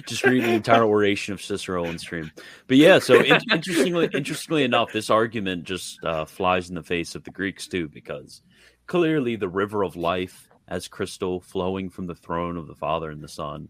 [0.06, 2.30] just read the entire oration of Cicero on stream.
[2.68, 7.16] But yeah, so in- interestingly, interestingly enough, this argument just uh, flies in the face
[7.16, 8.42] of the Greeks too, because
[8.86, 13.24] clearly the river of life as crystal flowing from the throne of the Father and
[13.24, 13.70] the Son,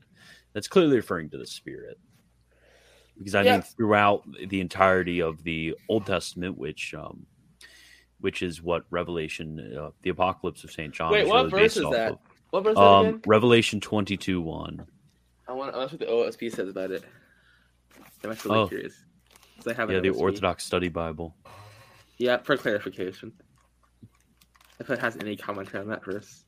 [0.54, 2.00] that's clearly referring to the Spirit.
[3.18, 3.54] Because I Yeah.
[3.54, 7.26] mean, throughout the entirety of the Old Testament, which um,
[8.20, 11.12] which is what Revelation, uh, the Apocalypse of Saint John.
[11.12, 12.12] Wait, is what really verse is that?
[12.14, 12.20] of.
[12.50, 13.22] What verse is that Um, again?
[13.28, 14.88] Revelation twenty-two one.
[15.48, 17.04] I want I want to see what the OSP says about it.
[18.24, 18.68] I'm actually Oh.
[18.68, 18.96] curious.
[19.68, 20.20] I have Yeah, the OSP.
[20.22, 21.36] Orthodox Study Bible.
[22.18, 23.34] Yeah, for clarification.
[24.80, 26.44] If it has any commentary on that verse.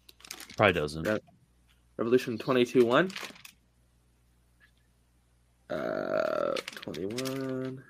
[0.60, 1.06] Probably doesn't.
[1.06, 1.18] Yeah.
[1.95, 3.11] Revolution 22 1.
[5.69, 7.81] Uh, 21.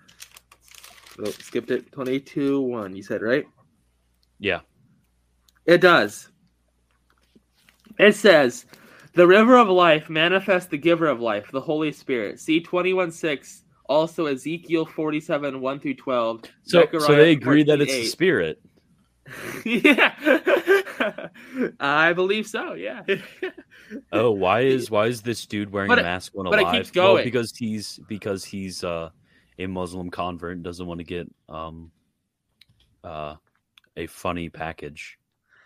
[1.18, 1.92] Oh, skipped it.
[1.92, 2.96] 22 1.
[2.96, 3.48] You said, right?
[4.38, 4.60] Yeah.
[5.66, 6.30] It does.
[7.98, 8.68] It says,
[9.16, 12.40] The river of life manifests the giver of life, the Holy Spirit.
[12.40, 13.64] See 21 6.
[13.88, 16.42] Also, Ezekiel 47 1 through 12.
[16.62, 18.02] So, so they agree that it's 14:8.
[18.02, 18.62] the spirit.
[19.66, 20.14] yeah.
[21.80, 23.04] I believe so, yeah.
[24.12, 26.76] Oh, why is why is this dude wearing But a mask when but it alive?
[26.76, 27.24] keeps going.
[27.24, 29.10] because he's because he's uh,
[29.58, 31.90] a Muslim convert and doesn't want to get um
[33.04, 33.36] uh
[33.98, 35.18] a funny package.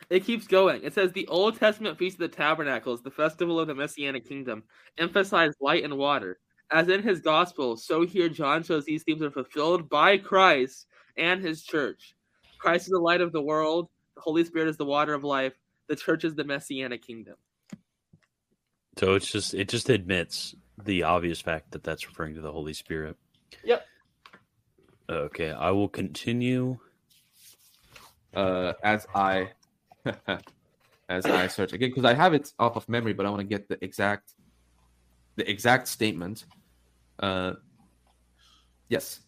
[0.10, 0.84] It keeps going.
[0.84, 4.64] It says the Old Testament Feast of the Tabernacles, the festival of the Messianic Kingdom,
[4.98, 6.40] emphasized light and water.
[6.72, 10.88] As in his gospel, so here John shows these themes are fulfilled by Christ
[11.18, 12.16] and his church.
[12.64, 15.52] Christ is the light of the world, the Holy Spirit is the water of life,
[15.88, 17.36] the church is the Messianic Kingdom.
[18.98, 22.72] So it's just it just admits the obvious fact that that's referring to the Holy
[22.74, 23.18] Spirit.
[23.66, 23.86] Yep.
[25.10, 26.80] Okay, I will continue.
[28.34, 29.50] uh, as I
[31.10, 33.48] as I search again because I have it off of memory, but I want to
[33.48, 34.36] get the exact
[35.36, 36.46] the exact statement.
[37.20, 37.56] Uh,
[38.88, 39.20] yes.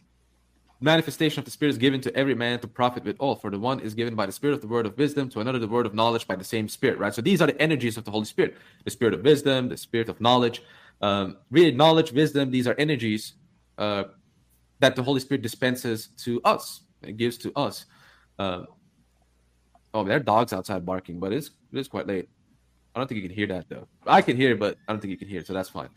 [0.80, 3.35] Manifestation of the Spirit is given to every man to profit with all.
[3.35, 5.60] For the one is given by the Spirit of the word of wisdom, to another
[5.60, 7.14] the word of knowledge by the same Spirit, right?
[7.14, 10.10] So these are the energies of the Holy Spirit the Spirit of wisdom, the Spirit
[10.10, 10.61] of knowledge.
[11.02, 13.34] Um, really, knowledge, wisdom, these are energies
[13.77, 14.06] uh,
[14.80, 17.85] that the Holy Spirit dispenses to us, it gives to us.
[18.39, 18.64] Uh,
[19.93, 22.30] oh, there are dogs outside barking, but it's, it is quite late.
[22.93, 23.88] I don't think you can hear that, though.
[24.07, 25.89] I can hear but I don't think you can hear so that's fine.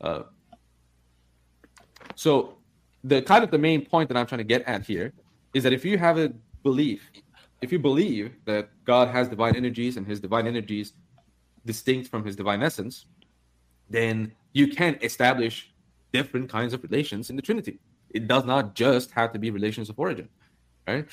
[0.00, 0.22] Uh,
[2.16, 2.58] so
[3.04, 5.12] the kind of the main point that I'm trying to get at here
[5.54, 6.32] is that if you have a
[6.62, 7.10] belief,
[7.62, 10.94] if you believe that God has divine energies and his divine energies
[11.64, 13.06] distinct from his divine essence,
[13.88, 15.72] then you can establish
[16.12, 17.78] different kinds of relations in the Trinity.
[18.10, 20.28] It does not just have to be relations of origin,
[20.86, 21.06] right?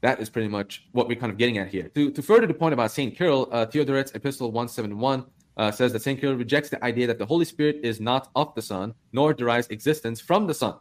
[0.00, 1.88] That is pretty much what we're kind of getting at here.
[1.94, 3.16] To, to further the point about St.
[3.16, 5.24] Cyril, uh, Theodoret's Epistle 171
[5.56, 6.20] uh, says that St.
[6.20, 9.68] Cyril rejects the idea that the Holy Spirit is not of the Son, nor derives
[9.68, 10.74] existence from the Son.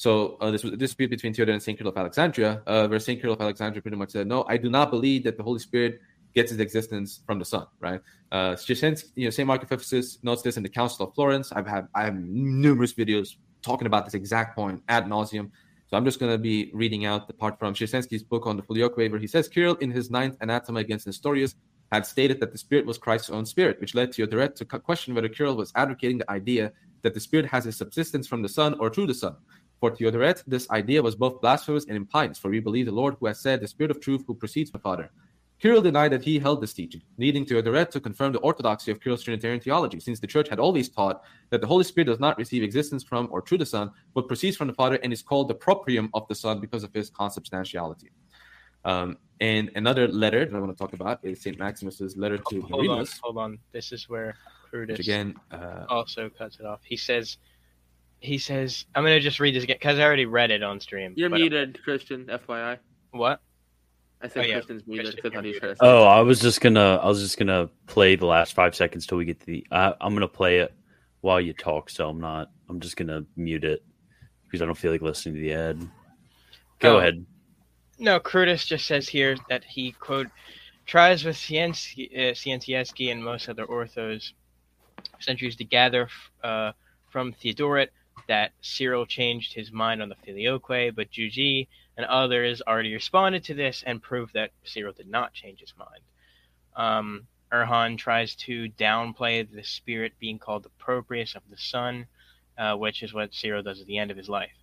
[0.00, 1.76] So uh, this was a dispute between Theodore and St.
[1.76, 3.20] Cyril of Alexandria, uh, where St.
[3.20, 6.00] Cyril of Alexandria pretty much said, no, I do not believe that the Holy Spirit
[6.34, 8.00] gets its existence from the Son, right?
[8.32, 9.46] Uh, you know, St.
[9.46, 11.52] Mark of Ephesus notes this in the Council of Florence.
[11.52, 15.50] I've had I have numerous videos talking about this exact point ad nauseum.
[15.88, 18.62] So I'm just going to be reading out the part from Siecienski's book on the
[18.62, 21.56] Filioque, where he says Cyril, in his ninth Anathema against Nestorius,
[21.92, 25.28] had stated that the Spirit was Christ's own Spirit, which led Theodoret to question whether
[25.28, 26.72] Cyril was advocating the idea
[27.02, 29.36] that the Spirit has its subsistence from the Son or through the Son.
[29.80, 33.26] For Theodoret, this idea was both blasphemous and impious, for we believe the Lord who
[33.26, 35.10] has said, The Spirit of truth who proceeds from the Father.
[35.58, 39.22] Kirill denied that he held this teaching, needing Theodoret to confirm the orthodoxy of Kirill's
[39.22, 42.62] Trinitarian theology, since the Church had always taught that the Holy Spirit does not receive
[42.62, 45.54] existence from or through the Son, but proceeds from the Father and is called the
[45.54, 48.10] proprium of the Son because of his consubstantiality.
[48.86, 51.58] Um, and another letter that I want to talk about is St.
[51.58, 53.58] Maximus's letter to Hold on, hold on.
[53.72, 54.34] This is where
[54.70, 56.80] Brutus again, uh, also cuts it off.
[56.84, 57.38] He says,
[58.20, 61.14] he says, I'm gonna just read this again because I already read it on stream.
[61.16, 62.26] You're but- muted, Christian.
[62.26, 62.78] FYI.
[63.12, 63.40] What?
[64.22, 64.54] I said Oh, yeah.
[64.56, 65.06] Christian's muted.
[65.06, 67.06] Christian, so I thought he you're was trying to Oh, I was just gonna, I
[67.06, 69.66] was just gonna play the last five seconds till we get to the.
[69.70, 70.74] I, I'm gonna play it
[71.22, 72.50] while you talk, so I'm not.
[72.68, 73.82] I'm just gonna mute it
[74.44, 75.88] because I don't feel like listening to the ad.
[76.80, 76.98] Go Oh.
[76.98, 77.24] ahead.
[77.98, 80.26] No, Curtis just says here that he quote
[80.86, 84.32] tries with Cienci- uh, Cientieski and most other orthos
[85.18, 86.08] centuries to gather
[86.42, 86.72] uh,
[87.10, 87.88] from Theodoret
[88.30, 91.66] that Cyril changed his mind on the Filioque, but Jugie
[91.96, 96.02] and others already responded to this and proved that Cyril did not change his mind.
[96.76, 102.06] Um, Erhan tries to downplay the spirit being called the proprius of the son,
[102.56, 104.54] uh, which is what Cyril does at the end of his life.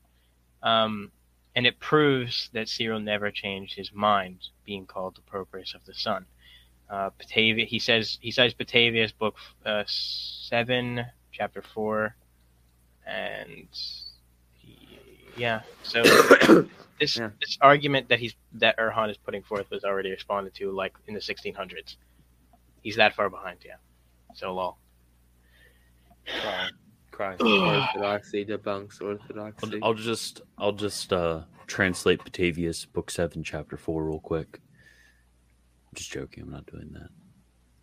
[0.64, 1.12] Um,
[1.54, 5.94] and it proves that Cyril never changed his mind, being called the proprius of the
[5.94, 6.26] son.
[6.90, 9.36] Uh, Batavia, he says he cites Batavia's book
[9.66, 12.16] uh, seven, chapter four,
[13.08, 13.68] and
[14.54, 15.00] he-
[15.38, 15.62] yeah.
[15.84, 16.04] So
[17.00, 17.30] this Yeah.
[17.40, 21.14] this argument that he's that Erhan is putting forth was already responded to like in
[21.14, 21.96] the 1600s.
[22.82, 23.76] He's that far behind, yeah.
[24.36, 24.78] So lol.
[26.26, 26.70] Cry.
[27.12, 27.36] Cry.
[27.40, 29.80] Orthodoxy debunks orthodoxy.
[29.82, 34.60] I'll, I'll just, I'll just uh, translate Petavius book seven, chapter four, real quick.
[35.90, 36.44] I'm just joking.
[36.44, 37.10] I'm not doing that.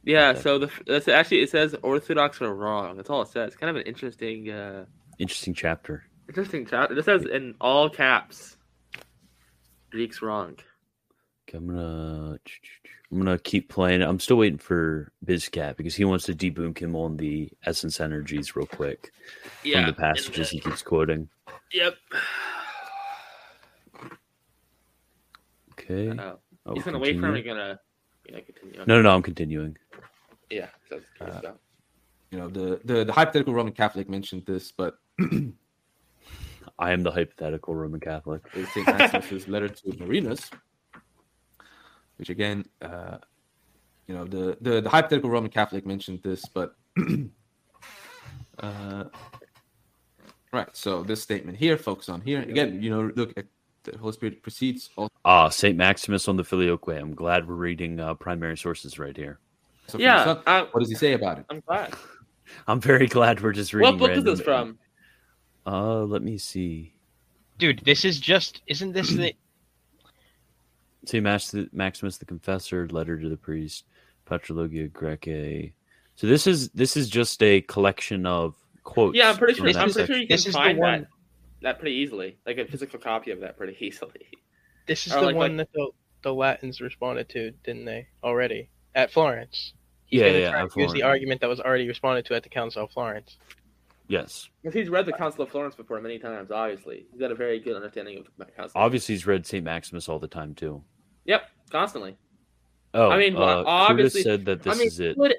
[0.04, 0.40] yeah, Okay.
[0.40, 2.96] so the that's actually it says Orthodox are wrong.
[2.96, 3.56] That's all it says.
[3.56, 4.84] Kind of an interesting, uh
[5.18, 6.04] Interesting chapter.
[6.28, 6.94] interesting chapter.
[6.94, 8.56] This says in all caps,
[9.90, 10.56] Greek's wrong.
[11.48, 12.38] Okay, I'm gonna,
[13.12, 14.02] I'm gonna keep playing.
[14.02, 18.56] I'm still waiting for Bizcat because he wants to debunk him on the essence energies
[18.56, 19.12] real quick
[19.62, 21.28] Yeah, from the passages he keeps quoting.
[21.72, 21.94] Yep.
[25.72, 26.08] Okay.
[26.10, 26.34] Uh,
[26.74, 27.34] he's gonna wait for him.
[27.34, 27.44] continue.
[27.44, 27.80] You're gonna,
[28.30, 28.78] yeah, continue.
[28.86, 29.14] No, no, no.
[29.14, 29.76] I'm continuing.
[30.50, 30.68] Yeah.
[30.88, 31.58] So Uh, about.
[32.30, 34.94] you know, the, the the hypothetical Roman Catholic mentioned this, but
[36.78, 38.42] I am the hypothetical Roman Catholic.
[38.54, 38.86] is St.
[38.86, 40.50] Maximus's letter to Marinus,
[42.16, 43.18] which again, uh,
[44.08, 46.74] you know, the, the, the hypothetical Roman Catholic mentioned this, but
[48.58, 49.04] uh,
[50.52, 50.68] right.
[50.72, 52.82] So this statement here, focus on here again.
[52.82, 53.46] You know, look at
[53.84, 56.88] the Holy Spirit proceeds also Ah, Saint Maximus on the Filioque.
[57.00, 59.38] I'm glad we're reading uh, primary sources right here.
[59.88, 60.24] from the Yeah.
[60.24, 60.42] Son.
[60.46, 61.46] I, What does he say about it?
[61.50, 61.94] I'm glad.
[62.66, 63.98] I'm very glad we're just reading.
[63.98, 64.78] What book is this from?
[65.66, 66.94] Uh, let me see.
[67.58, 69.34] Dude, this is just isn't this the
[71.06, 73.84] Saint Max- Maximus the Confessor, letter to the priest,
[74.28, 75.72] Patrologia Graecae.
[76.16, 79.16] So this is this is just a collection of quotes.
[79.16, 79.66] Yeah, I'm pretty sure.
[79.68, 81.08] I'm pretty sure you can This is the find one- that
[81.62, 84.28] that pretty easily, like a physical copy of that pretty easily.
[84.86, 85.90] this is Or the like- one that the,
[86.22, 88.06] the Latins responded to, didn't they?
[88.22, 89.72] Already at Florence.
[90.06, 92.48] He's Yeah, yeah, try at use the argument that was already responded to at the
[92.50, 93.36] Council of Florence.
[94.06, 94.48] Yes.
[94.62, 96.50] Because he's read the Council of Florence before many times.
[96.50, 98.72] Obviously, he's got a very good understanding of the Council.
[98.74, 99.64] Obviously, he's read St.
[99.64, 100.82] Maximus all the time, too.
[101.24, 102.16] Yep, constantly.
[102.92, 105.16] Oh, I mean, uh, obviously- Curtis said that this I mean, is it.
[105.16, 105.34] Who would,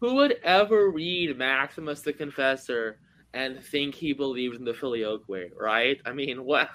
[0.00, 2.98] who would ever read Maximus the Confessor
[3.32, 6.00] and think he believed in the filioque, right?
[6.04, 6.70] I mean, what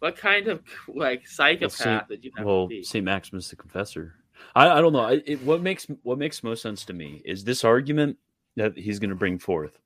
[0.00, 2.82] what kind of like psychopath did you have well, to be?
[2.82, 4.14] Saint Maximus the Confessor.
[4.54, 5.00] I, I don't know.
[5.00, 8.16] I, it, what makes what makes most sense to me is this argument
[8.56, 9.78] that he's going to bring forth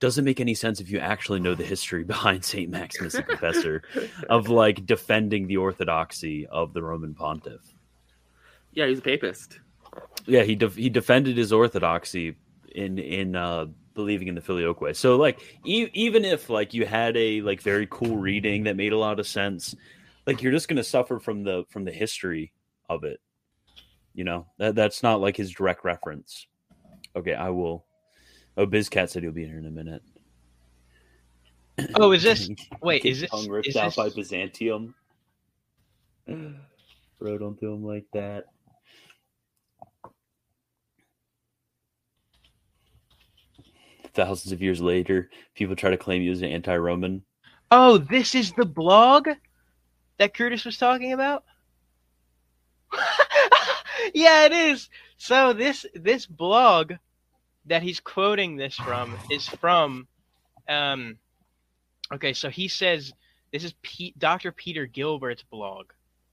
[0.00, 3.82] doesn't make any sense if you actually know the history behind Saint Maximus the Confessor
[4.28, 7.62] of like defending the orthodoxy of the Roman Pontiff.
[8.72, 9.60] Yeah, he's a papist.
[10.26, 12.36] Yeah, he def- he defended his orthodoxy
[12.74, 14.94] in in uh, believing in the filioque.
[14.94, 18.92] So like e- even if like you had a like very cool reading that made
[18.92, 19.74] a lot of sense,
[20.26, 22.52] like you're just going to suffer from the from the history
[22.88, 23.20] of it.
[24.14, 26.46] You know that that's not like his direct reference.
[27.16, 27.86] Okay, I will.
[28.56, 30.02] Oh, Bizcat said he'll be here in a minute.
[31.96, 32.48] Oh, is this?
[32.82, 33.30] Wait, is this?
[33.30, 34.94] tongue ripped Is out by this Byzantium?
[36.26, 38.46] Rode onto him like that.
[44.14, 47.22] Thousands of years later, people try to claim he was an anti-Roman.
[47.70, 49.28] oh, this is the blog
[50.16, 51.44] that Curtis was talking about.
[54.14, 54.88] yeah, it is.
[55.18, 56.94] So this this blog
[57.66, 60.06] that he's quoting this from is from
[60.68, 61.18] um
[62.12, 63.12] okay, so he says
[63.52, 64.52] this is Pete, Dr.
[64.52, 65.92] Peter Gilbert's blog.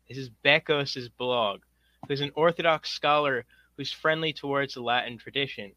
[0.10, 1.62] This is Bekkos's blog,
[2.08, 3.46] who's an Orthodox scholar
[3.78, 5.72] who's friendly towards the Latin tradition.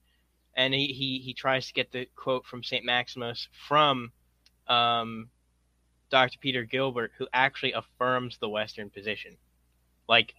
[0.57, 2.85] And he, he, he tries to get the quote from St.
[2.85, 4.11] Maximus from
[4.69, 5.29] um,
[6.11, 6.39] Dr.
[6.41, 9.37] Peter Gilbert, who actually affirms the Western position.
[10.09, 10.35] Like,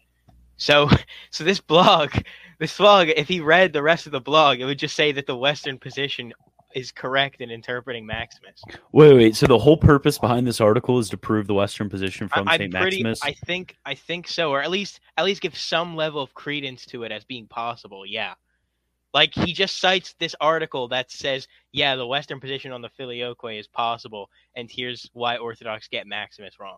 [0.58, 0.90] so,
[1.32, 2.12] so this blog,
[2.60, 5.28] this blog, if he read the rest of the blog, it would just say that
[5.28, 6.34] the Western position
[6.76, 8.62] is correct in interpreting Maximus.
[8.92, 9.36] Wait, wait.
[9.36, 12.74] So the whole purpose behind this article is to prove the Western position from Saint
[12.74, 13.20] Maximus.
[13.24, 16.86] I think, I think so, or at least, at least give some level of credence
[16.88, 18.06] to it as being possible.
[18.06, 18.34] Yeah.
[19.14, 23.58] Like he just cites this article that says, yeah, the Western position on the filioque
[23.58, 26.78] is possible, and here's why Orthodox get Maximus wrong.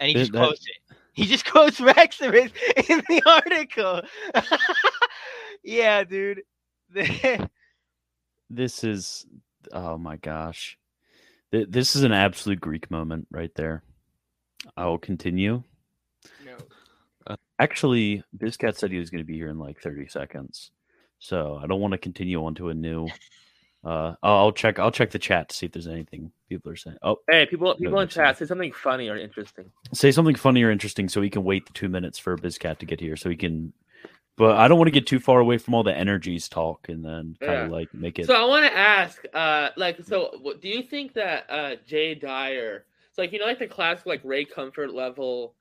[0.00, 0.96] And he just that- quotes it.
[1.16, 2.52] He just quotes Maximus
[2.88, 4.02] in the article.
[5.64, 6.42] yeah, dude.
[8.48, 9.26] This is,
[9.72, 10.78] oh my gosh,
[11.50, 13.82] this is an absolute Greek moment right there.
[14.76, 15.64] I will continue.
[16.44, 16.56] no.
[17.26, 20.70] Uh, actually, Bizcat said he was going to be here in like 30 seconds,
[21.18, 23.08] so I don't want to continue on to a new.
[23.86, 24.80] Uh, I'll check.
[24.80, 26.96] I'll check the chat to see if there's anything people are saying.
[27.02, 29.70] Oh, Hey, people, people in chat say something funny or interesting.
[29.94, 32.86] say something funny or interesting so we can wait the two minutes for Bizcat to
[32.86, 33.72] get here, so he can.
[34.36, 37.04] But I don't want to get too far away from all the energies talk and
[37.04, 37.64] then kind Yeah.
[37.66, 38.26] of like make it.
[38.26, 42.84] So I want to ask, uh, like, so do you think that uh, Jay Dyer,
[43.08, 45.54] it's like you know, like the classic like Ray Comfort level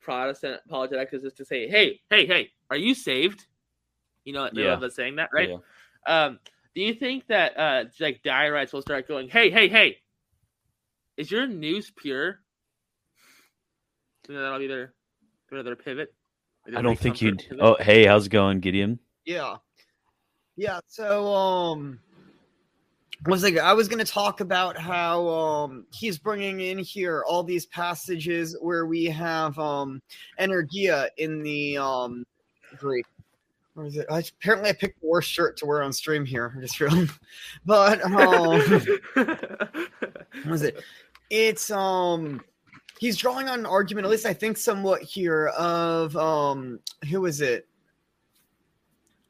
[0.00, 3.46] Protestant apologetics is just to say, hey, hey, hey, are you saved?
[4.24, 4.78] You know, Yeah.
[4.80, 4.88] yeah.
[4.88, 5.50] saying that, right?
[5.50, 5.56] Yeah.
[6.06, 6.38] Um,
[6.74, 9.98] do you think that uh, like Dyerites will start going, hey, hey, hey,
[11.16, 12.40] is your nous pure?
[14.26, 14.94] So that'll be their,
[15.50, 16.14] their, their pivot.
[16.74, 17.44] I don't think you'd.
[17.60, 18.98] Oh, hey, how's it going, Gideon?
[19.24, 19.56] Yeah.
[20.56, 21.98] Yeah, so um
[23.26, 27.42] was like I was going to talk about how um he's bringing in here all
[27.42, 30.02] these passages where we have um
[30.40, 32.24] energia in the um
[32.76, 33.06] Greek.
[33.74, 34.06] Or is it?
[34.10, 36.54] I, apparently, I picked the worst shirt to wear on stream here.
[36.56, 37.12] I just realized.
[37.64, 38.12] But um,
[39.14, 40.82] what was it?
[41.30, 42.42] It's um,
[42.98, 46.80] he's drawing on an argument, at least I think, somewhat here of um,
[47.10, 47.66] who is it?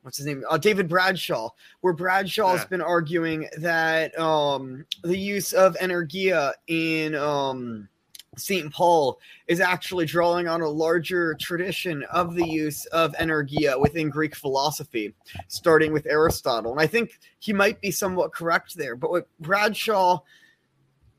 [0.03, 0.43] What's his name?
[0.51, 1.51] Uh, David Bradshaw,
[1.83, 2.67] where Bradshaw's Yeah.
[2.67, 7.89] been arguing that um, the use of energia in um,
[8.37, 8.73] St.
[8.73, 14.35] Paul is actually drawing on a larger tradition of the use of energia within Greek
[14.35, 15.15] philosophy,
[15.49, 16.73] starting with Aristotle.
[16.73, 18.97] And I think he might be somewhat correct there.
[18.97, 20.21] But what Bradshaw,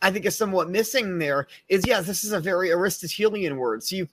[0.02, 3.84] I think, is somewhat missing there is yes, this is a very Aristotelian word.
[3.84, 4.08] So you,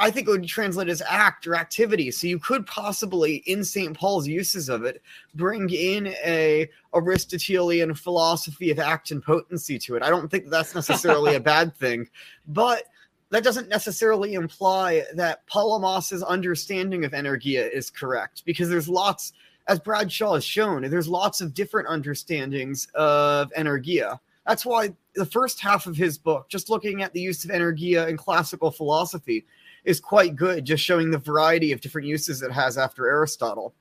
[0.00, 2.12] I think it would translate as act or activity.
[2.12, 3.96] So you could possibly, in St.
[3.96, 5.02] Paul's uses of it,
[5.34, 10.04] bring in a Aristotelian philosophy of act and potency to it.
[10.04, 12.08] I don't think that's necessarily a bad thing,
[12.46, 12.84] but
[13.30, 19.32] that doesn't necessarily imply that Palamas's understanding of energia is correct because there's lots,
[19.66, 24.18] as Bradshaw has shown, there's lots of different understandings of energia.
[24.46, 28.08] That's why the first half of his book, just looking at the use of energia
[28.08, 29.44] in classical philosophy,
[29.88, 33.74] is quite good, just showing the variety of different uses it has after Aristotle.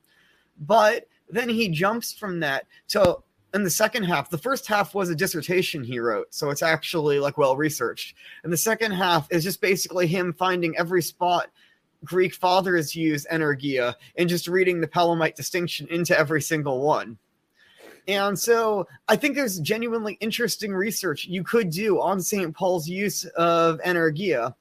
[0.57, 3.17] But then he jumps from that to
[3.53, 7.19] in the second half, the first half was a dissertation he wrote, so it's actually
[7.19, 8.15] like well researched.
[8.43, 11.49] And the second half is just basically him finding every spot
[12.05, 17.17] Greek fathers use energia and just reading the Palamite distinction into every single one.
[18.07, 22.55] And so I think there's genuinely interesting research you could do on St.
[22.55, 24.53] Paul's use of energia,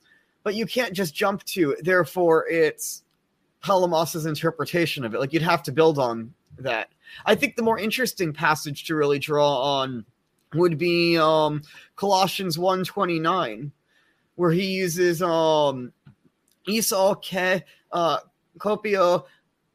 [0.47, 3.03] but you can't just jump to, therefore, it's
[3.65, 5.19] Palamas's interpretation of it.
[5.19, 6.91] Like you'd have to build on that.
[7.25, 10.05] I think the more interesting passage to really draw on
[10.55, 11.63] would be um,
[11.97, 13.73] Colossians 129,
[14.37, 15.93] where he uses um,
[16.69, 18.19] Esau ke uh,
[18.59, 19.25] copio.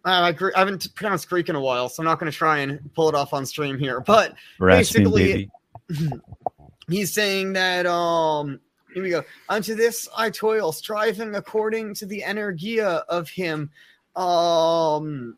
[0.06, 2.80] Uh, I haven't pronounced Greek in a while, so I'm not going to try and
[2.94, 4.00] pull it off on stream here.
[4.00, 5.52] But basically,
[6.88, 8.62] he's saying that um,
[8.94, 9.24] here we go.
[9.50, 13.70] Unto this I toil, striving according to the energia of him.
[14.16, 15.38] Um,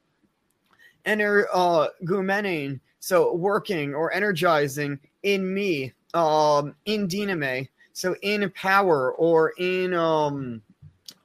[1.05, 9.13] ener uh gumenin, so working or energizing in me, um, in dyname, so in power
[9.13, 10.61] or in um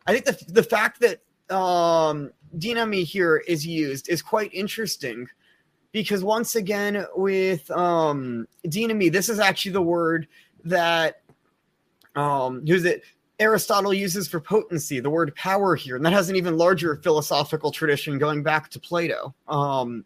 [0.07, 1.21] I think the the fact that
[1.55, 5.29] um, dynami here is used is quite interesting
[5.93, 10.27] because once again with um, dynami, this is actually the word
[10.65, 11.21] that
[12.19, 13.03] um, who's it?
[13.41, 17.71] Aristotle uses for potency, the word power here, and that has an even larger philosophical
[17.71, 19.33] tradition going back to Plato.
[19.47, 20.05] Um,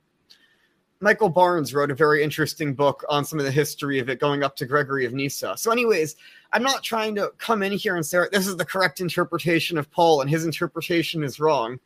[1.01, 4.45] Michael Barnes wrote a very interesting book on some of the history of it going
[4.45, 5.55] up to Gregory of Nyssa.
[5.57, 6.15] So, anyways,
[6.53, 9.91] I'm not trying to come in here and say this is the correct interpretation of
[9.91, 11.81] Paul and his interpretation is wrong.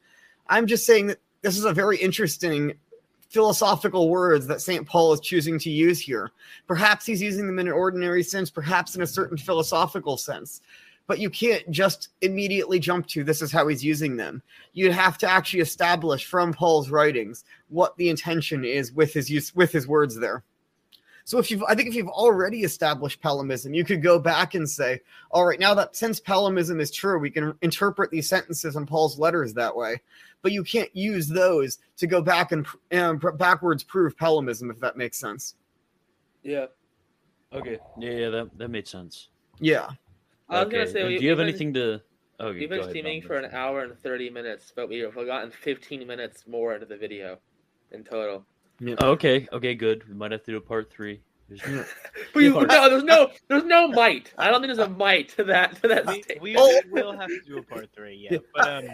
[0.48, 2.74] I'm just saying that this is a very interesting
[3.28, 4.86] philosophical words that St.
[4.86, 6.30] Paul is choosing to use here.
[6.66, 10.60] Perhaps he's using them in an ordinary sense, perhaps in a certain philosophical sense.
[11.06, 14.42] But you can't just immediately jump to this is how he's using them.
[14.72, 19.54] You'd have to actually establish from Paul's writings what the intention is with his use
[19.54, 20.42] with his words there.
[21.26, 24.68] So if you've, I think if you've already established Palamism, you could go back and
[24.70, 25.00] say,
[25.32, 29.18] all right, now that since Palamism is true, we can interpret these sentences in Paul's
[29.18, 30.00] letters that way.
[30.42, 34.96] But you can't use those to go back and um, backwards prove Palamism, if that
[34.96, 35.56] makes sense.
[36.44, 36.66] Yeah.
[37.52, 37.80] Okay.
[37.98, 39.30] Yeah, yeah, that that made sense.
[39.58, 39.88] Yeah.
[40.48, 40.76] I was okay.
[40.76, 42.02] gonna say, we- do you have we've been- anything to?
[42.38, 46.44] Oh, We've been streaming for an hour and 30 minutes, but we've gotten 15 minutes
[46.46, 47.38] more into the video
[47.90, 48.44] in total.
[48.98, 50.06] Oh, okay, okay, good.
[50.08, 51.20] We might have to do a part three.
[51.48, 51.86] There's-
[52.34, 54.32] But you, no, there's no, there's no might.
[54.36, 55.80] I don't think there's a might to that.
[55.82, 56.06] To that.
[56.06, 56.42] We, statement.
[56.42, 56.80] we Oh.
[56.90, 58.38] will have to do a part three, yeah.
[58.54, 58.84] But um,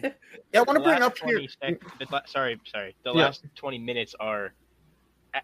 [0.53, 1.41] Yeah, I want to bring up here.
[1.63, 2.95] sec- the la- sorry, sorry.
[3.05, 3.23] The Yeah.
[3.25, 4.53] last 20 minutes are,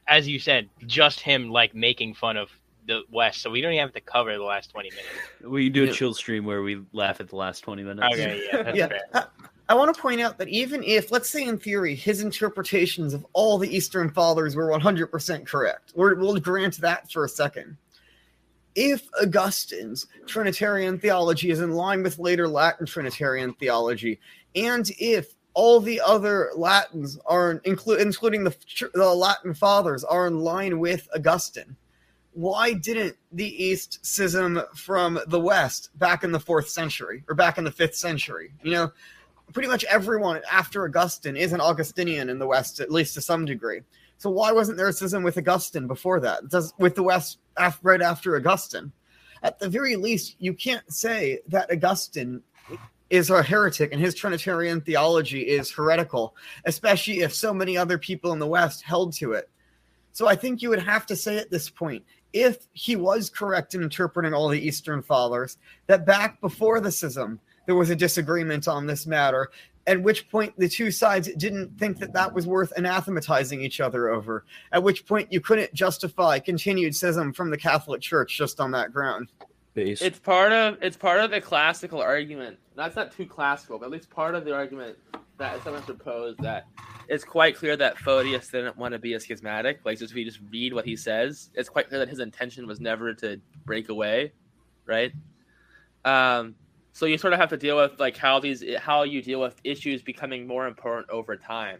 [0.06, 2.50] as you said, just him like making fun of
[2.86, 3.42] the West.
[3.42, 5.08] So we don't even have to cover the last 20 minutes.
[5.44, 8.06] we do a chill stream where we laugh at the last twenty minutes.
[8.14, 8.88] Okay, yeah, that's Yeah.
[9.12, 9.28] fair.
[9.68, 13.26] I, want to point out that even if, let's say in theory, his interpretations of
[13.32, 17.76] all the Eastern Fathers were 100% correct, we're, we'll grant that for a second.
[18.74, 24.20] If Augustine's Trinitarian theology is in line with later Latin Trinitarian theology,
[24.54, 28.54] and if all the other Latins are, inclu- including the,
[28.94, 31.76] the Latin Fathers, are in line with Augustine,
[32.38, 37.58] why didn't the East schism from the West back in the fourth century or back
[37.58, 38.52] in the fifth century?
[38.62, 38.92] You know,
[39.52, 43.44] pretty much everyone after Augustine is an Augustinian in the West, at least to some
[43.44, 43.80] degree.
[44.18, 46.48] So why wasn't there a schism with Augustine before that?
[46.48, 47.38] Does with the West
[47.82, 48.92] right after Augustine?
[49.42, 52.42] At the very least, you can't say that Augustine
[53.10, 56.34] is a heretic and his Trinitarian theology is heretical,
[56.64, 59.48] especially if so many other people in the West held to it.
[60.12, 63.74] So I think you would have to say at this point, if he was correct
[63.74, 65.56] in interpreting all the Eastern Fathers,
[65.86, 69.50] that back before the schism, there was a disagreement on this matter,
[69.86, 74.08] at which point the two sides didn't think that that was worth anathematizing each other
[74.08, 78.70] over, at which point you couldn't justify continued schism from the Catholic Church just on
[78.70, 79.30] that ground.
[79.74, 80.00] Base.
[80.00, 82.58] It's part of it's part of the classical argument.
[82.74, 84.96] That's not too classical, but at least part of the argument
[85.36, 86.64] that is sometimes proposed that
[87.06, 89.80] it's quite clear that Photius didn't want to be a schismatic.
[89.84, 92.66] Like, just if you just read what he says, it's quite clear that his intention
[92.66, 94.32] was never to break away,
[94.86, 95.12] right?
[96.06, 96.54] Um,
[96.98, 99.54] so you sort of have to deal with like how these how you deal with
[99.62, 101.78] issues becoming more important over time.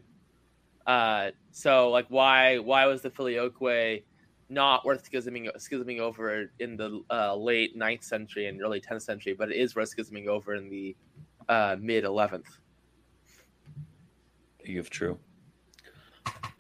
[0.87, 4.05] Uh, so like why why was the filioque
[4.49, 9.35] not worth schisming schisming over in the uh, late 9th century and early 10th century,
[9.37, 10.95] but it is worth schisming over in the
[11.49, 12.47] uh, mid 11th.
[14.63, 15.19] You have true.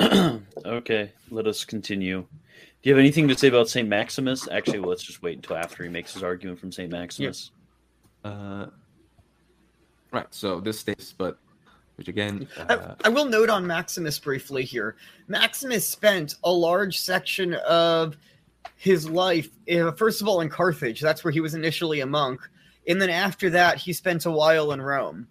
[0.66, 2.26] okay, let us continue.
[2.82, 4.48] Do you have anything to say about Saint Maximus?
[4.50, 7.52] Actually, let's just wait until after he makes his argument from Saint Maximus.
[8.24, 8.66] Uh,
[10.12, 10.26] right.
[10.30, 11.38] So this states, but
[11.96, 14.96] which again, I, uh, I will note on Maximus briefly here.
[15.26, 18.16] Maximus spent a large section of
[18.76, 21.00] his life, uh, first of all, in Carthage.
[21.00, 22.40] That's where he was initially a monk.
[22.86, 25.26] And then after that, he spent a while in Rome.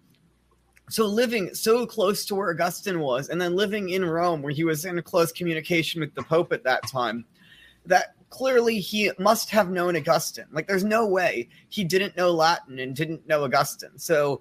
[0.90, 4.64] So living so close to where Augustine was, and then living in Rome, where he
[4.64, 7.24] was in close communication with the Pope at that time,
[7.86, 10.46] that clearly he must have known Augustine.
[10.52, 13.98] Like, there's no way he didn't know Latin and didn't know Augustine.
[13.98, 14.40] So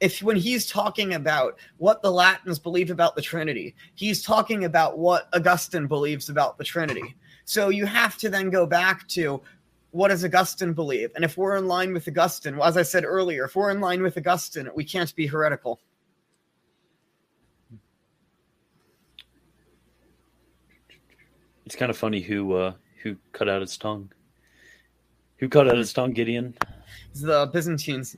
[0.00, 4.98] if when he's talking about what the Latins believe about the Trinity, he's talking about
[4.98, 7.16] what Augustine believes about the Trinity.
[7.44, 9.42] So you have to then go back to
[9.90, 11.10] what does Augustine believe?
[11.16, 13.80] And if we're in line with Augustine, well, as I said earlier, if we're in
[13.80, 15.80] line with Augustine, we can't be heretical.
[21.66, 24.10] It's kind of funny who uh, who cut out his tongue.
[25.38, 26.54] Who cut out his tongue, Gideon?
[27.10, 28.16] It's the Byzantines,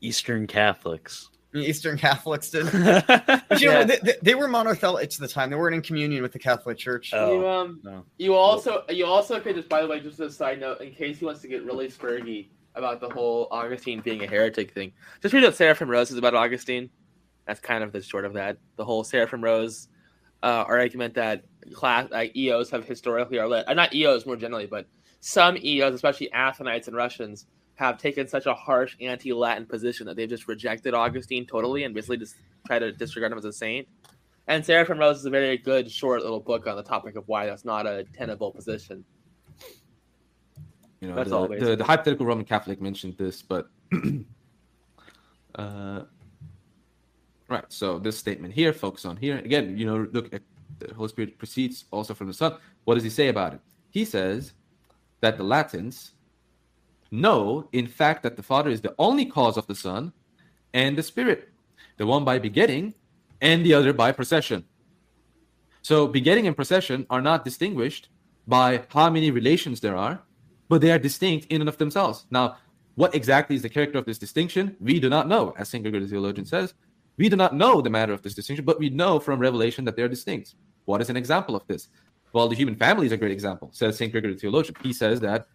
[0.00, 1.30] Eastern Catholics.
[1.54, 2.66] Eastern Catholics did.
[3.48, 3.84] But you know, Yeah.
[3.84, 5.48] they, they, they were monothelites at the time.
[5.50, 7.12] They weren't in communion with the Catholic Church.
[7.14, 7.32] Oh.
[7.32, 8.04] You um, no.
[8.18, 11.18] you also you also could just by the way, just a side note, in case
[11.20, 14.92] he wants to get really spurgy about the whole Augustine being a heretic thing,
[15.22, 16.90] just read what Seraphim Rose is about Augustine.
[17.46, 18.58] That's kind of the short of that.
[18.76, 19.88] The whole Seraphim Rose
[20.42, 24.66] uh, argument that class like EOs have historically are led, uh, not EOs more generally,
[24.66, 24.86] but
[25.20, 30.28] some EOs, especially Athonites and Russians, have taken such a harsh anti-Latin position that they've
[30.28, 32.36] just rejected Augustine totally and basically just
[32.66, 33.86] try to disregard him as a saint.
[34.48, 37.46] And Seraphim Rose is a very good short little book on the topic of why
[37.46, 39.04] that's not a tenable position.
[41.00, 43.68] you know, That's the, all, the, the hypothetical Roman Catholic mentioned this, but
[45.56, 46.02] uh,
[47.48, 47.64] right.
[47.68, 49.76] So this statement here, focus on here again.
[49.76, 50.42] You know, look at
[50.78, 52.56] the Holy Spirit proceeds also from the Son.
[52.84, 53.60] What does he say about it?
[53.90, 54.52] He says
[55.20, 56.12] that the Latins
[57.10, 60.12] know, in fact, that the Father is the only cause of the Son
[60.74, 61.48] and the Spirit,
[61.96, 62.94] the one by begetting
[63.40, 64.64] and the other by procession.
[65.82, 68.08] So begetting and procession are not distinguished
[68.46, 70.20] by how many relations there are,
[70.68, 72.26] but they are distinct in and of themselves.
[72.30, 72.56] Now,
[72.96, 74.74] what exactly is the character of this distinction?
[74.80, 75.84] We do not know, as St.
[75.84, 76.74] Gregory the theologian says.
[77.18, 79.96] We do not know the matter of this distinction, but we know from revelation that
[79.96, 80.54] they are distinct.
[80.86, 81.88] What is an example of this?
[82.32, 84.10] Well, the human family is a great example, says St.
[84.10, 84.74] Gregory the theologian.
[84.82, 85.46] He says that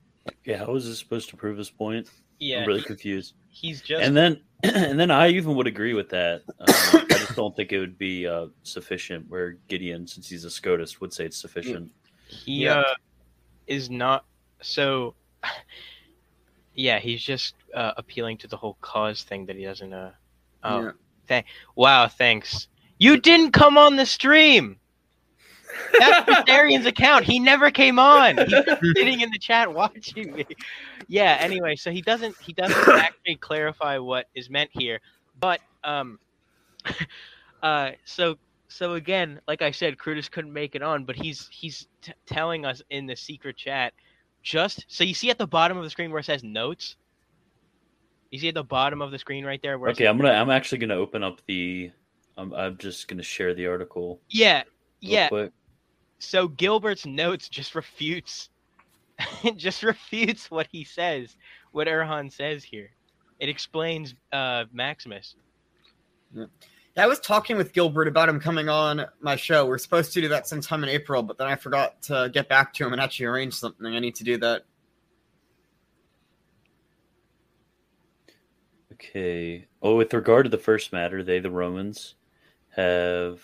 [0.45, 2.09] Yeah, how is this supposed to prove his point?
[2.39, 3.33] Yeah, I'm really confused.
[3.49, 6.41] he's just And then, and then I even would agree with that.
[6.59, 9.29] Um, I just don't think it would be uh, sufficient.
[9.29, 11.91] Where Gideon, since he's a Scotus, would say it's sufficient.
[12.27, 12.79] he Yeah.
[12.79, 12.93] uh,
[13.67, 14.25] is not
[14.61, 15.13] so.
[16.73, 19.93] Yeah, he's just uh, appealing to the whole cause thing that he doesn't.
[19.93, 20.11] Uh,
[20.63, 20.91] oh, Yeah.
[21.27, 21.45] thank.
[21.75, 22.67] Wow, thanks.
[22.97, 24.79] You didn't come on the stream.
[25.99, 27.25] That's Darian's account.
[27.25, 28.37] He never came on.
[28.37, 28.63] He's
[28.95, 30.45] sitting in the chat watching me.
[31.07, 31.37] Yeah.
[31.39, 32.35] Anyway, so he doesn't.
[32.39, 34.99] He doesn't actually clarify what is meant here.
[35.39, 36.19] But um,
[37.63, 38.37] uh, so
[38.67, 42.65] so again, like I said, Crutus couldn't make it on, but he's he's t- telling
[42.65, 43.93] us in the secret chat.
[44.43, 46.95] Just so you see at the bottom of the screen where it says notes.
[48.31, 50.31] You see at the bottom of the screen right there where Okay, I'm gonna.
[50.31, 51.91] I'm actually gonna open up the.
[52.37, 54.21] I'm, I'm just gonna share the article.
[54.29, 54.63] yeah
[55.01, 55.51] yeah Quick.
[56.21, 58.49] So Gilbert's notes just refutes
[59.55, 61.35] just refutes what he says,
[61.71, 62.91] what Erhan says here.
[63.39, 65.35] It explains uh Maximus.
[66.97, 69.65] I was talking with Gilbert about him coming on my show.
[69.65, 72.73] We're supposed to do that sometime in April, but then I forgot to get back
[72.73, 73.85] to him and actually arrange something.
[73.85, 74.63] I need to do that.
[78.93, 79.65] Okay.
[79.81, 82.15] Oh, with regard to the first matter, they, the Romans,
[82.75, 83.41] have.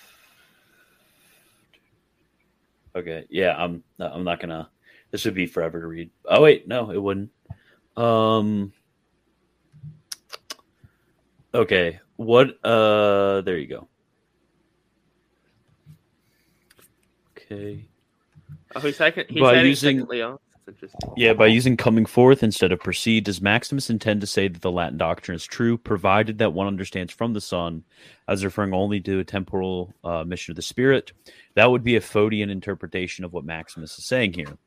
[2.97, 3.25] Okay.
[3.29, 3.83] Yeah, I'm.
[3.99, 4.69] I'm not gonna.
[5.11, 6.09] This would be forever to read.
[6.25, 7.29] Oh wait, no, it wouldn't.
[7.95, 8.73] Um.
[11.53, 11.99] Okay.
[12.15, 12.57] What?
[12.63, 13.41] Uh.
[13.41, 13.87] There you go.
[17.37, 17.85] Okay.
[18.75, 19.27] Oh, he's second.
[19.29, 20.41] He's By using- second Leo.
[20.67, 21.11] Interesting.
[21.15, 24.71] Yeah, by using coming forth instead of proceed, does Maximus intend to say that the
[24.71, 27.83] Latin doctrine is true, provided that one understands from the Son
[28.27, 31.13] as referring only to a temporal uh, mission of the Spirit?
[31.55, 34.57] That would be a Photian interpretation of what Maximus is saying here.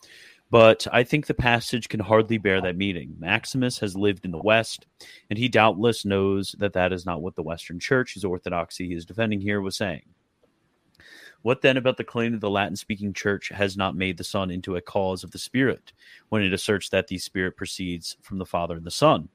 [0.51, 3.15] But I think the passage can hardly bear that meaning.
[3.19, 4.87] Maximus has lived in the West,
[5.29, 8.95] and he doubtless knows that that is not what the Western Church, whose orthodoxy he
[8.95, 10.03] is defending here, was saying.
[11.43, 14.51] What then about the claim that the Latin speaking church has not made the Son
[14.51, 15.93] into a cause of the Spirit
[16.29, 19.29] when it asserts that the Spirit proceeds from the Father and the Son?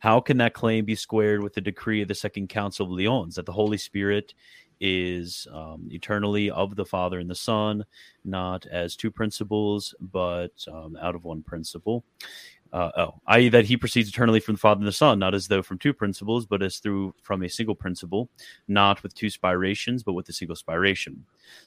[0.00, 3.34] How can that claim be squared with the decree of the Second Council of Lyons
[3.36, 4.34] that the Holy Spirit
[4.80, 7.84] is um, eternally of the Father and the Son,
[8.24, 12.04] not as two principles, but um, out of one principle?
[12.70, 15.48] Uh, oh, i.e., that he proceeds eternally from the Father and the Son, not as
[15.48, 18.28] though from two principles, but as through from a single principle,
[18.66, 21.20] not with two spirations, but with a single spiration.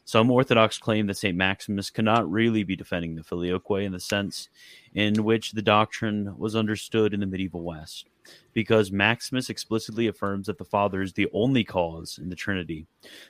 [0.06, 1.36] Some Orthodox claim that St.
[1.36, 4.49] Maximus cannot really be defending the filioque in the sense
[4.94, 8.07] in which the doctrine was understood in the medieval West,
[8.53, 12.85] because Maximus explicitly affirms that the Father is the only cause in the Trinity.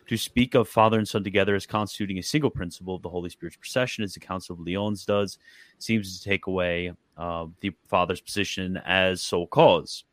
[0.08, 3.30] To speak of Father and Son together as constituting a single principle of the Holy
[3.30, 5.38] Spirit's procession, as the Council of Lyons does,
[5.78, 10.04] seems to take away uh, the Father's position as sole cause.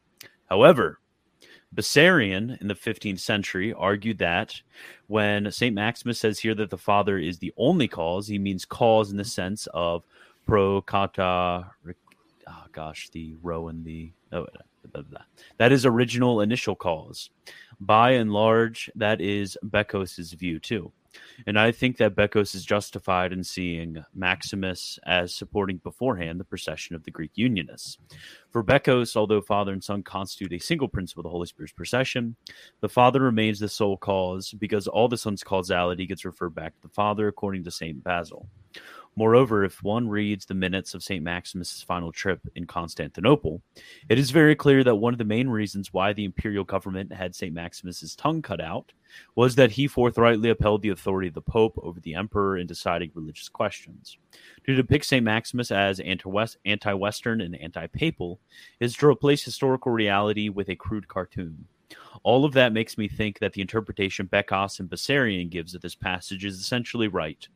[0.47, 1.01] However,
[1.75, 4.55] Bessarion in the 15th century argued that
[5.07, 5.75] when St.
[5.75, 9.25] Maximus says here that the Father is the only cause, he means cause in the
[9.25, 10.05] sense of
[10.47, 11.71] pro kata.
[12.49, 14.47] Oh gosh, the row and the oh,
[14.83, 15.21] blah, blah, blah.
[15.59, 17.31] that is original initial cause.
[17.81, 20.93] By and large, that is Bekkos's view too.
[21.47, 26.95] And I think that Bekkos is justified in seeing Maximus as supporting beforehand the procession
[26.95, 27.99] of the Greek Unionists.
[28.51, 32.37] For Bekkos, although Father and Son constitute a single principle of the Holy Spirit's procession,
[32.81, 36.83] the Father remains the sole cause because all the Son's causality gets referred back to
[36.83, 38.03] the Father, according to St.
[38.03, 38.49] Basil.
[39.19, 41.25] Moreover, if one reads the minutes of St.
[41.25, 43.61] Maximus's final trip in Constantinople,
[44.09, 47.35] it is very clear that one of the main reasons why the imperial government had
[47.35, 47.53] St.
[47.53, 48.93] Maximus's tongue cut out
[49.35, 53.11] was that he forthrightly upheld the authority of the Pope over the Emperor in deciding
[53.13, 54.19] religious questions.
[54.67, 55.25] To depict St.
[55.25, 58.39] Maximus as anti Western and anti papal
[58.79, 61.67] is to replace historical reality with a crude cartoon.
[62.23, 65.95] All of that makes me think that the interpretation Bekkos and Bessarion gives of this
[65.95, 67.47] passage is essentially right,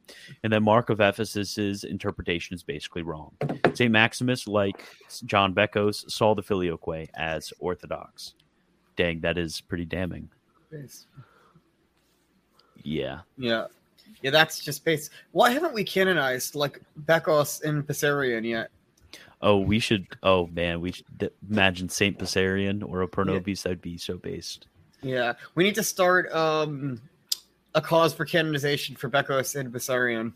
[0.43, 3.33] and that Mark of Ephesus's interpretation is basically wrong.
[3.75, 3.91] St.
[3.91, 4.87] Maximus, like
[5.27, 8.35] John Bekkos, saw the filioque as orthodox.
[8.97, 10.29] Dang, that is pretty damning.
[12.83, 13.21] Yeah.
[13.37, 13.67] Yeah.
[14.23, 15.11] Yeah, that's just base.
[15.33, 18.71] Why haven't we canonized like Bekkos and Bessarion yet?
[19.43, 20.07] Oh, we should.
[20.23, 23.63] Oh man, we should imagine Saint Bessarion ora pro nobis.
[23.65, 24.67] That'd be so based.
[25.03, 27.01] Yeah, we need to start um,
[27.75, 30.33] a cause for canonization for Bekkos and Bessarion.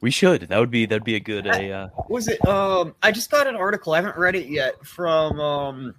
[0.00, 0.42] We should.
[0.42, 1.46] That would be that'd be a good.
[1.46, 2.44] A uh, Was it?
[2.46, 3.92] Um, I just got an article.
[3.92, 5.38] I haven't read it yet from.
[5.38, 5.94] Um,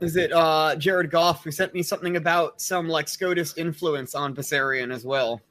[0.00, 4.34] is it uh, Jared Goff who sent me something about some like Scotist influence on
[4.34, 5.42] Bessarion as well?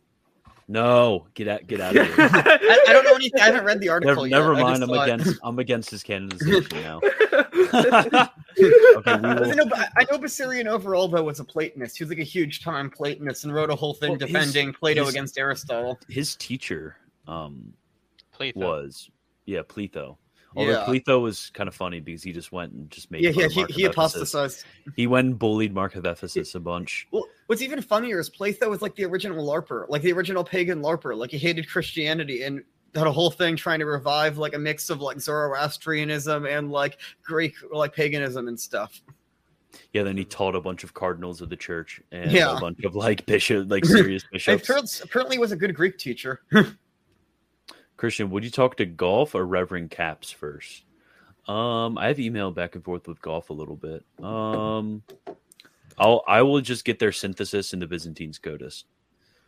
[0.67, 2.15] No, get out, get out of here.
[2.19, 3.39] I, I don't know anything.
[3.41, 4.37] I haven't read the article never yet.
[4.37, 4.83] never mind.
[4.83, 5.39] I'm thought- against.
[5.43, 6.99] I'm against his canonization now.
[7.73, 8.29] I
[9.05, 9.65] will- know,
[9.95, 11.97] I know Bessarion overall though was a Platonist.
[11.97, 14.73] He was like a huge time Platonist and wrote a whole thing Well, his- defending
[14.73, 15.99] Plato his- against Aristotle.
[16.09, 17.73] His teacher, um,
[18.37, 18.55] Pletho.
[18.57, 19.09] was
[19.45, 20.17] yeah Pletho.
[20.55, 20.71] Although
[21.05, 21.13] Yeah.
[21.15, 23.83] Was kind of funny because he just went and just made Yeah, yeah, he, he
[23.85, 24.63] apostatized.
[24.95, 27.07] He went and bullied Mark of Ephesus a bunch.
[27.11, 30.81] Well, what's even funnier is Pletho was like the original LARPer, like the original pagan
[30.81, 31.15] LARPer.
[31.17, 32.63] Like he hated Christianity and
[32.95, 36.97] had a whole thing trying to revive like a mix of like Zoroastrianism and like
[37.23, 39.01] Greek like paganism and stuff.
[39.93, 42.57] Yeah, then he taught a bunch of cardinals of the church and Yeah.
[42.57, 44.63] a bunch of like bishop, like serious bishops.
[44.63, 46.41] apparently, apparently was a good Greek teacher.
[47.97, 50.83] Christian, would you talk to Goff or Reverend Kappes first?
[51.47, 54.05] Um, I have emailed back and forth with Goff a little bit.
[54.23, 55.03] Um,
[55.97, 58.83] I'll I will just get their synthesis in the Byzantine Scotus.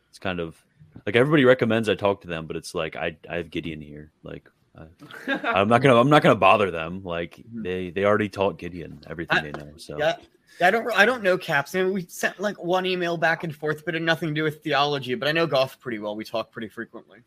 [0.08, 0.62] It's kind of
[1.06, 4.10] like everybody recommends I talk to them, but it's like I I have Gideon here.
[4.24, 4.86] Like I,
[5.44, 7.04] I'm not gonna I'm not gonna bother them.
[7.04, 9.72] Like they they already taught Gideon everything they know.
[9.76, 10.16] So Yeah.
[10.62, 11.78] I don't I don't know Kappes.
[11.78, 14.34] I mean, we sent like one email back and forth, but it had nothing to
[14.34, 15.14] do with theology.
[15.14, 16.16] But I know Goff pretty well.
[16.16, 17.20] We talk pretty frequently.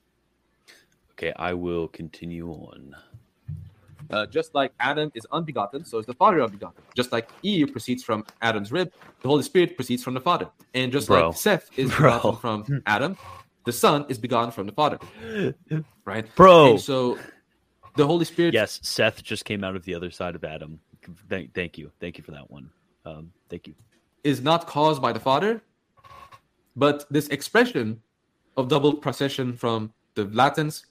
[1.14, 2.96] Okay, I will continue on.
[4.10, 6.84] Uh, just like Adam is unbegotten, so is the Father unbegotten.
[6.94, 8.92] Just like Eve proceeds from Adam's rib,
[9.22, 10.48] the Holy Spirit proceeds from the Father.
[10.74, 11.30] And just Bro.
[11.30, 12.18] like Seth is Bro.
[12.18, 13.18] begotten from Adam,
[13.66, 15.00] the Son is begotten from the Father.
[16.06, 16.36] Right?
[16.36, 16.72] Bro.
[16.72, 17.18] And so
[17.96, 20.80] the Holy Spirit Yes, Seth just came out of the other side of Adam.
[21.30, 22.70] Thank, thank you, thank you for that one.
[23.06, 23.74] Um, thank you.
[24.24, 25.62] is not caused by the Father,
[26.76, 28.02] but this expression
[28.58, 30.86] of double procession from the Latins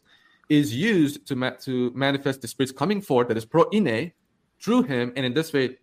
[0.52, 4.12] is used to ma- to manifest the Spirit's coming forth that is pro ine
[4.60, 5.76] through him, and in this way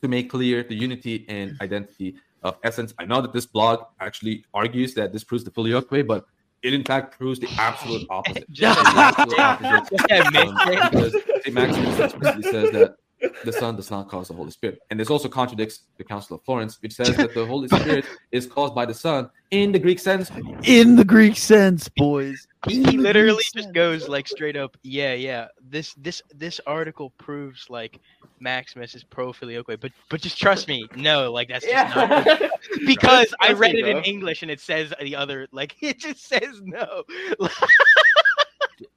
[0.00, 2.94] to make clear the unity and identity of essence.
[3.00, 6.24] I know that this blog actually argues that this proves the filioque, but
[6.62, 8.46] it in fact proves the absolute opposite.
[8.56, 10.00] The absolute opposite.
[10.16, 10.54] Um,
[10.90, 11.16] because.
[11.52, 12.96] Maximus explicitly says that
[13.44, 14.78] the Son does not cause the Holy Spirit.
[14.90, 18.46] And this also contradicts the Council of Florence, which says that the Holy Spirit is
[18.46, 20.30] caused by the Son in the Greek sense.
[20.64, 22.46] In the Greek sense, boys.
[22.66, 27.66] he, he literally just goes like straight up yeah yeah this this this article proves
[27.70, 28.00] like
[28.40, 32.26] maximus is pro filioque but but just trust me no like that's just not
[32.86, 36.60] because i read it in english and it says the other like it just says
[36.64, 37.04] no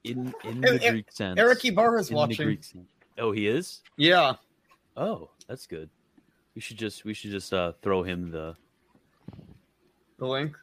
[0.04, 1.38] in in the Greek sense.
[1.38, 2.58] Eric Ibarra's in the watching.
[3.20, 3.28] Greek sense.
[3.28, 3.80] Oh, he is.
[3.96, 4.34] Yeah.
[4.96, 5.88] Oh, that's good.
[6.54, 8.56] We should just we should just uh, throw him the
[10.18, 10.56] The link.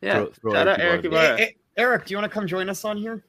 [0.00, 0.14] Yeah.
[0.14, 1.24] Throw- throw Shout Eric out Eric Ibarra.
[1.24, 1.40] Ibarra.
[1.40, 3.24] Eh, eh, Eric, do you want to come join us on here?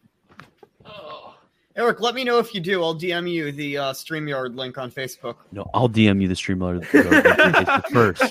[0.86, 1.36] Oh.
[1.76, 2.84] Eric, let me know if you do.
[2.84, 5.38] I'll DM you the uh, StreamYard link on Facebook.
[5.52, 5.68] no.
[5.74, 6.86] I'll DM you the Streamlabs
[7.92, 8.22] first.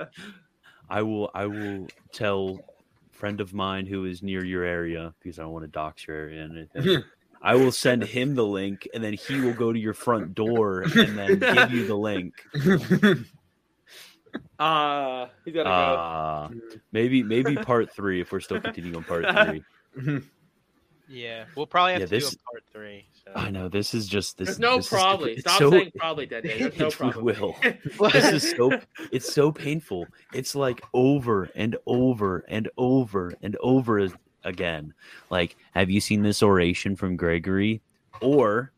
[0.90, 2.58] I will I will tell
[3.10, 6.16] friend of mine who is near your area because I don't want to dox your
[6.16, 7.04] area and anything.
[7.42, 10.82] I will send him the link and then he will go to your front door
[10.82, 12.34] and then give you the link.
[14.58, 16.48] Uh, he's gotta Uh
[16.92, 20.20] maybe maybe part three if we're still continuing on part three.
[21.08, 23.06] Yeah, we'll probably have Yeah, to this- do a part three.
[23.12, 23.32] So.
[23.34, 24.44] I know this is just go.
[24.44, 24.56] this.
[24.56, 25.32] There's no this probably.
[25.32, 26.58] it's Stop so- saying probably, Dead Day.
[26.58, 27.34] There's no It probably.
[27.38, 28.10] will.
[28.12, 30.06] this is so it's so painful.
[30.32, 34.14] It's like over and over and over and over as-
[34.44, 34.94] again.
[35.30, 37.80] Like, have you seen this oration from Gregory?
[38.20, 38.72] Or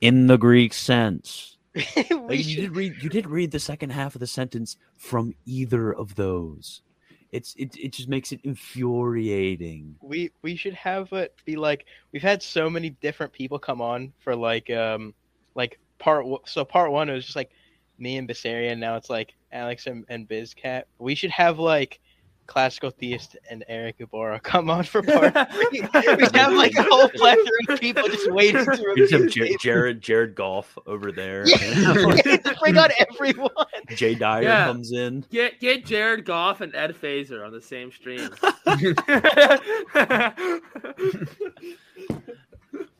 [0.00, 1.56] in the Greek sense.
[2.10, 5.92] Like, you did read you did read the second half of the sentence from either
[5.92, 6.82] of those.
[7.30, 9.94] It's it, it just makes it infuriating.
[10.00, 14.12] we we should have it be like we've had so many different people come on
[14.20, 15.14] for like um
[15.54, 17.50] like part so part one it was just like
[17.98, 22.00] me and Bessarion now it's like Alex and, and Bizcat we should have like
[22.46, 27.08] classical theist and Eric Ibarra come on for part three we have like a whole
[27.10, 29.60] plethora of people just waiting to We review Jar- it.
[29.60, 31.44] Jared Jared Goff over there.
[31.48, 31.94] yeah,
[32.36, 33.50] just bring on everyone
[33.94, 34.66] Jay Dyer Yeah.
[34.66, 35.24] comes in.
[35.30, 38.30] Get get Jared Goff and Ed Feser on the same stream.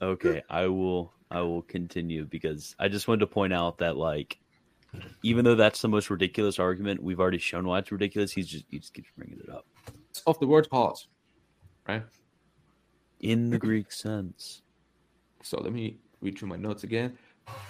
[0.03, 4.39] Okay, I will I will continue because I just wanted to point out that like
[5.23, 8.33] even though that's the most ridiculous argument, we've already shown why it's ridiculous.
[8.33, 9.67] He's just he just keeps bringing it up
[10.27, 11.09] Of the word pause,
[11.89, 12.03] right?
[13.21, 14.63] in the Greek sense.
[15.43, 17.17] So let me read through my notes again.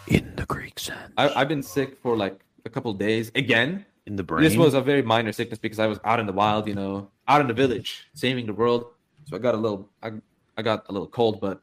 [0.08, 1.12] In the Greek sense.
[1.16, 3.84] I, I've been sick for like a couple days again.
[4.06, 4.42] in the brain.
[4.42, 7.10] This was a very minor sickness because I was out in the wild, you know,
[7.28, 8.86] out in the village, saving the world.
[9.28, 10.12] So I got a little, I,
[10.56, 11.60] I got a little cold, but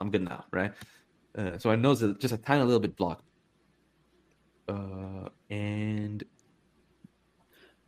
[0.00, 0.72] I'm good now, right?
[1.36, 3.24] Uh, so my nose is just a tiny little bit blocked.
[4.68, 6.24] Uh, and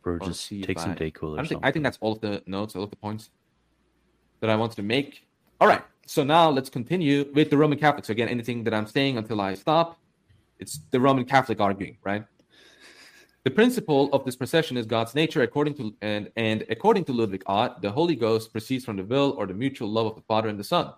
[0.01, 2.41] Bro, just take some I- Dayquil or I, think, I think that's all of the
[2.45, 3.29] notes, all of the points
[4.39, 5.27] that I wanted to make.
[5.59, 5.83] All right.
[6.05, 8.07] So now let's continue with the Roman Catholics.
[8.07, 9.99] So again, anything that I'm saying until I stop,
[10.57, 12.25] it's the Roman Catholic arguing, right?
[13.43, 17.43] The principle of this procession is God's nature, according to and and according to Ludwig
[17.45, 20.49] Ott, the Holy Ghost proceeds from the will or the mutual love of the Father
[20.49, 20.93] and the Son.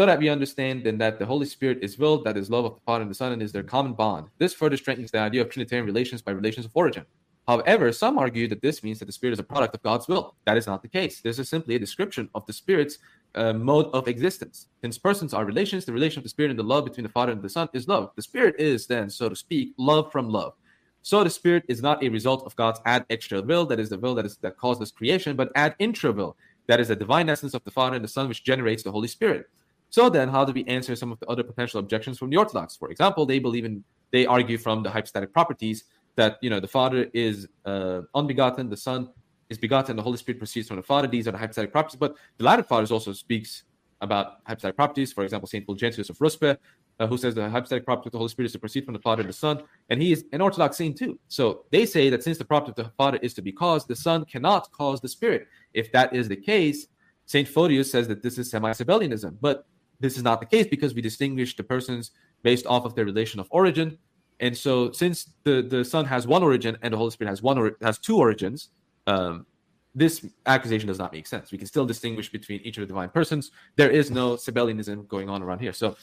[0.00, 2.74] So that we understand then that the Holy Spirit is will, that is love of
[2.74, 4.28] the Father and the Son, and is their common bond.
[4.38, 7.04] This further strengthens the idea of Trinitarian relations by relations of origin.
[7.46, 10.36] However, some argue that this means that the Spirit is a product of God's will.
[10.46, 11.20] That is not the case.
[11.20, 12.96] This is simply a description of the Spirit's
[13.34, 14.68] uh, mode of existence.
[14.80, 17.32] Since persons are relations, the relation of the Spirit and the love between the Father
[17.32, 18.10] and the Son is love.
[18.16, 20.54] The Spirit is then, so to speak, love from love.
[21.02, 23.98] So the Spirit is not a result of God's ad extra will, that is the
[23.98, 27.52] will that is that causes creation, but ad intra will, that is the divine essence
[27.52, 29.50] of the Father and the Son, which generates the Holy Spirit.
[29.90, 32.76] So then, how do we answer some of the other potential objections from the Orthodox?
[32.76, 35.84] For example, they believe in, they argue from the hypostatic properties
[36.16, 39.10] that you know the Father is uh, unbegotten, the Son
[39.48, 41.08] is begotten, the Holy Spirit proceeds from the Father.
[41.08, 41.98] These are the hypostatic properties.
[41.98, 43.64] But the Latin Fathers also speaks
[44.00, 45.12] about hypostatic properties.
[45.12, 46.56] For example, Saint Fulgentius of Ruspe,
[47.00, 49.00] uh, who says the hypostatic property of the Holy Spirit is to proceed from the
[49.00, 51.18] Father and the Son, and he is an Orthodox saint too.
[51.28, 53.96] So they say that since the property of the Father is to be caused, the
[53.96, 55.48] Son cannot cause the Spirit.
[55.74, 56.86] If that is the case,
[57.26, 59.66] Saint Photius says that this is semi-Sabellianism, but
[60.00, 62.10] this is not the case because we distinguish the persons
[62.42, 63.98] based off of their relation of origin.
[64.40, 67.58] And so, since the, the Son has one origin and the Holy Spirit has one
[67.58, 68.70] or has two origins,
[69.06, 69.46] um,
[69.94, 71.52] this accusation does not make sense.
[71.52, 73.50] We can still distinguish between each of the divine persons.
[73.76, 75.74] There is no Sabellianism going on around here.
[75.74, 75.96] So,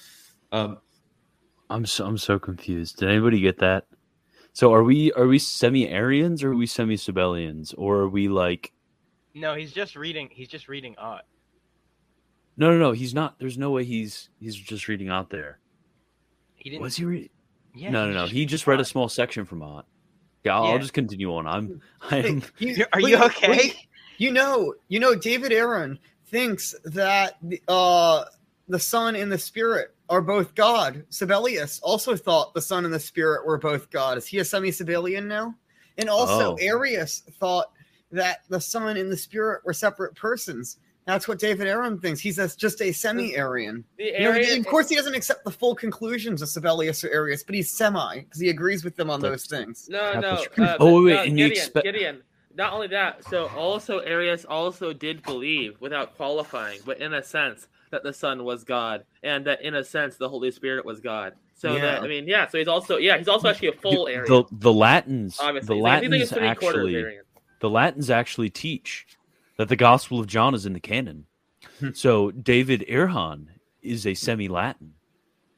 [0.52, 0.78] um,
[1.70, 2.98] I'm so I'm so confused.
[2.98, 3.86] Did anybody get that?
[4.54, 8.28] So are we are we semi Aryans or are we semi Sabellians or are we
[8.28, 8.72] like
[9.34, 10.30] No, he's just reading.
[10.32, 11.26] He's just reading Ott.
[12.58, 13.38] No no no he's not.
[13.40, 15.60] There's no way he's he's just reading out there.
[16.56, 16.82] He didn't.
[16.82, 17.06] Was he?
[17.06, 17.32] Re-
[17.76, 18.26] yeah, no no no.
[18.26, 19.86] He just read a small section from Ott.
[20.44, 21.48] Yeah, I'll, I'll just continue on.
[21.48, 23.50] I'm I'm You- Are you okay?
[23.50, 23.76] wait.
[24.18, 28.26] You know, you know, David Erhan thinks that the, uh,
[28.68, 31.06] the Son and the Spirit are both God.
[31.12, 34.18] Sabellius also thought the Son and the Spirit were both God.
[34.18, 35.54] Is he a semi-Sabellian now?
[36.00, 36.58] And also, Oh.
[36.60, 37.68] Arius thought
[38.12, 40.78] that the Son and the Spirit were separate persons.
[41.08, 42.20] That's what David Erhan thinks.
[42.20, 43.86] He's a, just a semi-Arian.
[43.98, 47.44] The You know, of course, he doesn't accept the full conclusions of Sabellius or Arius,
[47.44, 49.88] but he's semi because he agrees with them on those things.
[49.90, 50.46] No, no.
[50.64, 52.22] Uh, Oh, wait, no, and you Gideon, expect- Gideon.
[52.56, 57.68] not only that, so also Arius also did believe without qualifying, but in a sense
[57.90, 61.34] that the Son was God, and that in a sense the Holy Spirit was God.
[61.54, 61.82] So Yeah.
[61.82, 62.48] that I mean, yeah.
[62.50, 64.26] So he's also yeah, he's also actually a full Arian.
[64.28, 67.18] the the Latins obviously, the He's like- like Latins actually
[67.62, 69.08] the Latins actually teach
[69.58, 71.26] that the Gospel of John is in the canon.
[71.80, 71.90] Hmm.
[71.94, 73.48] so David Erhan
[73.82, 74.94] is a semi-Latin.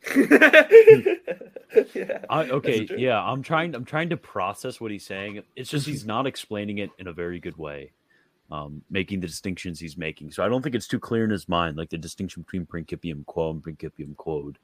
[0.16, 0.64] yeah.
[2.30, 3.76] I, okay, yeah, I'm trying.
[3.76, 5.44] I'm trying to process what he's saying.
[5.58, 7.92] It's just he's not explaining it in a very good way,
[8.50, 10.32] um, making the distinctions he's making.
[10.32, 13.26] So I don't think it's too clear in his mind, like the distinction between principium
[13.26, 14.58] quo and principium quod.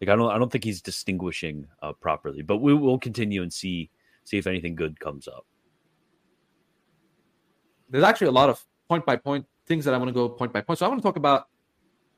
[0.00, 2.42] Like I don't, I don't think he's distinguishing uh, properly.
[2.42, 3.90] But we will continue and see,
[4.24, 5.46] see if anything good comes up.
[7.90, 10.52] there's actually a lot of point by point things that I want to go point
[10.52, 10.76] by point.
[10.80, 11.40] So I want to talk about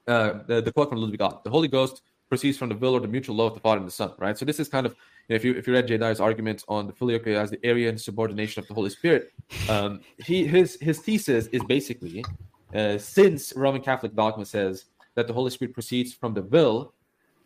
[0.08, 1.44] uh, the, the quote from Ludwig Ott.
[1.44, 2.00] The Holy Ghost
[2.30, 4.36] proceeds from the will or the mutual love of the Father and the Son, right?
[4.38, 5.98] So this is kind of, you know, if you if you read J.
[5.98, 9.32] Dyer's argument on the filioque as the Arian subordination of the Holy Spirit,
[9.68, 12.24] um, he his his thesis is basically
[12.74, 16.94] uh, since Roman Catholic dogma says that the Holy Spirit proceeds from the will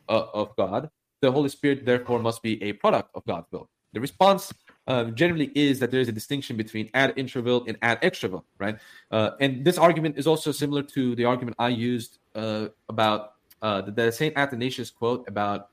[0.09, 0.89] uh, of God,
[1.21, 3.69] the Holy Spirit therefore must be a product of God's will.
[3.93, 4.53] The response
[4.87, 8.79] um, generally is that there is a distinction between ad intra-will and ad extra-will, right?
[9.11, 13.81] Uh, and this argument is also similar to the argument I used uh, about uh,
[13.83, 15.71] the, the Saint Athanasius quote about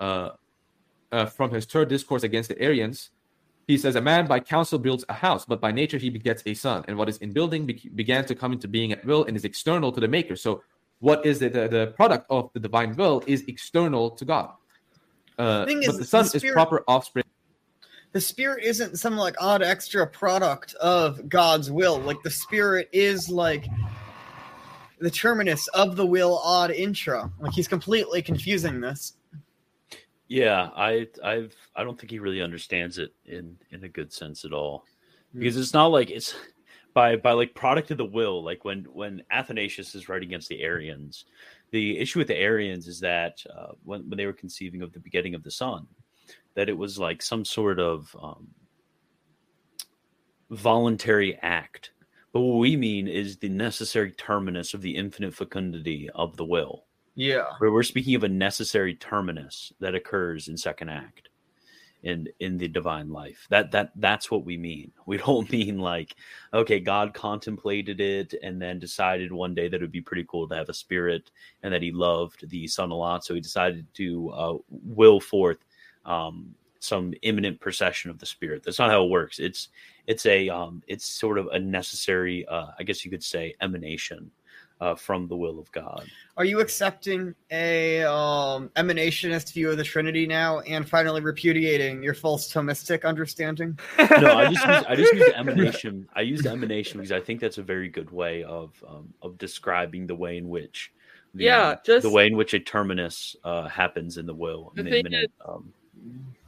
[0.00, 0.30] uh,
[1.12, 3.10] uh, from his third discourse against the Arians.
[3.68, 6.54] He says, "A man by counsel builds a house, but by nature he begets a
[6.54, 9.36] son, and what is in building be- began to come into being at will and
[9.36, 10.62] is external to the maker." So,
[11.00, 14.50] what is the, the, the product of the divine will is external to God.
[15.38, 17.25] Uh, Thing but is, the son the is proper offspring.
[18.16, 22.00] The spirit isn't some like ad extra product of God's will.
[22.00, 23.66] Like the spirit is like
[24.98, 27.30] the terminus of the will ad intra.
[27.38, 29.18] Like he's completely confusing this.
[30.28, 34.46] Yeah, I I've I don't think he really understands it in in a good sense
[34.46, 34.86] at all.
[35.34, 36.34] Because it's not like it's
[36.94, 40.62] by by like product of the will, like when when Athanasius is writing against the
[40.62, 41.26] Arians,
[41.70, 45.00] the issue with the Arians is that uh, when when they were conceiving of the
[45.00, 45.86] begetting of the Son,
[46.56, 48.48] that it was like some sort of um,
[50.50, 51.92] voluntary act.
[52.32, 56.84] But what we mean is the necessary terminus of the infinite fecundity of the will
[57.14, 57.46] Yeah.
[57.58, 61.28] where we're speaking of a necessary terminus that occurs in second act
[62.02, 66.14] in in the divine life that that that's what we mean we don't mean like
[66.52, 70.46] okay god contemplated it and then decided one day that it would be pretty cool
[70.46, 71.30] to have a spirit
[71.62, 75.64] and that he loved the son a lot so he decided to uh, will forth
[76.06, 79.68] um, some immanent procession of the spirit that's not how it works it's
[80.06, 84.30] it's a um, it's sort of a necessary uh, i guess you could say emanation
[84.80, 86.06] uh, from the will of god
[86.36, 92.12] Are you accepting a um, emanationist view of the Trinity now, and finally repudiating your
[92.12, 93.78] false Thomistic understanding?
[93.98, 96.06] no, I just use, I just use emanation.
[96.14, 100.06] I use emanation because I think that's a very good way of um, of describing
[100.06, 100.92] the way in which
[101.32, 104.80] the, Yeah, just- the way in which a terminus uh, happens in the will The
[104.80, 105.72] in the thing immanent um,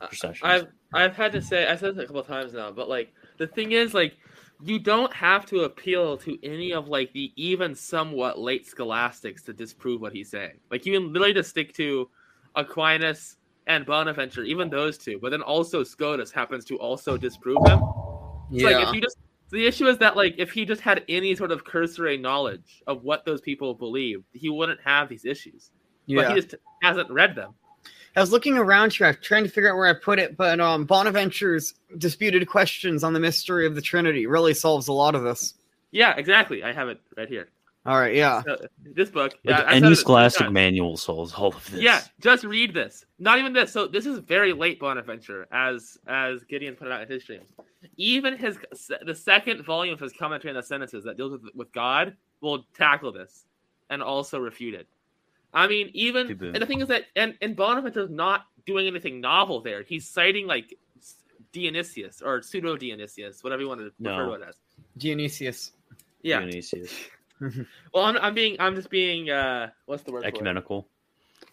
[0.01, 0.41] processions.
[0.43, 3.47] I've I've had to say I said this a couple times now, but like the
[3.47, 4.17] thing is like
[4.63, 9.53] you don't have to appeal to any of like the even somewhat late scholastics to
[9.53, 10.59] disprove what he's saying.
[10.71, 12.09] Like you can literally just stick to
[12.57, 14.77] Aquinas and Bonaventure, even oh.
[14.77, 17.81] those two, but then also Scotus happens to also disprove him.
[18.51, 19.19] It's like if you just
[19.51, 23.03] the issue is that like if he just had any sort of cursory knowledge of
[23.03, 25.71] what those people believed, he wouldn't have these issues.
[26.07, 26.23] Yeah.
[26.23, 27.55] But he just hasn't read them.
[28.19, 30.37] I was looking around here, I was trying to figure out where I put it,
[30.37, 35.15] but um, Bonaventure's disputed questions on the mystery of the Trinity really solves a lot
[35.15, 35.55] of this.
[35.93, 36.65] Yeah, exactly.
[36.65, 37.49] I have it right here.
[37.87, 38.43] All right, yeah.
[38.43, 39.33] So, this book.
[39.45, 40.53] like Yeah, I any scholastic times.
[40.53, 41.81] manual solves all of this.
[41.81, 43.07] Yeah, just read this.
[43.19, 43.73] Not even this.
[43.73, 47.43] So this is very late Bonaventure, as as Gideon put it out in his stream.
[47.97, 48.59] Even his
[49.07, 52.65] the second volume of his commentary on the sentences that deals with with God will
[52.75, 53.47] tackle this
[53.89, 54.87] and also refute it.
[55.53, 59.61] I mean, even and the thing is that and and Bonaventure's not doing anything novel
[59.63, 59.83] there.
[59.83, 60.75] He's citing like
[61.53, 64.37] Dionysius or pseudo Dionysius, whatever you want to refer No.
[64.37, 64.57] to it as.
[64.99, 65.73] Dionysius.
[66.23, 66.41] Yeah.
[66.41, 66.93] Dionysius.
[67.95, 70.35] Well, I'm, I'm being I'm just being uh what's the word for it?
[70.35, 70.89] ecumenical.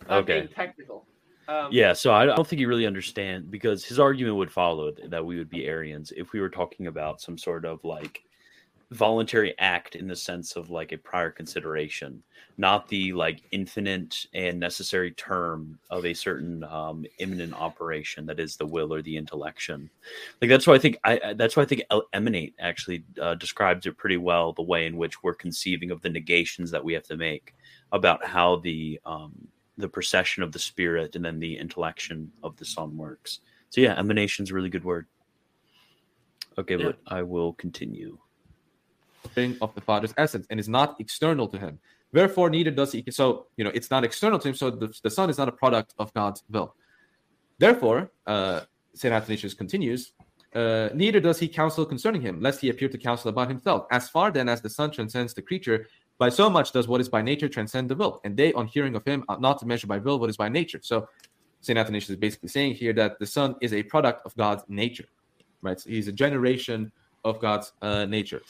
[0.09, 0.39] I'm Okay.
[0.39, 1.05] being technical.
[1.47, 5.23] Um, Yeah, so I don't think you really understand because his argument would follow that
[5.23, 8.23] we would be Arians if we were talking about some sort of like
[8.91, 12.21] voluntary act in the sense of like a prior consideration,
[12.57, 18.55] not the like infinite and necessary term of a certain um, immanent operation that is
[18.55, 19.89] the will or the intellection.
[20.41, 21.83] Like that's why I think I that's why I think
[22.13, 26.09] emanate actually uh, describes it pretty well the way in which we're conceiving of the
[26.09, 27.55] negations that we have to make
[27.91, 29.47] about how the um,
[29.77, 33.39] the procession of the spirit and then the intellection of the son works.
[33.71, 35.07] So yeah, emanation is a really good word.
[36.57, 36.85] Okay, Yeah.
[36.85, 38.17] but I will continue.
[39.29, 41.79] Thing of the Father's essence and is not external to him.
[42.11, 43.03] Therefore, neither does he.
[43.09, 44.55] So, you know, it's not external to him.
[44.55, 46.75] So the, the Son is not a product of God's will.
[47.57, 48.61] Therefore, uh,
[48.93, 49.13] St.
[49.13, 50.13] Athanasius continues,
[50.53, 53.85] uh, neither does he counsel concerning him, lest he appear to counsel about himself.
[53.91, 55.87] As far then as the Son transcends the creature,
[56.17, 58.21] by so much does what is by nature transcend the will.
[58.23, 60.47] And they, on hearing of him, ought not to measure by will what is by
[60.47, 60.79] nature.
[60.81, 61.09] So,
[61.59, 61.77] St.
[61.77, 65.05] Athanasius is basically saying here that the Son is a product of God's nature,
[65.61, 65.79] right?
[65.79, 66.91] So he's a generation
[67.23, 68.41] of God's uh, nature.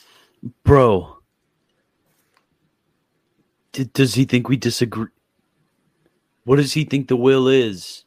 [0.63, 1.17] Bro,
[3.71, 5.07] d- does he think we disagree?
[6.43, 8.03] What does he think the will is?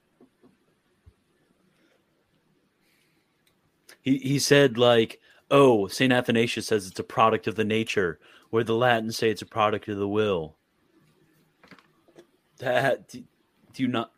[4.03, 5.21] He he said like,
[5.51, 8.21] oh, Saint Athanasius says it's a product of the nature,
[8.51, 10.57] where the Latins say it's a product of the will.
[12.59, 13.25] That do,
[13.73, 14.13] do you not?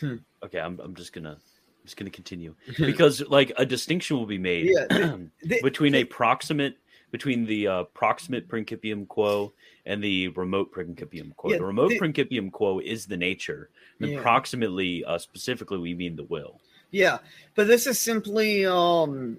[0.00, 0.16] Hmm.
[0.44, 1.38] okay, I'm I'm just gonna
[1.84, 2.84] just gonna continue hmm.
[2.86, 6.76] because like a distinction will be made Yeah, They- between a proximate
[7.10, 9.52] between the uh, proximate principium quo
[9.86, 11.52] and the remote principium quo.
[11.52, 13.70] Yeah, the remote they- principium quo is the nature.
[14.00, 14.22] And Yeah.
[14.22, 16.60] proximately, uh, specifically, we mean the will.
[16.90, 17.18] Yeah,
[17.54, 19.38] but this is simply um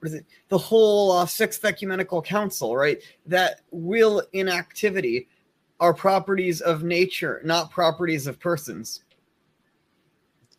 [0.00, 0.26] what is it?
[0.50, 3.00] The whole uh, Sixth Ecumenical Council, right?
[3.24, 5.28] That will inactivity
[5.80, 9.03] are properties of nature, not properties of persons.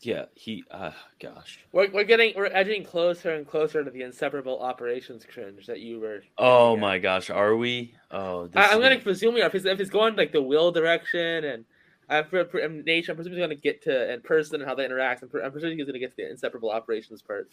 [0.06, 0.64] Yeah, he.
[0.70, 1.60] Uh, gosh.
[1.72, 6.00] We're, we're getting we're edging closer and closer to the inseparable operations cringe that you
[6.00, 6.22] were.
[6.38, 6.80] Oh at.
[6.80, 7.96] my gosh, are we?
[8.12, 9.48] Oh, I, I'm gonna presume we are.
[9.48, 11.66] If he's, if it's going like the will direction and
[12.08, 14.76] uh, for, for and nature, I'm presuming he's gonna get to and person and how
[14.76, 15.24] they interact.
[15.24, 17.50] I'm, I'm presuming he's gonna get to the inseparable operations part.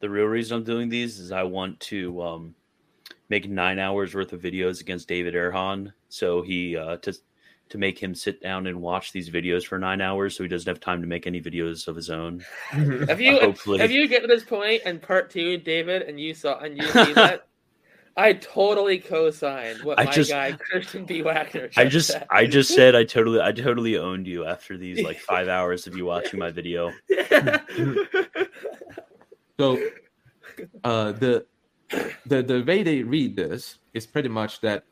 [0.00, 2.54] the real reason I'm doing these is I want to um,
[3.28, 5.92] make nine hours worth of videos against David Erhan.
[6.08, 7.14] So he uh, to
[7.70, 10.68] to make him sit down and watch these videos for nine hours, so he doesn't
[10.68, 12.44] have time to make any videos of his own.
[12.70, 13.80] have you Hopefully.
[13.80, 16.86] if you get to this point in part two, David, and you saw and you
[16.88, 17.46] see that,
[18.16, 21.22] I totally co-signed what I my just- guy Christian B.
[21.22, 21.68] Wagner.
[21.76, 22.26] I just just said.
[22.30, 25.96] I just said I totally I totally owned you after these like five hours of
[25.96, 26.92] you watching my video.
[29.58, 29.78] So
[30.82, 31.46] uh, the
[32.26, 34.84] the the way they read this is pretty much that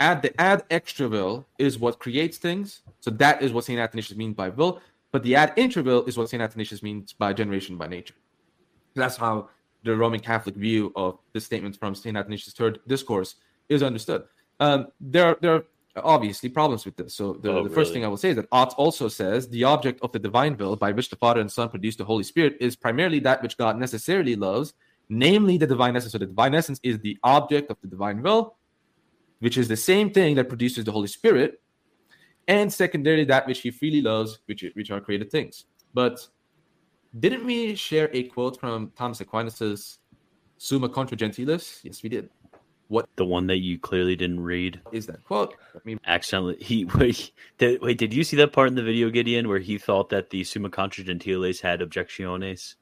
[0.00, 2.82] add the ad extra will is what creates things.
[3.00, 4.80] So that is what Saint Athanasius means by will.
[5.12, 8.14] But the ad intra will is what Saint Athanasius means by generation by nature.
[8.94, 9.50] That's how
[9.82, 13.36] the Roman Catholic view of this statement from Saint Athanasius' third discourse
[13.68, 14.24] is understood.
[14.58, 15.64] Um, there are there are
[15.96, 17.14] obviously problems with this.
[17.14, 17.94] So the, Oh, the first really?
[17.94, 20.76] thing I will say is that Ott also says the object of the divine will
[20.76, 23.76] by which the Father and Son produce the Holy Spirit is primarily that which God
[23.78, 24.74] necessarily loves,
[25.08, 26.12] namely the divine essence.
[26.12, 28.56] So the divine essence is the object of the divine will,
[29.40, 31.60] which is the same thing that produces the Holy Spirit,
[32.48, 35.64] and secondarily that which he freely loves, which which are created things.
[35.92, 36.26] But
[37.18, 39.98] didn't we share a quote from Thomas Aquinas's
[40.58, 41.80] Summa Contra Gentiles?
[41.82, 42.30] Yes, we did.
[42.88, 45.54] What the one that you clearly didn't read Is that quote?
[45.74, 46.56] Let me accidentally.
[46.60, 47.98] He wait, did, wait.
[47.98, 50.70] Did you see that part in the video, Gideon, where he thought that the Summa
[50.70, 52.74] Contra Gentiles had objectiones?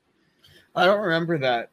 [0.75, 1.71] I don't remember that,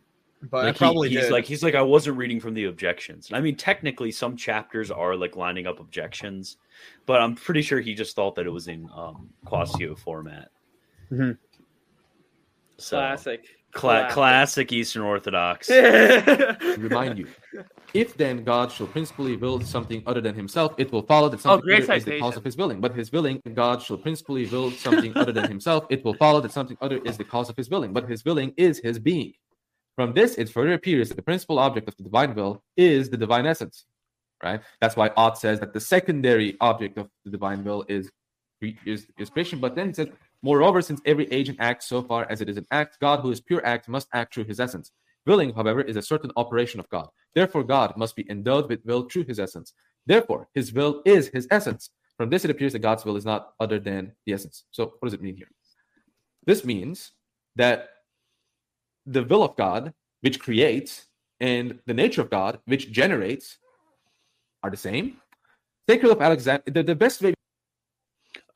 [0.49, 1.31] but I Like he- probably he's did.
[1.31, 3.29] like he's like I wasn't reading from the objections.
[3.33, 6.57] I mean, technically, some chapters are like lining up objections,
[7.05, 10.49] but I'm pretty sure he just thought that it was in um, quaestio format.
[11.11, 11.31] Mm-hmm.
[12.77, 13.45] So Classic.
[13.71, 15.69] cla- classic Eastern Orthodox.
[16.77, 17.27] remind you.
[17.93, 21.65] If then God shall principally will something other than himself, it will follow that something
[21.65, 22.81] great other is the cause of his willing.
[22.81, 26.51] But his willing, God shall principally will something other than himself, it will follow that
[26.51, 27.93] something other is the cause of his willing.
[27.93, 29.31] But his willing is his being.
[29.95, 33.17] From this, it further appears that the principal object of the divine will is the
[33.17, 33.85] divine essence.
[34.43, 34.61] Right?
[34.81, 38.11] That's why Ott says that the secondary object of the divine will is
[38.85, 39.59] is, is creation.
[39.59, 40.07] But then he says,
[40.41, 43.41] moreover, since every agent acts so far as it is an act, God, who is
[43.41, 44.91] pure act, must act through his essence.
[45.25, 47.07] Willing, however, is a certain operation of God.
[47.33, 49.73] Therefore, God must be endowed with will through his essence.
[50.05, 51.89] Therefore, his will is his essence.
[52.17, 54.65] From this, it appears that God's will is not other than the essence.
[54.71, 55.49] So, what does it mean here?
[56.45, 57.11] This means
[57.55, 57.89] that
[59.05, 61.05] the will of God, which creates,
[61.39, 63.57] and the nature of God, which generates,
[64.63, 65.17] are the same.
[65.87, 67.35] Take Sacred of Alexander, the, the best way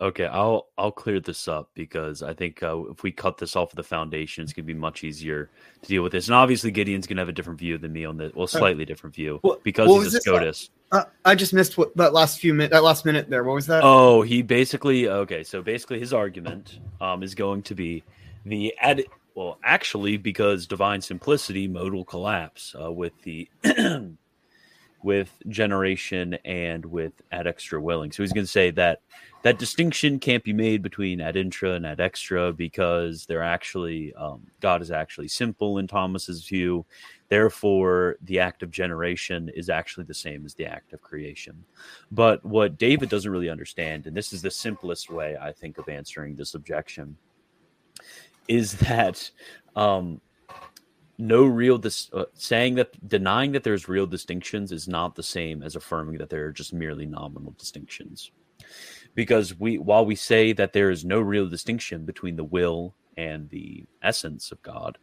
[0.02, 3.74] Okay, I'll I'll clear this up because I think uh, if we cut this off
[3.74, 5.50] of the foundation, it's gonna be much easier
[5.82, 6.28] to deal with this.
[6.28, 8.32] And obviously, Gideon's gonna have a different view than me on this.
[8.34, 10.70] Well, slightly different view What- because he's a SCOTUS.
[10.94, 13.44] uh, I just missed what that last few minute that last minute there.
[13.44, 13.82] What was that?
[13.84, 15.44] Oh, he basically okay.
[15.44, 18.04] So basically, his argument um, is going to be
[18.46, 19.04] the ad.
[19.40, 23.48] Well, actually, because divine simplicity, modal collapse uh, with the
[25.02, 28.12] with generation and with ad extra willing.
[28.12, 29.00] So he's going to say that
[29.44, 34.46] that distinction can't be made between ad intra and ad extra because they're actually um,
[34.60, 36.86] God is actually simple in Thomas's view.
[37.30, 41.64] Therefore, the act of generation is actually the same as the act of creation.
[42.12, 45.88] But what David doesn't really understand, and this is the simplest way I think of
[45.88, 47.16] answering this objection,
[48.50, 49.32] is that
[49.78, 50.20] um,
[51.18, 55.64] no real dis- uh, saying that denying that there's real distinctions is not the same
[55.64, 58.32] as affirming that there are just merely nominal distinctions.
[59.16, 63.50] Because we while we say that there is no real distinction between the will and
[63.50, 64.98] the essence of god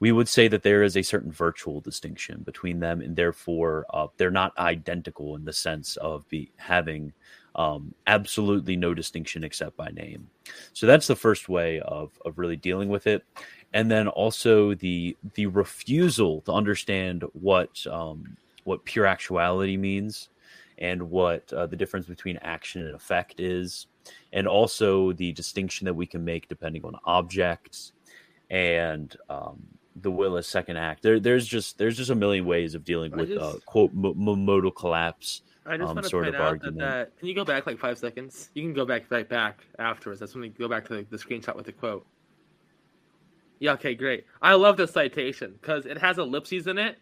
[0.00, 4.06] we would say that there is a certain virtual distinction between them and therefore uh,
[4.16, 7.12] they're not identical in the sense of be having
[7.56, 10.28] um, absolutely no distinction except by name.
[10.74, 13.24] So that's the first way of, of really dealing with it.
[13.72, 20.28] And then also the the refusal to understand what um, what pure actuality means
[20.78, 23.86] and what uh, the difference between action and effect is.
[24.32, 27.92] And also the distinction that we can make depending on objects
[28.50, 29.66] and um,
[30.02, 31.02] the will as second act.
[31.02, 34.70] There, there's just there's just a million ways of dealing with uh, quote m- modal
[34.70, 37.66] collapse I just um, want to point out argument that, that can you go back
[37.66, 38.50] like five seconds?
[38.54, 40.20] You can go back back back afterwards.
[40.20, 42.06] That's when we go back to the, the screenshot with the quote.
[43.58, 44.26] Yeah, okay, great.
[44.42, 46.98] I love this citation because it has ellipses in it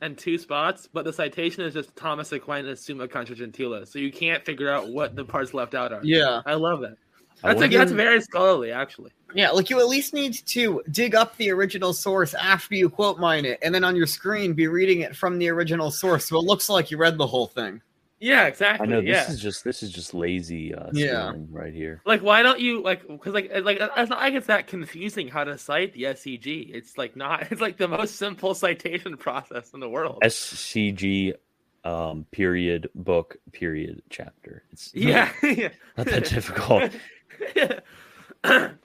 [0.00, 4.10] and two spots, but the citation is just Thomas Aquinas Summa Contra Gentila, so you
[4.10, 6.00] can't figure out what the parts left out are.
[6.02, 6.42] Yeah.
[6.44, 6.96] I love that.
[7.44, 9.12] I That's like wonder- that's very scholarly, actually.
[9.34, 13.18] Yeah, like you at least need to dig up the original source after you quote
[13.18, 16.36] mine it, and then on your screen be reading it from the original source, so
[16.36, 17.80] it looks like you read the whole thing.
[18.22, 18.86] Yeah, exactly.
[18.86, 19.30] i know this yeah.
[19.32, 21.32] is just this is just lazy uh Yeah.
[21.50, 23.06] right here Like, why don't you like?
[23.06, 26.70] Because like, like it's not like it's that confusing how to cite the SCG.
[26.72, 27.46] It's like not.
[27.50, 30.20] It's like the most simple citation process in the world.
[30.22, 31.32] scg
[31.84, 35.68] um period book period chapter it's not- yeah, yeah.
[35.96, 36.92] not that difficult
[38.44, 38.78] I'm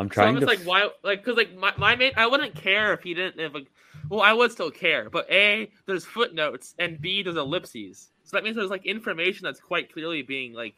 [0.00, 2.54] i'm trying so to it's like why, like, because like my my mate, I wouldn't
[2.54, 3.40] care if he didn't.
[3.40, 3.70] If like,
[4.08, 8.44] well, I would still care, but a there's footnotes and b there's ellipses, so that
[8.44, 10.74] means there's like information that's quite clearly being like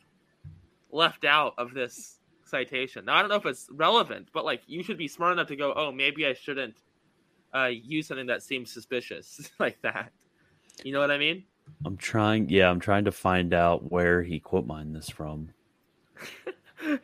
[0.93, 3.07] left out of this citation.
[3.07, 5.57] Now I don't know if it's relevant, but like you should be smart enough to
[5.57, 6.77] go, oh, maybe I shouldn't
[7.53, 10.13] uh, use something that seems suspicious like that.
[10.85, 11.43] You know what I mean?
[11.85, 12.49] I'm trying.
[12.49, 15.51] Yeah, I'm trying to find out where he quote mined this from.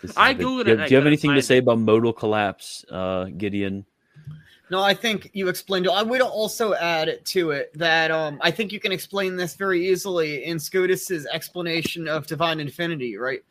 [0.00, 1.64] This I googled do it and have, do you have anything to say it.
[1.64, 3.84] about modal collapse, uh, Gideon?
[4.70, 5.92] No, I think you explained it.
[5.92, 9.88] I would also add to it that um, I think you can explain this very
[9.88, 13.44] easily in Scotus's explanation of divine infinity, right?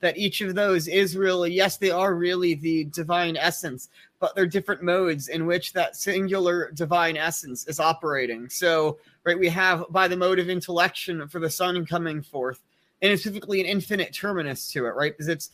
[0.00, 3.88] That each of those is really, yes, they are really the divine essence,
[4.20, 8.50] but they're different modes in which that singular divine essence is operating.
[8.50, 12.60] So, right, we have by the mode of intellection for the son coming forth,
[13.00, 15.12] and it's typically an infinite terminus to it, right?
[15.12, 15.50] Because it's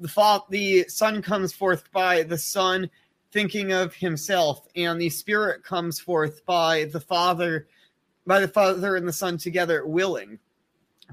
[0.00, 2.90] the the son comes forth by the son
[3.32, 7.66] thinking of himself and the spirit comes forth by the father
[8.26, 10.38] by the father and the son together willing.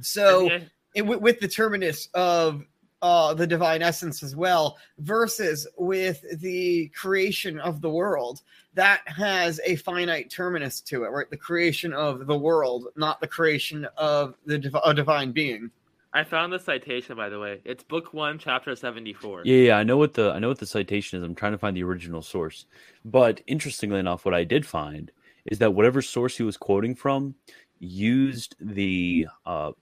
[0.02, 0.60] So Yeah.
[0.96, 2.66] it, with the terminus of
[3.02, 8.42] uh, the divine essence as well versus with the creation of the world
[8.74, 11.30] that has a finite terminus to it right?
[11.30, 15.70] The creation of the world not the creation of the div- a divine being
[16.16, 17.60] I found the citation by the way.
[17.66, 19.42] It's book one, chapter seventy-four.
[19.44, 21.24] Yeah, yeah, I know what the I know what the citation is.
[21.26, 22.68] I'm trying to find the original source.
[23.04, 25.12] But interestingly enough, what I did find
[25.46, 27.36] is that whatever source he was quoting from
[27.80, 29.74] used the uh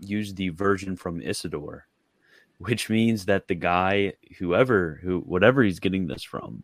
[0.00, 1.86] used the version from Isidore,
[2.58, 6.62] which means that the guy, whoever who whatever he's getting this from,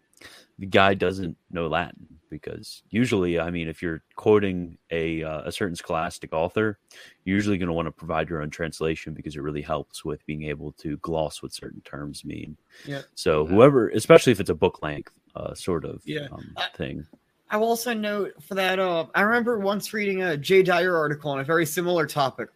[0.58, 5.52] the guy doesn't know Latin because usually, I mean, if you're quoting a uh, a
[5.52, 6.78] certain scholastic author,
[7.24, 10.24] you're usually going to want to provide your own translation because it really helps with
[10.26, 12.56] being able to gloss what certain terms mean.
[12.86, 13.02] Yeah.
[13.14, 16.28] So whoever, especially if it's a book length uh, sort of Yeah.
[16.32, 17.06] um, I- thing.
[17.48, 18.80] I will also note for that.
[18.80, 22.48] Uh, I remember once reading a Jay Dyer article on a very similar topic,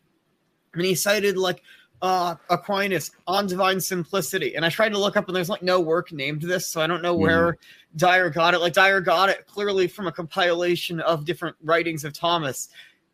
[0.75, 1.63] and he cited like
[2.03, 4.55] uh, Aquinas on divine simplicity.
[4.55, 6.87] And I tried to look up, and there's like no work named this, so I
[6.87, 7.59] don't know where
[7.97, 8.61] Dyer got it.
[8.61, 12.69] Like Dyer got it clearly from a compilation of different writings of Thomas.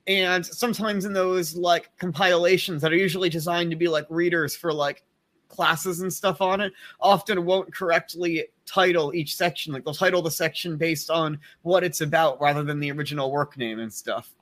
[0.07, 4.73] And sometimes in those like compilations that are usually designed to be like readers for
[4.73, 5.03] like
[5.49, 9.73] classes and stuff on it, often won't correctly title each section.
[9.73, 13.57] Like they'll title the section based on what it's about rather than the original work
[13.57, 14.33] name and stuff.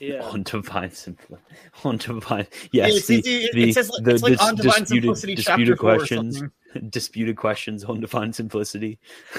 [0.00, 0.22] Yeah.
[0.30, 1.42] On divine simplicity.
[1.84, 2.90] On divine, yes.
[2.90, 5.02] it's- the, it's- it- the, it says, like- the it's like dis- on Divine disputed,
[5.16, 6.42] Simplicity, disputed chapter four or questions.
[6.90, 8.98] Disputed questions on divine simplicity.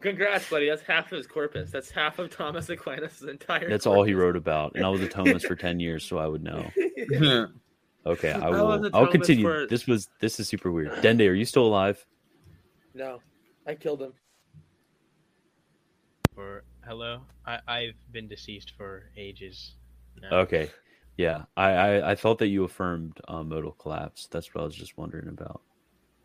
[0.00, 0.68] Congrats, buddy.
[0.68, 1.70] That's half of his corpus.
[1.72, 3.68] That's half of Thomas Aquinas' entire.
[3.68, 6.26] That's all he wrote about, and I was a Thomas for ten years, so I
[6.28, 6.70] would know.
[8.06, 8.86] Okay, I I was will.
[8.86, 9.44] a I'll continue.
[9.44, 10.90] for- This was this is super weird.
[11.02, 12.04] Dende, are you still alive?
[12.94, 13.20] no,
[13.66, 14.12] I killed him.
[16.34, 19.74] For hello, I I've been deceased for ages.
[20.20, 20.38] now.
[20.38, 20.70] Okay,
[21.16, 21.44] yeah.
[21.56, 24.28] I I, I thought that you affirmed um, modal collapse.
[24.30, 25.62] That's what I was just wondering about.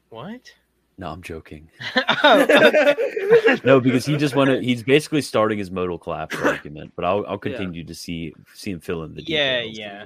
[0.10, 0.52] What?
[0.98, 1.70] No, I'm joking.
[2.24, 3.60] oh, okay.
[3.64, 4.64] No, because he just wanted.
[4.64, 8.82] He's basically starting his modal collapse argument, but I'll I'll continue to see see him
[8.82, 9.78] fill in the yeah, details.
[9.78, 10.06] yeah.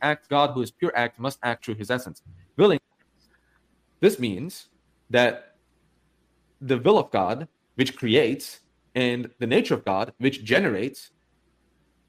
[0.00, 2.22] act, God who is pure act must act through his essence.
[2.56, 2.80] Willing.
[4.00, 4.68] This means
[5.10, 5.56] that
[6.60, 8.60] the will of God, which creates,
[8.94, 11.10] and the nature of God, which generates,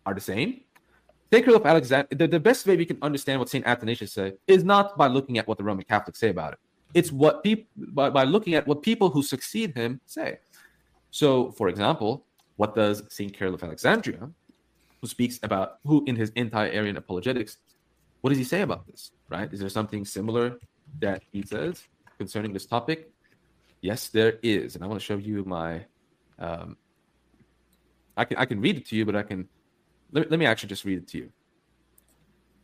[0.06, 0.62] are the same.
[1.32, 1.44] St.
[1.44, 3.66] Cyril of Alexander, the, the best way we can understand what St.
[3.66, 6.60] Athanasius said is not by looking at what the Roman Catholics say about it.
[6.94, 10.40] It's what people by, by looking at what people who succeed him say.
[11.12, 12.26] So, for example,
[12.56, 13.36] what does St.
[13.36, 14.30] Cyril of Alexandria,
[15.02, 17.58] who speaks about who in his anti-Arian apologetics
[18.26, 20.58] what does he say about this right is there something similar
[21.00, 21.84] that he says
[22.18, 23.12] concerning this topic
[23.82, 25.86] yes there is and i want to show you my
[26.40, 26.78] um
[28.18, 29.48] i can i can read it to you but i can
[30.12, 31.30] let, let me actually just read it to you.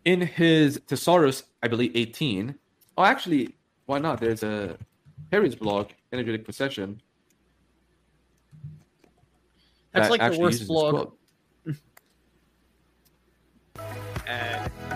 [0.06, 2.56] In his thesaurus i believe 18
[2.98, 3.56] oh actually
[3.92, 4.22] why not?
[4.22, 4.78] There's a
[5.30, 7.02] Perry's blog energetic procession
[9.94, 11.12] That's that like the worst blog.
[14.28, 14.70] Uh,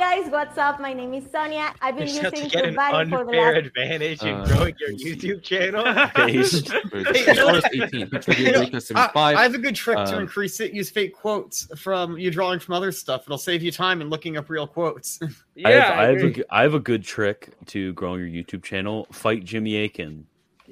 [0.00, 0.80] guys, what's up?
[0.80, 1.74] My name is Sonia.
[1.82, 3.66] I've been you're about to using get an Turbine for the unfair last.
[3.66, 4.90] advantage in Uh, growing your.
[4.92, 5.84] YouTube channel.
[6.16, 6.72] Based.
[6.90, 7.26] Where is it?
[7.26, 10.58] Thesaurus 18 Petroglyph You know, Greek I, I have a good trick to Um, increase
[10.60, 10.72] it.
[10.72, 13.24] Use fake quotes from you drawing from other stuff.
[13.26, 15.20] It'll save you time in looking up real quotes.
[15.54, 16.32] Yeah, I have, I, have a, agree.
[16.32, 19.06] g- I have a good trick to growing your YouTube channel.
[19.12, 20.24] Fight Jimmy Akin.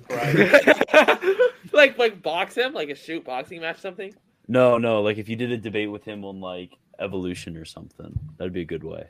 [1.75, 4.15] like like box him, like a shoot boxing match, something.
[4.47, 8.19] No, no, like if you did a debate with him on like evolution or something,
[8.39, 9.09] that'd be a good way.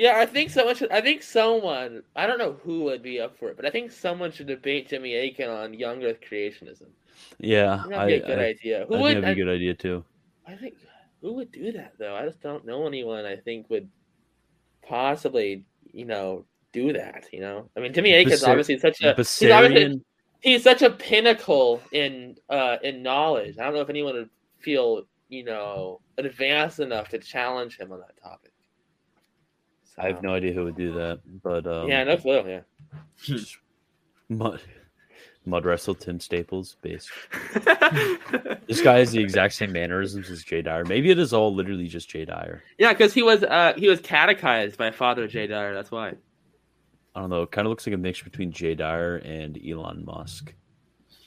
[0.00, 0.90] Yeah, I think someone should.
[0.90, 2.02] I think someone.
[2.16, 4.88] I don't know who would be up for it, but I think someone should debate
[4.88, 6.86] Jimmy Akin on young Earth creationism.
[7.38, 8.76] Yeah, That'd I, be a good I, idea.
[8.78, 9.16] I Who think would?
[9.18, 10.02] that'd be a good idea too.
[10.46, 10.76] I think
[11.20, 12.16] who would do that though?
[12.16, 13.26] I just don't know anyone.
[13.26, 13.90] I think would
[14.88, 17.26] possibly, you know, do that.
[17.30, 19.14] You know, I mean, Jimmy Akin's Basar- obviously such a.
[19.14, 20.00] He's obviously
[20.40, 23.58] he's such a pinnacle in uh in knowledge.
[23.58, 28.00] I don't know if anyone would feel you know advanced enough to challenge him on
[28.00, 28.49] that topic.
[29.98, 32.62] I have no idea who would do that, but um, yeah, no clue.
[33.28, 33.36] Yeah.
[34.28, 34.60] mud,
[35.44, 37.10] mud wrestle Tim Staples based.
[38.66, 40.84] This guy has the exact same mannerisms as Jay Dyer.
[40.84, 42.62] Maybe it is all literally just Jay Dyer.
[42.78, 45.74] yeah, because he was uh he was catechized by Father Jay Dyer.
[45.74, 46.12] That's why.
[47.16, 47.42] I don't know.
[47.42, 50.54] It kind of looks like a mix between Jay Dyer and Elon Musk.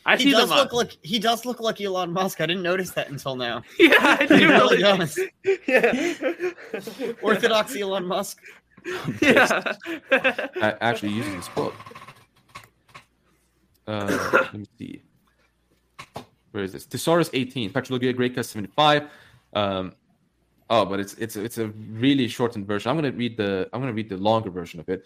[0.06, 0.58] I he see does them.
[0.58, 2.42] look like he does look like Elon Musk.
[2.42, 3.62] I didn't notice that until now.
[3.80, 5.20] yeah, I He do really really does.
[5.68, 7.14] Yeah.
[7.22, 8.40] Orthodox Elon Musk.
[9.22, 9.74] Yeah.
[10.12, 11.74] a- actually using this quote.
[13.88, 15.02] Uh, let me see.
[16.52, 16.86] Where is this?
[16.86, 19.04] Thesaurus 18, Patrologia Graeca 75.
[19.54, 19.94] Um,
[20.70, 22.90] oh, but it's it's it's a really shortened version.
[22.90, 25.04] I'm gonna read the I'm gonna read the longer version of it.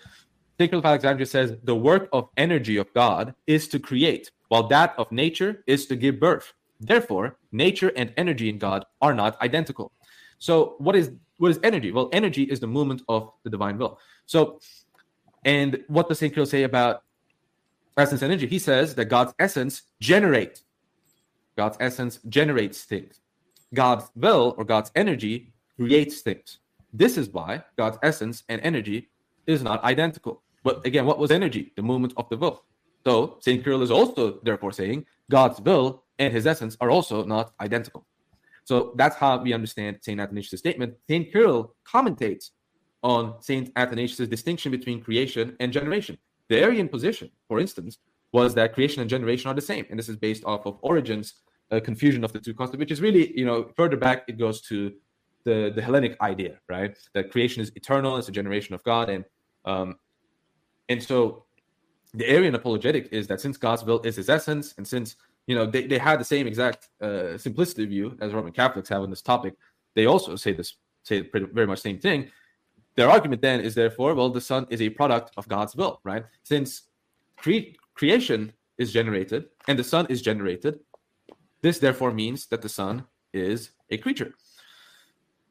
[0.60, 0.72] St.
[0.72, 4.94] Cyril of Alexandria says the work of energy of God is to create, while that
[4.98, 6.53] of nature is to give birth.
[6.80, 9.91] Therefore, nature and energy in God are not identical.
[10.40, 11.91] So, what is what is energy?
[11.91, 13.99] Well, energy is the movement of the divine will.
[14.26, 14.60] So,
[15.45, 16.34] and what does St.
[16.34, 17.03] Cyril say about
[17.98, 18.48] essence and energy?
[18.48, 20.64] He says that God's essence generates.
[21.56, 23.19] God's essence generates things.
[23.74, 26.60] God's will or God's energy creates things.
[26.94, 29.10] This is why God's essence and energy
[29.45, 30.41] is not identical.
[30.64, 31.72] But again, what was energy?
[31.76, 32.64] The movement of the will.
[33.07, 33.63] So St.
[33.63, 38.05] Cyril is also therefore saying God's will and his essence are also not identical.
[38.65, 40.19] So that's how we understand St.
[40.19, 40.95] Athanasius' statement.
[41.09, 41.31] St.
[41.31, 42.49] Cyril commentates
[43.03, 43.71] on St.
[43.77, 46.17] Athanasius' distinction between creation and generation.
[46.49, 47.97] The Arian position, for instance,
[48.34, 49.85] was that creation and generation are the same.
[49.89, 51.35] And this is based off of Origen's
[51.71, 54.59] uh, confusion of the two concepts, which is really, you know, further back, it goes
[54.63, 54.91] to
[55.45, 56.97] the, the Hellenic idea, right?
[57.13, 59.09] That creation is eternal, it's a generation of God.
[59.09, 59.23] And,
[59.63, 59.95] um,
[60.89, 61.47] and so
[62.18, 65.15] the Arian apologetic is that since God's will is his essence, and since
[65.45, 69.02] you know they, they had the same exact uh, simplicity view as Roman Catholics have
[69.03, 69.53] on this topic,
[69.95, 72.30] they also say this say pretty, very much same thing.
[72.95, 76.26] Their argument then is therefore, well, the Son is a product of God's will, right?
[76.44, 76.84] Since
[77.38, 80.80] cre- creation is generated and the Son is generated,
[81.61, 84.34] this therefore means that the Son is a creature.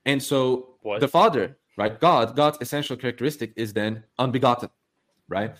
[0.04, 1.00] And so What?
[1.00, 1.98] the Father, right?
[1.98, 4.70] God, God's essential characteristic is then unbegotten,
[5.28, 5.54] right?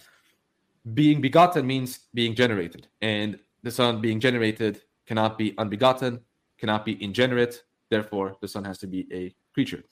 [0.94, 2.88] Being begotten means being generated.
[3.00, 6.20] And the Son being generated cannot be unbegotten,
[6.58, 7.62] cannot be ingenerate.
[7.90, 9.82] Therefore, the Son has to be a creature.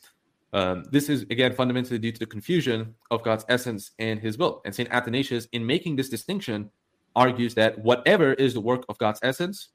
[0.52, 4.62] Um, this is again fundamentally due to the confusion of God's essence and His will.
[4.64, 6.70] And Saint Athanasius, in making this distinction,
[7.16, 9.70] argues that whatever is the work of God's essence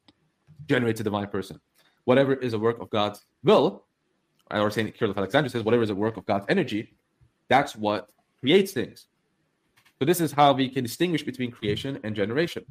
[0.67, 1.59] generates a divine person.
[2.05, 3.85] Whatever is a work of God's will,
[4.51, 6.95] or Saint Cyril of Alexandria says, whatever is a work of God's energy,
[7.49, 8.09] that's what
[8.39, 9.07] creates things.
[9.99, 12.63] So this is how we can distinguish between creation and generation.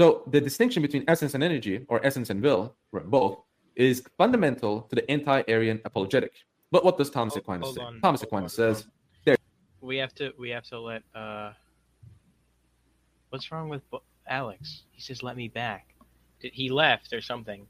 [0.00, 3.42] So the distinction between essence and energy, or essence and will, or both,
[3.76, 6.32] is fundamental to the anti-Arian apologetic.
[6.70, 7.82] But what does Thomas Aquinas hold say?
[7.82, 9.36] on, Thomas Aquinas on, hold says,
[9.82, 11.52] We have to we have to let uh
[13.30, 14.82] What's wrong with Bo- Alex?
[14.90, 15.94] He says let me back.
[16.40, 17.66] Did he left or something?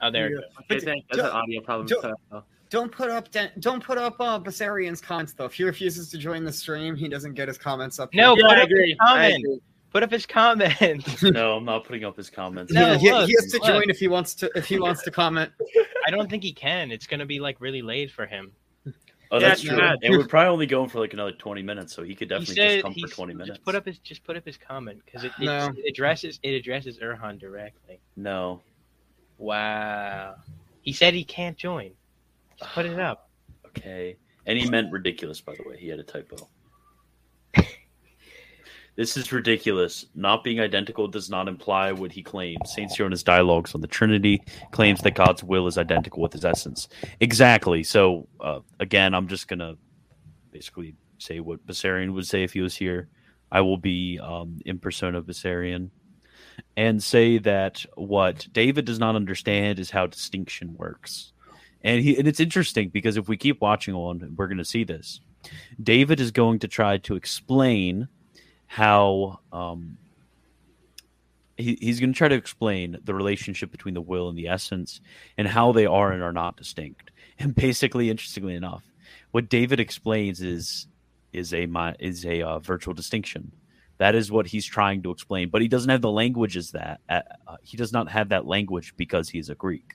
[0.00, 0.44] Oh there it goes.
[0.58, 1.86] I think that's an audio problem.
[1.88, 5.44] don't- so- Don't put up Dan- don't put up uh, Bessarion's comments though.
[5.44, 8.08] If he refuses to join the stream, he doesn't get his comments up.
[8.14, 8.44] No, here.
[8.48, 8.96] put I up his agree.
[8.98, 9.34] I comment.
[9.44, 9.60] agree.
[9.90, 11.22] Put up his comment.
[11.22, 12.72] no, I'm not putting up his comments.
[12.72, 13.66] No, Yeah, he, look, he has to look.
[13.66, 14.50] join if he wants to.
[14.54, 15.52] If he wants to comment.
[16.06, 16.90] I don't think he can.
[16.90, 18.50] It's gonna be like really late for him.
[19.30, 19.76] Oh, Yeah, that's true.
[19.76, 19.98] not.
[20.02, 22.54] And we're probably only going for like another 20 minutes, so he could He definitely
[22.54, 23.48] said just come for 20 minutes.
[23.50, 25.70] Just put up his just put up his comment because it, it, No.
[25.76, 28.00] it addresses it addresses Erhan directly.
[28.16, 28.62] No.
[29.38, 30.36] Wow.
[30.80, 31.92] He said he can't join.
[32.74, 33.28] Put it up.
[33.74, 34.18] Okay.
[34.44, 35.78] And he meant ridiculous, by the way.
[35.78, 36.36] He had a typo.
[38.96, 40.04] this is ridiculous.
[40.14, 42.70] Not being identical does not imply what he claims.
[42.70, 42.90] St.
[42.90, 46.86] Cyril dialogues on the Trinity claims that God's will is identical with his essence.
[47.20, 47.82] Exactly.
[47.82, 49.78] So, uh, again, I'm just going to
[50.50, 53.08] basically say what Bessarion would say if he was here.
[53.50, 55.90] I will be um, in persona Bessarion
[56.76, 61.32] and say that what David does not understand is how distinction works.
[61.84, 64.84] And he and it's interesting because if we keep watching on, we're going to see
[64.84, 65.20] this.
[65.82, 68.08] David is going to try to explain
[68.66, 69.98] how um,
[71.56, 75.00] he, he's going to try to explain the relationship between the will and the essence
[75.36, 77.10] and how they are and are not distinct.
[77.38, 78.84] And basically, interestingly enough,
[79.32, 80.86] what David explains is
[81.32, 81.66] is a
[81.98, 83.50] is a uh, virtual distinction.
[83.98, 87.00] That is what he's trying to explain, but he doesn't have the language as that.
[87.08, 87.22] Uh,
[87.62, 89.94] he does not have that language because he is a Greek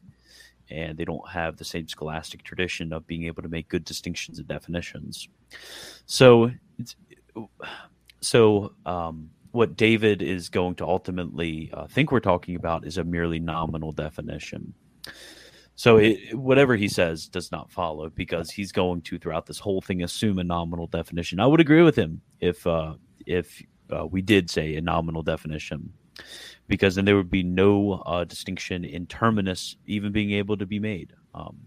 [0.69, 4.39] and they don't have the same scholastic tradition of being able to make good distinctions
[4.39, 5.27] and definitions.
[6.05, 6.51] So,
[8.21, 13.03] so um, what David is going to ultimately uh, think we're talking about is a
[13.03, 14.73] merely nominal definition.
[15.75, 19.79] So, it, whatever he says does not follow because he's going to, throughout this whole
[19.79, 21.39] thing, assume a nominal definition.
[21.39, 22.95] I would agree with him if uh,
[23.27, 23.61] if
[23.95, 25.93] uh, we did say a nominal definition
[26.67, 30.79] because then there would be no uh, distinction in terminus even being able to be
[30.79, 31.57] made um,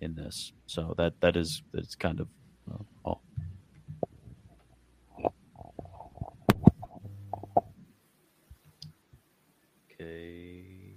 [0.00, 0.52] in this.
[0.66, 2.28] So that that is that's kind of
[2.70, 3.22] uh, all.
[9.92, 10.94] Okay.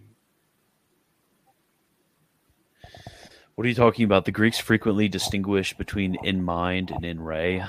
[3.55, 4.25] What are you talking about?
[4.25, 7.63] The Greeks frequently distinguish between in mind and in re.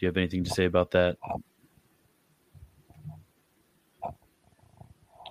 [0.00, 1.16] Do you have anything to say about that?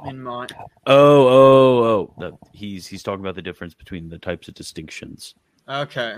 [0.06, 0.48] In my
[0.88, 2.14] Oh, oh, oh!
[2.20, 5.36] That, he's he's talking about the difference between the types of distinctions.
[5.68, 6.16] okay.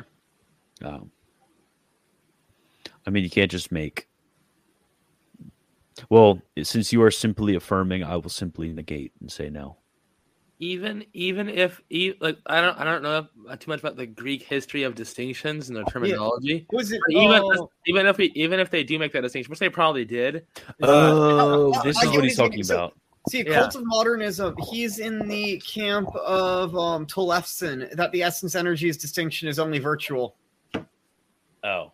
[0.84, 1.12] Um,
[3.06, 4.08] I mean, you can't just make.
[6.10, 9.78] Well, since you are simply affirming, I will simply negate and say no.
[10.60, 13.28] even even if e- like I don't I don't know
[13.58, 16.66] too much about the Greek history of distinctions and their terminology.
[16.72, 17.02] Was it?
[17.10, 20.06] Even oh, even if we even if they do make that distinction, which they probably
[20.06, 20.46] did,
[20.84, 22.98] Oh, uh, this I is get what what he's he's talking So- about.
[23.30, 23.54] See, Yeah.
[23.60, 24.56] cult of modernism.
[24.72, 30.36] He's in the camp of um, Tollefsen that the essence energies distinction is only virtual.
[31.64, 31.92] Oh,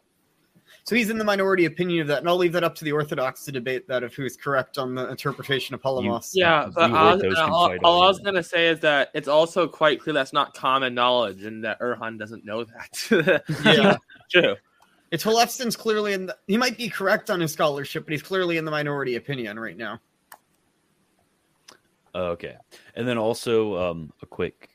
[0.86, 2.94] So he's in the minority opinion of that, and I'll leave that up to the
[2.94, 6.32] Orthodox to debate that of who's correct on the interpretation of Palamas.
[6.34, 6.70] yeah.
[6.74, 10.00] But You all, orthos all, all I was gonna say is that it's also quite
[10.00, 13.44] clear that's not common knowledge, and that Erhan doesn't know that.
[13.66, 13.98] Yeah.
[14.32, 14.56] true.
[15.12, 16.28] It's Tollefsen's clearly in.
[16.28, 19.60] The, he might be correct on his scholarship, but he's clearly in the minority opinion
[19.60, 20.00] right now.
[22.16, 22.56] Okay.
[22.96, 24.70] And then also um, a quick,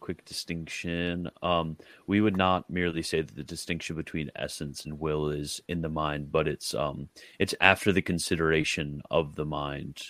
[0.00, 1.30] quick distinction.
[1.42, 5.80] Um, we would not merely say that the distinction between essence and will is in
[5.82, 7.08] the mind, but it's um,
[7.38, 10.02] it's after the consideration of the mind.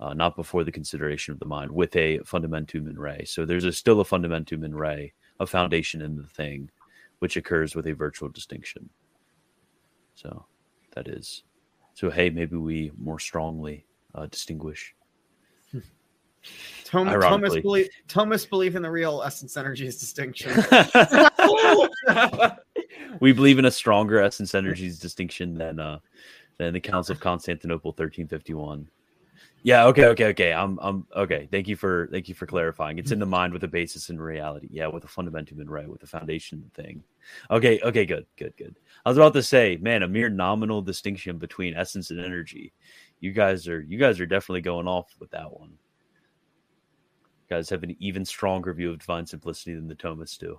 [0.00, 3.24] uh, not before the consideration of the mind, with a fundamentum in re.
[3.24, 6.70] So there's a, still a fundamentum in re, a foundation in the thing,
[7.20, 8.90] which occurs with a virtual distinction.
[10.14, 10.46] So
[10.94, 11.44] that is.
[11.94, 14.95] So hey, maybe we more strongly uh, distinguish.
[16.84, 20.52] Tom, Thomas believe Thomas believe in the real essence energies distinction.
[23.20, 25.98] we believe in a stronger essence energies distinction than uh,
[26.58, 28.88] Then the Council of Constantinople, thirteen fifty one.
[29.66, 29.86] Yeah.
[29.86, 30.04] Okay.
[30.06, 30.26] Okay.
[30.26, 30.52] Okay.
[30.52, 30.78] I'm.
[30.80, 31.06] I'm.
[31.16, 31.48] Okay.
[31.50, 32.08] Thank you for.
[32.12, 33.00] Thank you for clarifying.
[33.00, 34.68] It's in the mind with a basis in reality.
[34.70, 37.02] Yeah, with a fundamentum in right, with a foundation thing.
[37.50, 37.80] Okay.
[37.80, 38.06] Okay.
[38.06, 38.26] Good.
[38.36, 38.56] Good.
[38.56, 38.78] Good.
[39.04, 42.72] I was about to say, man, a mere nominal distinction between essence and energy.
[43.18, 43.80] You guys are.
[43.80, 45.72] You guys are definitely going off with that one.
[47.48, 50.58] Guys have an even stronger view of divine simplicity than the Thomists do.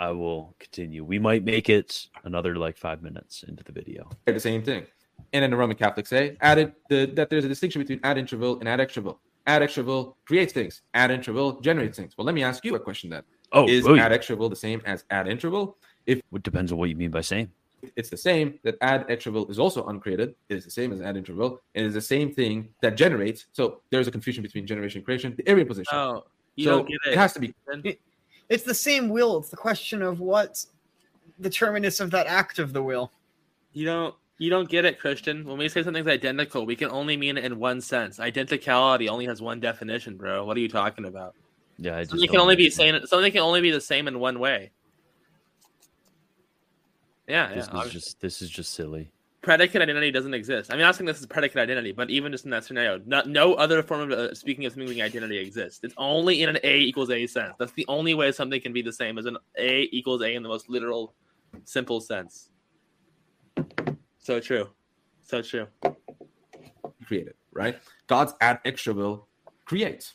[0.00, 1.04] I will continue.
[1.04, 4.08] We might make it another like five minutes into the video.
[4.24, 4.86] They're the same thing.
[5.32, 8.38] And then the Roman Catholics say added the, that there's a distinction between ad intra
[8.38, 9.18] will and ad extra will.
[9.46, 10.82] Ad extra will creates things.
[10.94, 12.16] Ad intra will generates things.
[12.16, 13.22] Well, let me ask you a question then.
[13.52, 15.78] Oh, is oh, ad extra will the same as ad intra will?
[16.06, 17.50] If It depends on what you mean by same.
[17.96, 20.34] It's the same, that ad extra will is also uncreated.
[20.48, 23.46] It is the same as ad and It is the same thing that generates.
[23.52, 25.34] So there's a confusion between generation and creation.
[25.36, 25.96] The Arian position.
[25.96, 26.24] Oh,
[26.56, 27.12] you so don't get it.
[27.12, 27.54] it has to be.
[28.48, 29.38] It's the same will.
[29.38, 30.64] It's the question of what
[31.38, 33.12] the terminus of that act of the will.
[33.72, 35.44] You don't you don't get it, Christian.
[35.44, 38.18] When we say something's identical, we can only mean it in one sense.
[38.18, 40.44] Identicality only has one definition, bro.
[40.44, 41.34] What are you talking about?
[41.76, 44.18] Yeah, I just Something can only be saying something can only be the same in
[44.18, 44.70] one way.
[47.28, 47.82] Yeah, This yeah.
[47.82, 49.10] is just this is just silly.
[49.42, 50.70] predicate identity doesn't exist.
[50.70, 53.00] I mean, I'm not saying this is predicate identity, but even just in that scenario,
[53.06, 55.80] no, no other form of uh, speaking of something being identity exists.
[55.82, 57.54] It's only in an A equals A sense.
[57.58, 60.42] That's the only way something can be the same as an A equals A in
[60.42, 61.14] the most literal,
[61.64, 62.50] simple sense.
[64.18, 64.68] So true.
[65.22, 65.66] So true.
[67.06, 67.78] created, right?
[68.06, 69.28] God's ad extra will
[69.66, 70.14] creates.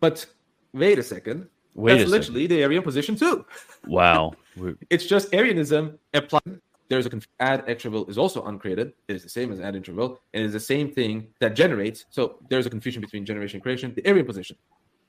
[0.00, 0.26] But
[0.72, 1.48] wait a second.
[1.78, 2.18] Wait That's a second.
[2.18, 3.46] literally the Arian position too.
[3.86, 4.32] Wow.
[4.90, 6.60] It's just Arianism applied.
[6.88, 8.94] There's a conf- ad extra will is also uncreated.
[9.06, 11.54] It is the same as ad intra will, and it is the same thing that
[11.54, 12.06] generates.
[12.10, 13.92] So there's a confusion between generation and creation.
[13.94, 14.56] The Arian position.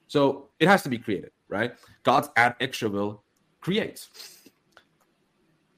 [0.06, 1.72] So it has to be created, right?
[2.04, 3.24] God's ad extra will
[3.62, 4.10] creates.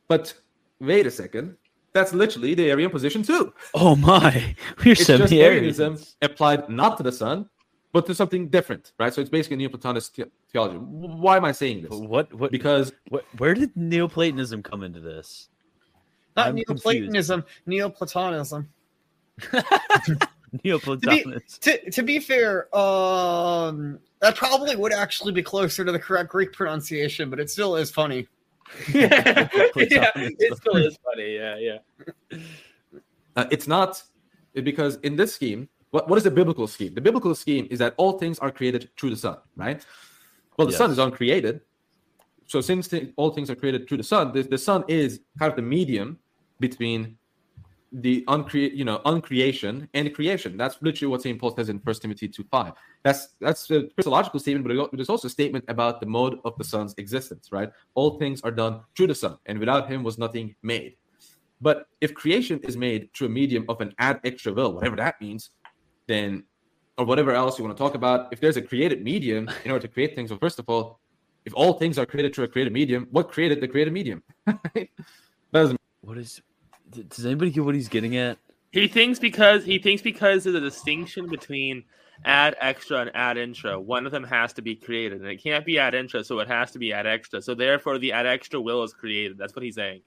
[0.10, 0.34] But
[0.82, 1.56] wait a second.
[1.94, 3.54] That's literally the Arian position too.
[3.74, 7.48] Oh my, we're it's just Arianism applied not to the Son,
[7.92, 9.14] but to something different, right?
[9.14, 10.78] So it's basically Neoplatonist the- theology.
[10.78, 11.92] Why am I saying this?
[11.92, 15.50] What what Because what where did Neoplatonism come into this?
[16.36, 18.70] Not I'm Neoplatonism, Neoplatonism.
[20.66, 21.60] Neoplatonist.
[21.60, 26.54] To, to be fair, um, that probably would actually be closer to the correct Greek
[26.54, 28.28] pronunciation, but it still is funny.
[28.94, 31.36] yeah, it still is funny.
[31.36, 32.40] Yeah, yeah.
[33.36, 34.04] uh, it's not
[34.54, 36.94] because in this scheme, what, what is the biblical scheme?
[36.94, 39.86] The biblical scheme is that all things are created through the Son, right?
[40.58, 41.62] Well, the Son is uncreated.
[42.48, 45.50] So since thi- all things are created through the Son, the, the Son is kind
[45.52, 46.20] of the medium
[46.60, 47.18] between
[47.94, 50.56] the uncreate, you know, uncreation and creation.
[50.56, 51.38] That's literally what St.
[51.40, 52.74] Paul says in First Timothy 2 5.
[53.04, 56.58] That's that's a Christological statement, but it- there's also a statement about the mode of
[56.58, 57.70] the Son's existence, right?
[57.96, 60.96] All things are done through the Son, and without him was nothing made.
[61.60, 65.20] But if creation is made through a medium of an ad extra will, whatever that
[65.22, 65.50] means,
[66.12, 66.44] then
[66.98, 69.88] or whatever else you want to talk about, if there's a created medium in order
[69.88, 71.00] to create things, well, first of all,
[71.46, 74.22] if all things are created through a created medium, what created the created medium?
[75.54, 76.42] Doesn't What is?
[76.92, 78.38] Does anybody get what he's getting at?
[78.72, 81.84] He thinks because he thinks because there's a distinction between
[82.26, 83.80] ad extra and ad intra.
[83.80, 86.48] One of them has to be created, and it can't be ad intra, so it
[86.48, 87.42] has to be ad extra.
[87.42, 89.38] So therefore, the ad extra will is created.
[89.38, 90.02] That's what he's saying.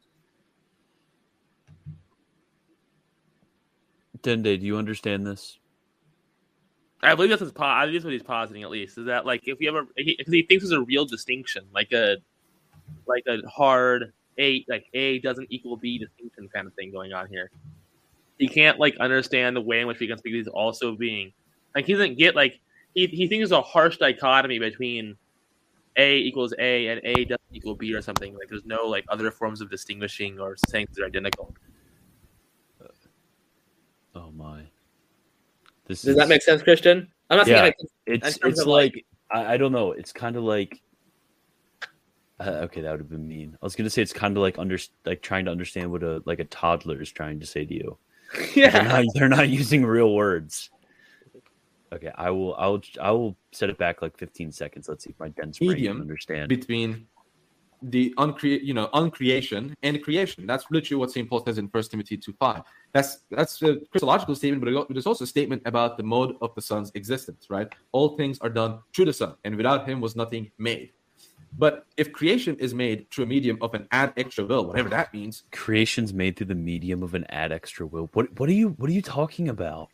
[4.23, 5.59] Dende, do you understand this?
[7.05, 9.27] I believe that's his po- I believe that's what he's positing at least is that
[9.27, 12.17] like if you ever because he, thinks there's a real distinction like a
[13.07, 17.29] like a hard A like A doesn't equal B distinction kind of thing going on
[17.29, 17.51] here.
[18.39, 21.33] He can't like understand the way in which we can speak these also being
[21.75, 22.61] like he doesn't get like
[22.95, 25.17] he he thinks there's a harsh dichotomy between
[25.97, 29.31] A equals A and A doesn't equal B or something like there's no like other
[29.31, 31.55] forms of distinguishing or saying they're identical.
[34.17, 34.63] Oh my.
[35.87, 37.09] This Does that make sense, Christian?
[37.31, 37.73] I'm not Yeah, saying
[38.07, 39.93] it's it's of, like I, I don't know.
[39.93, 40.81] It's kind of like
[42.41, 43.57] uh, okay, that would have been mean.
[43.61, 46.23] I was gonna say it's kind of like under like trying to understand what a
[46.27, 47.99] like a toddler is trying to say to you.
[48.57, 48.71] Yeah.
[48.71, 50.71] they're not, they're not using real words.
[51.93, 52.57] Okay, I will.
[52.57, 52.83] I will.
[53.01, 54.89] I will set it back like 15 seconds.
[54.89, 56.49] Let's see if my dense brain medium can understand.
[56.49, 57.07] between
[57.91, 60.47] the uncreate, you know, uncreation and creation.
[60.47, 61.29] That's literally what St.
[61.29, 62.63] Paul says in First Timothy 2 5.
[62.93, 66.55] That's that's a Christological statement, but it there's also a statement about the mode of
[66.55, 67.73] the Son's existence, right?
[67.93, 70.93] All things are done through the Son, and without him was nothing made.
[71.57, 75.15] But if creation is made through a medium of an ad extra will, whatever that
[75.15, 78.11] means, Creation's made through the medium of an ad extra will.
[78.13, 79.91] What what are you what are you talking about?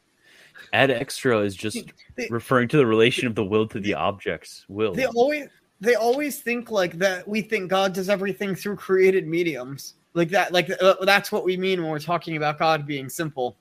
[0.73, 1.93] Ad extra is just
[2.29, 4.93] referring to the relation of the will to the object's will.
[4.93, 5.49] They always
[5.81, 9.95] they always think like that we think God does everything through created mediums.
[10.13, 13.57] Like that, like uh, that's what we mean when we're talking about God being simple.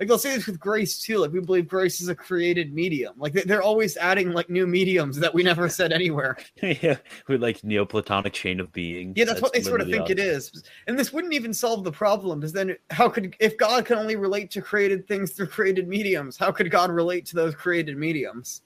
[0.00, 1.18] Like they'll say this with grace too.
[1.18, 3.14] Like we believe grace is a created medium.
[3.16, 6.36] Like they- they're always adding like new mediums that we never said anywhere.
[6.62, 6.96] yeah,
[7.28, 9.12] with like Neoplatonic chain of being.
[9.14, 10.64] Yeah, that's, what they sort of think it is.
[10.88, 14.16] And this wouldn't even solve the problem, because then how could if God can only
[14.16, 18.62] relate to created things through created mediums, how could God relate to those created mediums?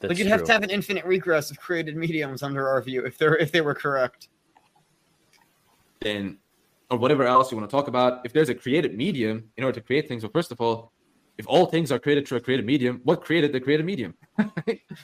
[0.00, 3.04] That's like you'd have to have an infinite regress of created mediums under our view
[3.06, 4.28] if they're if they were correct.
[6.00, 6.38] then
[6.90, 8.24] or whatever else you want to talk about.
[8.24, 10.92] If there's a created medium in order to create things, well, first of all,
[11.38, 14.14] if all things are created through a created medium, what created the created medium?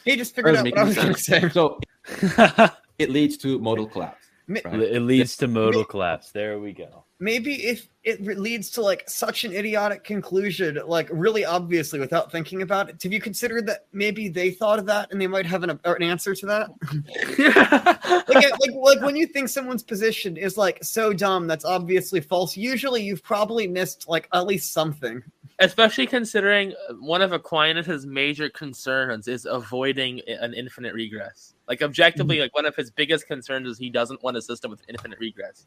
[0.05, 1.49] He just figured out what I was going to say.
[1.49, 1.79] So
[2.99, 4.27] it leads to modal collapse.
[4.49, 4.65] Right?
[4.67, 6.31] It leads to modal collapse.
[6.31, 7.05] There we go.
[7.23, 12.63] Maybe if it leads to like such an idiotic conclusion, like really obviously without thinking
[12.63, 15.63] about it, have you considered that maybe they thought of that and they might have
[15.63, 18.25] an, an answer to that?
[18.29, 22.57] like, like like when you think someone's position is like so dumb that's obviously false
[22.57, 25.23] usually you've probably missed like at least something
[25.59, 31.55] Especially considering uh, one of Aquinas's major concerns is avoiding an infinite regress.
[31.69, 34.83] Like objectively, like one of his biggest concerns is he doesn't want a system with
[34.89, 35.67] infinite regress.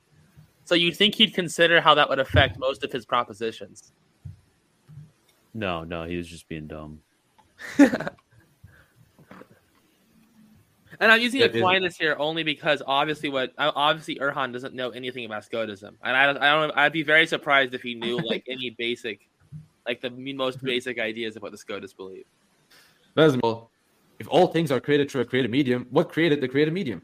[0.66, 3.94] So you'd think he'd consider how that would affect most of his propositions.
[5.54, 7.00] No, no, he was just being dumb.
[11.00, 14.74] And I'm using That is- Aquinas here only because obviously what uh, obviously Erhan doesn't
[14.74, 18.18] know anything about Scotism, and I, I don't I'd be very surprised if he knew
[18.18, 19.28] like any basic,
[19.86, 22.26] like the most basic ideas of what the Scotus believe.
[23.16, 23.72] Doesn't well,
[24.20, 27.02] if all things are created through a created medium, what created the created medium?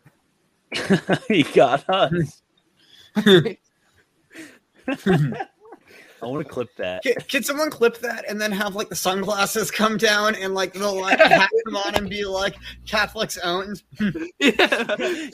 [1.27, 2.41] he got us.
[6.23, 7.01] I want to clip that.
[7.03, 10.73] can, can someone clip that and then have like the sunglasses come down and like
[10.73, 14.57] they'll like hat them on and be like catholics owned Get,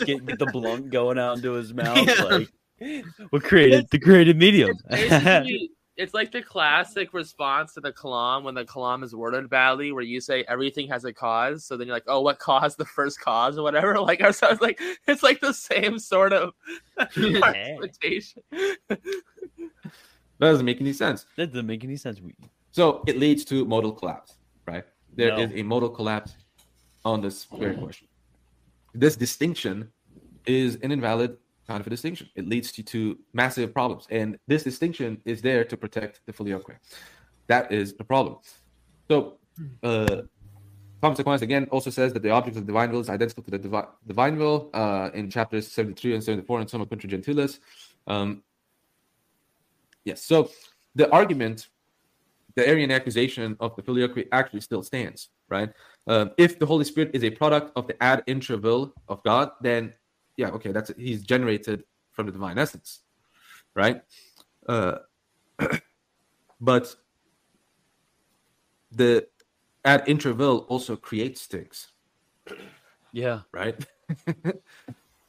[0.06, 2.08] get the blunt going out into his mouth.
[2.08, 2.24] Yeah.
[2.24, 2.50] Like,
[3.32, 4.78] what created the created medium?
[5.98, 9.92] Basically, it's like the classic response to the Kalam when the Kalam is worded badly,
[9.92, 11.66] where you say everything has a cause.
[11.66, 13.96] So then you're like, oh, what caused the first cause or whatever?
[14.08, 16.54] Like, I was like, it's like the same sort of
[17.00, 18.42] argumentation.
[18.90, 19.00] That
[20.40, 21.26] doesn't make any sense.
[21.36, 22.22] that doesn't make any sense.
[22.22, 22.36] We-
[22.72, 24.36] So it leads to modal collapse,
[24.68, 24.86] right?
[25.16, 25.56] There is No.
[25.58, 26.36] a modal collapse
[27.04, 28.08] on this very question.
[28.94, 29.92] This distinction
[30.46, 31.38] is an invalid
[31.68, 32.30] kind of a distinction.
[32.36, 34.08] It leads to, to massive problems.
[34.10, 36.78] And this distinction is there to protect the filioque.
[37.48, 38.38] That is the problem.
[39.10, 39.38] So
[39.84, 40.22] uh
[41.02, 43.52] Thomas Aquinas again also says that the object of the divine will is identical to
[43.52, 47.60] the divi- divine will uh, in chapters 73 and 74 in Summa Contra Gentiles.
[48.08, 48.42] Um,
[50.04, 50.50] yes, so
[50.96, 51.68] the argument
[52.56, 55.72] the Arian accusation of the filioque actually still stands, right?
[56.08, 59.52] Um, if the Holy Spirit is a product of the ad intra will of God,
[59.62, 59.94] then
[60.38, 63.02] yeah, okay, that's he's generated from the divine essence,
[63.76, 64.02] right?
[64.68, 65.00] Uh,
[66.62, 66.96] but
[68.92, 69.28] the
[69.84, 71.88] ad intra will also creates things,
[73.12, 73.76] yeah, right?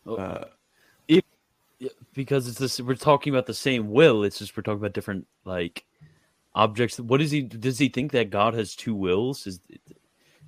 [0.07, 0.17] Oh.
[0.17, 0.45] uh,
[2.15, 2.81] because it's this.
[2.81, 4.25] We're talking about the same will.
[4.25, 5.85] It's just we're talking about different like
[6.55, 6.99] objects.
[6.99, 7.43] What is he?
[7.43, 9.47] Does he think that God has two wills?
[9.47, 9.61] Is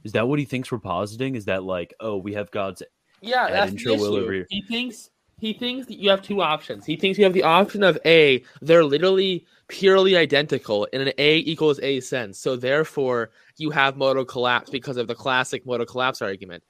[0.03, 1.35] is that what he thinks we're positing?
[1.35, 2.83] Is that like, oh, we have God's
[3.21, 4.23] Yeah, Add that's intro the will issue.
[4.25, 4.47] over here.
[4.51, 6.85] He thinks he thinks that you have two options.
[6.85, 11.39] He thinks you have the option of A, they're literally purely identical in an A
[11.39, 12.39] equals A sense.
[12.39, 16.63] So therefore you have modal collapse because of the classic modal collapse argument.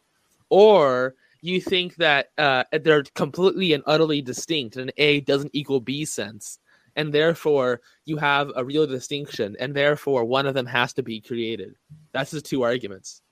[0.50, 6.04] Or you think that uh, they're completely and utterly distinct and A doesn't equal B
[6.04, 6.58] sense.
[6.96, 11.20] And therefore you have a real distinction, and therefore one of them has to be
[11.20, 11.74] created.
[12.12, 13.22] That's his two arguments.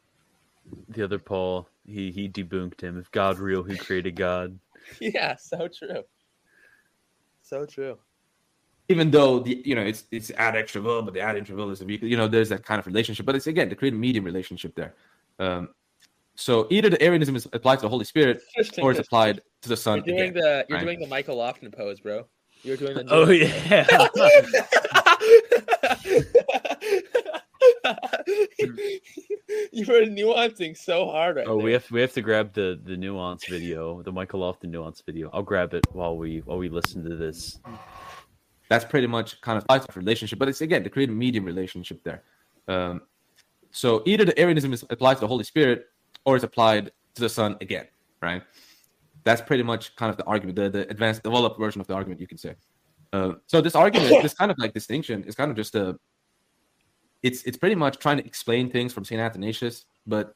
[0.89, 1.69] the other Paul?
[1.89, 2.99] He he debunked him.
[2.99, 4.59] If God real, who created God?
[5.01, 6.03] Yeah, so true.
[7.43, 7.99] So true.
[8.89, 11.71] even though the you know it's it's ad extra will, but the ad intra will
[11.71, 13.27] is a vehicle, you know, there's that kind of relationship.
[13.27, 14.95] But it's again the created medium relationship there.
[15.39, 15.69] Um,
[16.37, 18.41] so either the Arianism is applied to the Holy Spirit
[18.81, 20.03] or it's applied to the Son.
[20.07, 20.85] You're doing again, the you're right?
[20.85, 22.27] doing the Michael Lofton pose, bro.
[22.63, 23.85] You're doing the Oh yeah.
[29.73, 32.97] you were nuancing so hard right Oh, we have we have to grab the the
[32.97, 35.31] nuance video, the Michael Lofton nuance video.
[35.33, 37.59] I'll grab it while we while we listen to this.
[38.69, 41.45] That's pretty much kind of applies to the relationship, but it's again the created medium
[41.45, 42.23] relationship there.
[42.69, 43.03] Um,
[43.71, 45.87] so either the Arianism is applied to the Holy Spirit
[46.25, 47.87] or it's applied to the Son again,
[48.21, 48.43] right?
[49.25, 52.21] That's pretty much kind of the argument, the, the advanced developed version of the argument,
[52.21, 52.55] you can say.
[53.13, 55.99] Uh, so this argument, this kind of like distinction, is kind of just a.
[57.23, 60.35] It's it's pretty much trying to explain things from Saint Athanasius, but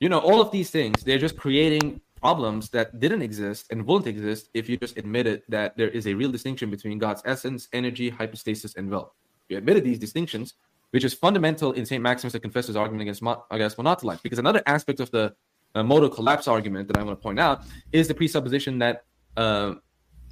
[0.00, 4.06] you know all of these things they're just creating problems that didn't exist and won't
[4.06, 8.08] exist if you just admitted that there is a real distinction between God's essence, energy,
[8.08, 9.14] hypostasis, and will.
[9.48, 10.54] You admitted these distinctions,
[10.90, 12.02] which is fundamental in St.
[12.02, 14.22] Maximus the Confessor's argument against, against monothelites.
[14.22, 15.34] Because another aspect of the
[15.74, 19.04] uh, modal collapse argument that I want to point out is the presupposition that
[19.36, 19.74] uh,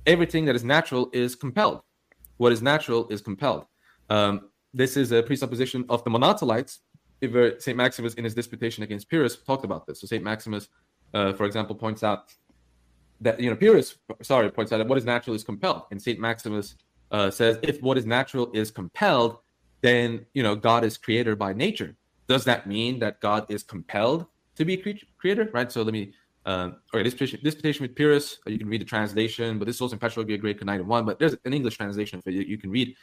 [0.06, 1.82] everything that is natural is compelled.
[2.38, 3.66] What is natural is compelled.
[4.10, 6.80] Um, this is a presupposition of the monothelites.
[7.20, 7.76] If, uh, St.
[7.76, 10.00] Maximus, in his disputation against Pyrrhus, talked about this.
[10.00, 10.22] So St.
[10.22, 10.68] Maximus,
[11.14, 12.34] uh, for example, points out
[13.20, 16.18] that you know Pyrrhus, sorry, points out that what is natural is compelled, and St.
[16.18, 16.74] Maximus
[17.10, 19.38] uh, says if what is natural is compelled,
[19.80, 21.96] then you know God is creator by nature.
[22.26, 25.48] Does that mean that God is compelled to be cre- creator?
[25.52, 25.70] Right.
[25.70, 26.12] So let me.
[26.46, 28.38] Um, okay, disputation, disputation with Pyrrhus.
[28.46, 31.06] Uh, you can read the translation, but this is also in Patrologia Graeca United one.
[31.06, 32.42] But there's an English translation for you.
[32.42, 32.94] You can read.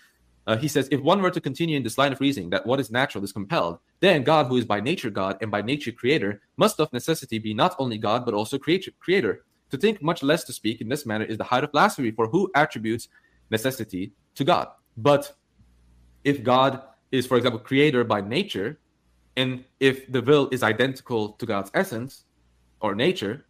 [0.48, 2.80] Uh, he says, if one were to continue in this line of reasoning that what
[2.80, 6.42] is natural is compelled, then God, who is by nature God and by nature creator,
[6.58, 8.92] must of necessity be not only God but also creator.
[9.00, 9.46] creator.
[9.70, 12.12] To think, much less to speak in this manner, is the height of blasphemy.
[12.12, 13.08] For who attributes
[13.50, 14.68] necessity to God?
[14.98, 15.34] But
[16.24, 18.80] if God is, for example, creator by nature,
[19.38, 22.26] and if the will is identical to God's essence
[22.82, 23.46] or nature,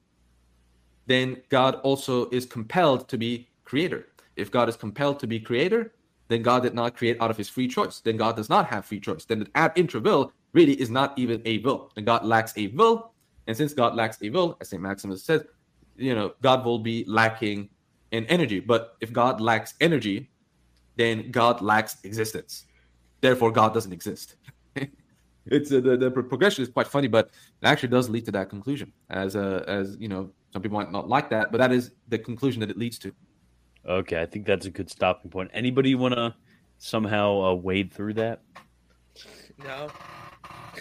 [1.07, 4.07] then God also is compelled to be creator.
[4.35, 5.93] If God is compelled to be creator,
[6.31, 7.99] then God did not create out of his free choice.
[7.99, 9.25] Then God does not have free choice.
[9.25, 11.91] Then the ab intra will really is not even a will.
[11.97, 13.11] And God lacks a will.
[13.47, 14.81] And since God lacks a will, as St.
[14.81, 15.43] Maximus says,
[15.97, 17.69] you know, God will be lacking
[18.11, 18.59] in energy.
[18.59, 20.29] But if God lacks energy,
[20.95, 22.65] then God lacks existence.
[23.21, 24.35] Therefore, God doesn't exist.
[25.45, 27.27] it's uh, the, the progression is quite funny, but
[27.61, 28.91] it actually does lead to that conclusion.
[29.09, 32.17] As uh, as you know, some people might not like that, but that is the
[32.17, 33.13] conclusion that it leads to.
[33.87, 35.51] Okay, I think that's a good stopping point.
[35.53, 36.35] Anybody want to
[36.77, 38.41] somehow uh, wade through that?
[39.63, 39.89] No.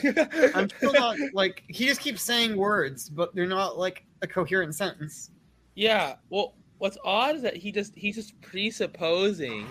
[0.54, 4.74] I'm still not like he just keeps saying words, but they're not like a coherent
[4.74, 5.30] sentence.
[5.74, 6.14] Yeah.
[6.28, 9.66] Well, what's odd is that he just he's just presupposing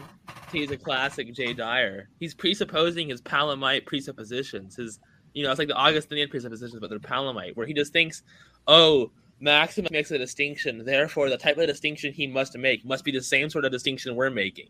[0.52, 2.10] he's a classic Jay Dyer.
[2.20, 4.76] He's presupposing his Palamite presuppositions.
[4.76, 5.00] His
[5.34, 8.24] you know, it's like the Augustinian presuppositions, but they're Palamite, where he just thinks,
[8.68, 13.12] oh, Maximus makes a distinction, therefore the type of distinction he must make must be
[13.12, 14.70] the same sort of distinction we're making.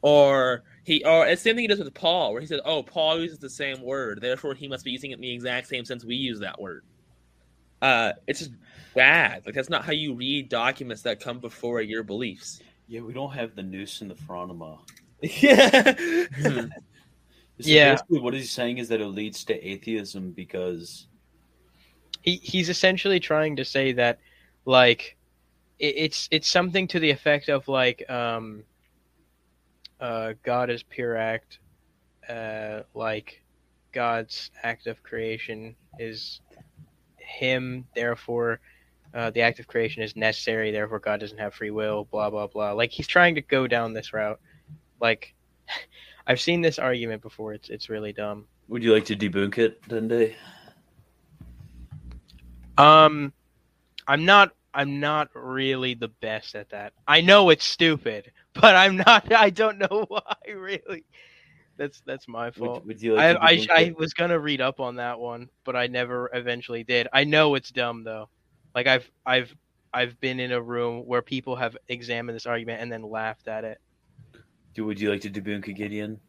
[0.00, 2.82] Or he or it's the same thing he does with Paul, where he says, Oh,
[2.82, 5.84] Paul uses the same word, therefore he must be using it in the exact same
[5.84, 6.84] sense we use that word.
[7.82, 8.52] Uh it's just
[8.94, 9.44] bad.
[9.44, 12.62] Like that's not how you read documents that come before your beliefs.
[12.86, 14.78] Yeah, we don't have the nous in the phronema.
[15.20, 16.66] yeah.
[17.60, 17.92] So Yeah.
[17.94, 21.07] Basically, what he's saying is that it leads to atheism because
[22.20, 24.18] he he's essentially trying to say that
[24.64, 25.16] like
[25.78, 28.62] it, it's it's something to the effect of like um
[30.00, 31.58] uh god is pure act
[32.28, 33.42] uh like
[33.92, 36.40] god's act of creation is
[37.16, 38.60] him therefore
[39.14, 42.46] uh, the act of creation is necessary therefore god doesn't have free will blah blah
[42.46, 42.72] blah.
[42.72, 44.40] Like he's trying to go down this route.
[45.00, 45.34] Like
[46.26, 47.54] i've seen this argument before.
[47.54, 48.46] It's it's really dumb.
[48.68, 50.34] Would you like to debunk it, Dende?
[52.78, 53.32] Um,
[54.06, 54.52] I'm not.
[54.74, 56.92] I'm not really the best at that.
[57.06, 59.32] I know it's stupid, but I'm not.
[59.36, 60.36] I don't know why.
[60.46, 61.04] Really,
[61.76, 62.84] that's that's my fault.
[62.84, 65.48] Would, would you like to I I, I was gonna read up on that one,
[65.64, 67.08] but I never eventually did.
[67.12, 68.28] I know it's dumb though.
[68.74, 69.54] Like I've I've
[69.92, 73.64] I've been in a room where people have examined this argument and then laughed at
[73.64, 73.78] it.
[74.74, 76.20] Do would you like to debunk it, Gideon?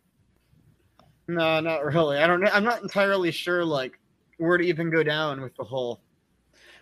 [1.27, 2.17] No, not really.
[2.17, 2.43] I don't.
[2.47, 3.99] I'm not entirely sure like
[4.37, 6.01] where to even go down with the whole.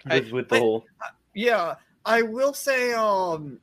[0.09, 0.85] With, with the whole
[1.33, 3.59] Yeah, I will say um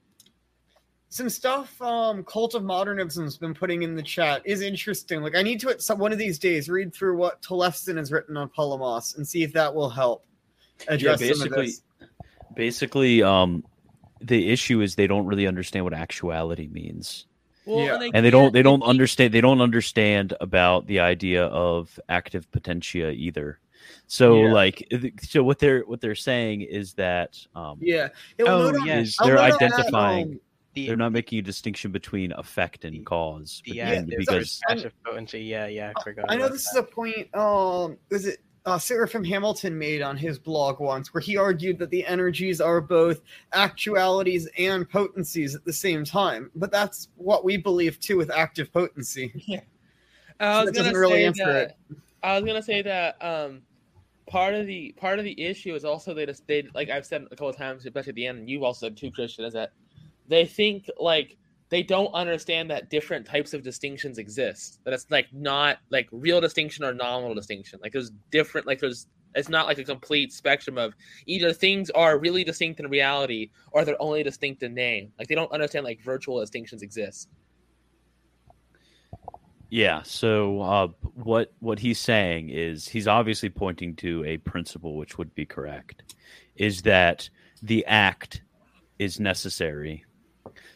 [1.08, 5.22] some stuff um Cult of Modernism's been putting in the chat is interesting.
[5.22, 8.10] Like I need to at some one of these days read through what Tollefsen has
[8.10, 10.24] written on Palamas and see if that will help
[10.88, 11.82] address some of basically, this.
[12.54, 13.64] basically, um,
[14.20, 17.26] the issue is they don't really understand what actuality means.
[17.66, 17.94] Well, Yeah.
[18.02, 21.98] and, and they don't they don't can't- understand they don't understand about the idea of
[22.08, 23.58] active potentia either
[24.06, 24.52] so Yeah.
[24.52, 24.86] like
[25.22, 28.08] so what they're what they're saying is that um Yeah.
[28.38, 29.16] Yeah, Oh, note on- yes.
[29.22, 30.40] they're note on identifying um,
[30.74, 34.60] The they're not making a distinction between effect and cause the but then active because
[34.68, 35.40] versus potency.
[35.42, 35.92] Yeah, yeah.
[35.96, 36.24] I forgot.
[36.28, 36.78] I know this that.
[36.80, 37.34] is a point.
[37.34, 41.90] Um, was it uh, Seraphim Hamilton made on his blog once, where he argued that
[41.90, 43.20] the energies are both
[43.52, 46.50] actualities and potencies at the same time.
[46.54, 49.32] But that's what we believe too with active potency.
[50.40, 51.96] I So was that gonna doesn't really say answer that, it.
[52.22, 53.62] I was gonna say that um,
[54.26, 57.22] part of the part of the issue is also they just they like I've said
[57.26, 59.54] a couple of times, especially at the end, and you've also said too, Christian, is
[59.54, 59.72] that
[60.28, 61.36] they think like
[61.70, 64.80] they don't understand that different types of distinctions exist.
[64.84, 67.80] That it's like not like real distinction or nominal distinction.
[67.82, 70.94] Like there's different like there's It's not like a complete spectrum of
[71.26, 75.12] either things are really distinct in reality or they're only distinct in name.
[75.18, 77.28] Like they don't understand like virtual distinctions exist.
[79.74, 80.02] Yeah.
[80.04, 85.34] So uh, what what he's saying is he's obviously pointing to a principle which would
[85.34, 86.14] be correct,
[86.54, 87.28] is that
[87.60, 88.42] the act
[89.00, 90.04] is necessary.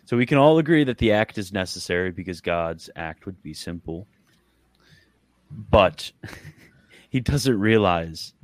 [0.04, 3.54] So we can all agree that the act is necessary because God's act would be
[3.54, 4.08] simple.
[5.48, 6.10] But
[7.08, 8.34] he doesn't realize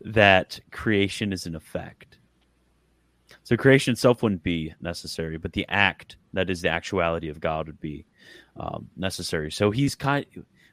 [0.00, 2.18] that creation is an effect.
[3.44, 7.68] So creation itself wouldn't be necessary, but the act that is the actuality of God
[7.68, 8.04] would be
[8.56, 9.50] um, necessary.
[9.50, 10.26] So he's kind.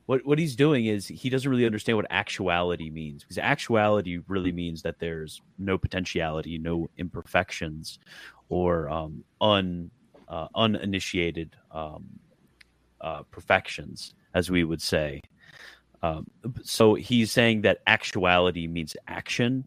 [0.06, 4.52] What what he's doing is he doesn't really understand what actuality means because actuality really
[4.52, 8.00] means that there's no potentiality, no imperfections,
[8.50, 9.92] or um, un
[10.28, 12.06] uh, uninitiated um,
[13.02, 15.22] uh, perfections, as we would say.
[16.04, 16.26] Um,
[16.64, 19.66] so he's saying that actuality means action.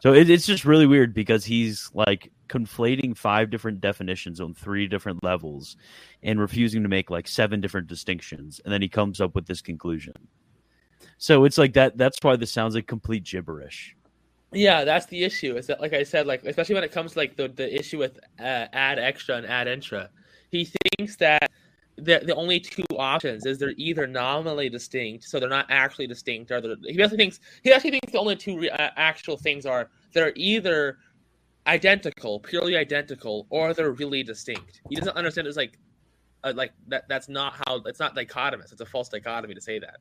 [0.00, 4.86] So it, it's just really weird because he's like conflating five different definitions on three
[4.86, 5.76] different levels
[6.22, 8.60] and refusing to make like seven different distinctions.
[8.64, 10.14] And then he comes up with this conclusion.
[11.18, 11.96] So it's like that.
[11.96, 13.96] That's why this sounds like complete gibberish.
[14.52, 15.56] Yeah, that's the issue.
[15.56, 17.98] Is that like I said, like especially when it comes to like the the issue
[17.98, 20.08] with uh, ad extra and ad intra,
[20.50, 21.50] he thinks that
[21.96, 26.50] the the only two options is they're either nominally distinct, so they're not actually distinct,
[26.50, 29.90] or he basically thinks he actually thinks the only two re- uh, actual things are
[30.12, 30.98] they're either
[31.68, 34.80] identical, purely identical, or they're really distinct.
[34.88, 35.46] He doesn't understand.
[35.46, 35.78] It's like
[36.42, 37.04] uh, like that.
[37.08, 37.82] That's not how.
[37.86, 38.72] It's not dichotomous.
[38.72, 39.98] It's a false dichotomy to say that.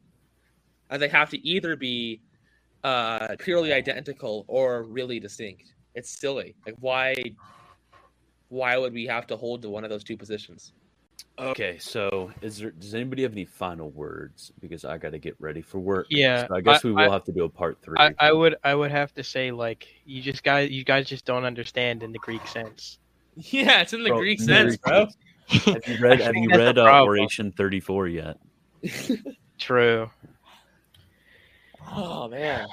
[0.89, 2.21] And they have to either be
[2.83, 5.73] uh, purely identical or really distinct.
[5.93, 6.55] It's silly.
[6.65, 7.15] Like why?
[8.49, 10.71] Why would we have to hold to one of those two positions?
[11.39, 12.71] Okay, so is there?
[12.71, 14.51] Does anybody have any final words?
[14.59, 16.07] Because I got to get ready for work.
[16.09, 17.95] Yeah, So I guess I- we will I- have to do a part three.
[17.99, 21.25] I, I would I would have to say like you just guys you guys just
[21.25, 22.97] don't understand in the Greek sense.
[23.35, 25.07] Yeah, it's in the Bro, Greek sense, bro.
[25.47, 26.21] have you read?
[26.21, 27.03] I Have you read uh.
[27.03, 28.37] Oration Thirty Four yet?
[29.59, 30.09] True.
[31.95, 32.65] Oh man.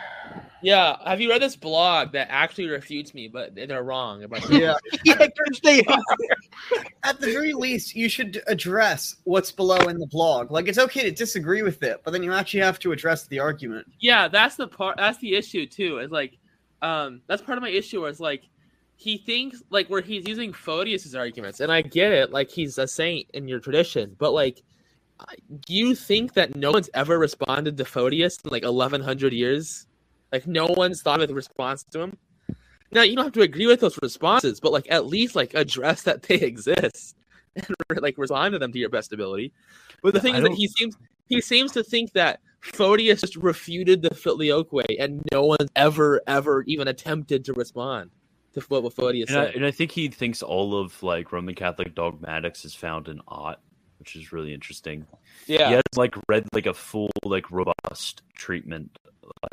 [0.64, 4.74] Yeah, have you read this blog that actually refutes me, but they're wrong about Yeah.
[5.04, 5.98] yeah, 'cause they are.
[7.02, 10.50] At the very least, you should address what's below in the blog.
[10.50, 13.38] Like, it's okay to disagree with it, but then you actually have to address the
[13.40, 13.86] argument.
[14.00, 16.38] yeah that's the part that's the issue too is like
[16.80, 18.44] um that's part of my issue where it's like
[18.96, 22.86] he thinks like where he's using photius's arguments and i get it like he's a
[22.88, 24.62] saint in your tradition but like
[25.66, 29.86] do you think that no one's ever responded to photius in like 1100 years
[30.34, 32.16] like no one's thought of a response to him.
[32.92, 36.02] Now you don't have to agree with those responses but like at least like address
[36.02, 37.14] that they exist
[37.56, 37.66] and
[38.00, 39.52] like respond to them to your best ability.
[40.02, 40.96] But the Yeah, thing I is that don't- he seems
[41.26, 46.20] he seems to think that Photius just refuted the filioque, way, and no one's ever,
[46.26, 48.10] ever even attempted to respond
[48.54, 49.54] to what Photius And I, said.
[49.56, 53.60] and I think he thinks all of like Roman Catholic dogmatics is found in Ott,
[54.04, 55.06] which is really interesting.
[55.46, 58.98] yeah, He has like read like a full like robust treatment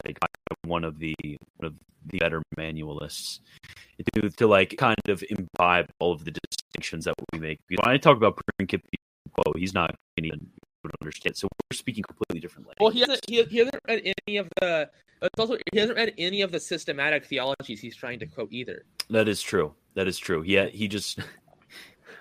[0.05, 0.19] like
[0.65, 1.73] one of the one of
[2.07, 3.39] the better manualists
[4.13, 7.59] to to like kind of imbibe all of the distinctions that we make.
[7.69, 8.81] Because when I talk about Principi
[9.31, 10.49] quo, oh, he's not even
[10.83, 11.37] would understand.
[11.37, 12.81] So we're speaking completely different language.
[12.81, 13.21] Well, he hasn't.
[13.29, 14.89] He, he hasn't read any of the.
[15.21, 18.83] It's also he hasn't read any of the systematic theologies he's trying to quote either.
[19.09, 19.75] That is true.
[19.93, 20.41] That is true.
[20.41, 21.19] He he just.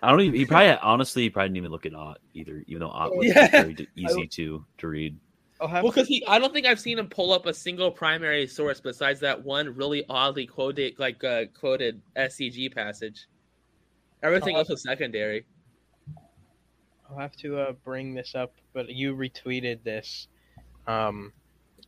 [0.03, 0.39] I don't even.
[0.39, 3.27] He probably honestly he probably didn't even look at Ott either, even though Ott was
[3.27, 3.51] Yeah.
[3.51, 5.19] very d- easy to to read.
[5.61, 8.47] I'll Well, because he, I don't think I've seen him pull up a single primary
[8.47, 13.27] source besides that one really oddly quoted, like uh, quoted SCG passage.
[14.23, 15.45] Everything else was secondary.
[17.11, 20.29] I'll have to uh, bring this up, but you retweeted this,
[20.87, 21.33] um,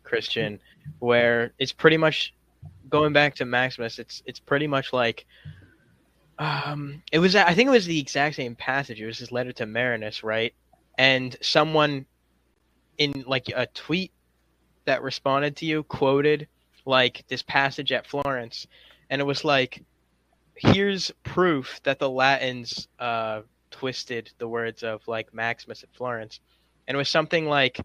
[0.03, 0.59] Christian,
[0.99, 2.35] where it's pretty much
[2.91, 3.99] going back to Maximus.
[3.99, 5.25] It's it's pretty much like,
[6.43, 9.01] um, it was I think it was the exact same passage.
[9.01, 10.53] It was his letter to Marinus, right?
[10.99, 12.05] And someone
[12.99, 14.13] in like a tweet
[14.85, 16.49] that responded to you quoted
[16.85, 18.67] like this passage at Florence,
[19.09, 19.85] and it was like,
[20.57, 26.41] here's proof that the Latins uh twisted the words of like Maximus at Florence.
[26.89, 27.81] And it was something like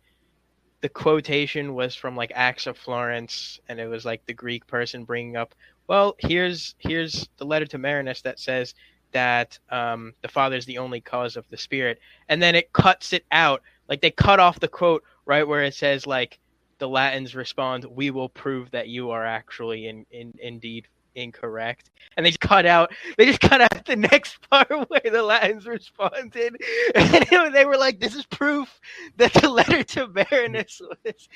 [0.81, 5.05] the quotation was from like Acts of Florence and it was like the Greek person
[5.05, 5.53] bringing up,
[5.87, 8.75] well, here's here's the letter to Marinus that says
[9.13, 11.99] that um, the Father is the only cause of the Spirit,
[12.29, 13.61] and then it cuts it out.
[13.87, 16.39] Like they cut off the quote right where it says like
[16.79, 22.25] the Latins respond, "We will prove that you are actually in, in indeed incorrect," and
[22.25, 22.91] they just cut out.
[23.17, 26.57] They just cut out the next part where the Latins responded,
[26.95, 28.79] and they were like, "This is proof
[29.15, 31.29] that the letter to Marinus was."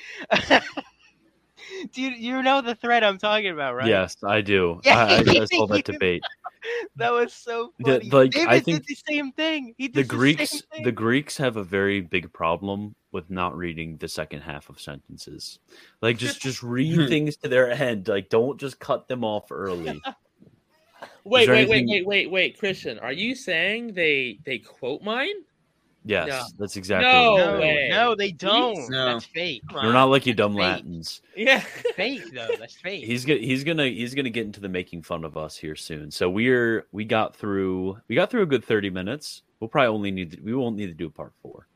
[1.92, 3.86] Do you, you know the thread I'm talking about, right?
[3.86, 4.80] Yes, I do.
[4.84, 6.22] Yeah, I, I, I saw that debate.
[6.94, 8.10] That was so The- funny.
[8.10, 9.74] like, David I think did the same thing.
[9.78, 10.84] He did the the Greeks same thing.
[10.84, 15.58] the Greeks have a very big problem with not reading the second half of sentences.
[16.02, 17.08] Like just just read hmm.
[17.08, 18.06] things to their end.
[18.06, 20.00] Like don't just cut them off early.
[21.24, 25.34] Wait, there wait, wait, wait, wait, wait, Christian, are you saying they they quote mine?
[26.04, 26.42] Yes, No.
[26.58, 27.88] that's exactly No what no, way.
[27.90, 28.90] no, they don't.
[28.90, 29.12] No.
[29.12, 29.62] That's fake.
[29.70, 30.60] You're not like you dumb Fake.
[30.62, 31.22] Latins.
[31.36, 31.60] Yeah.
[31.94, 32.48] fake though.
[32.58, 33.04] That's fake.
[33.04, 36.10] He's gonna he's gonna he's gonna get into the making fun of us here soon.
[36.10, 39.42] So we're we got through we got through a good thirty minutes.
[39.60, 41.68] We'll probably only need to, we won't need to do a part four.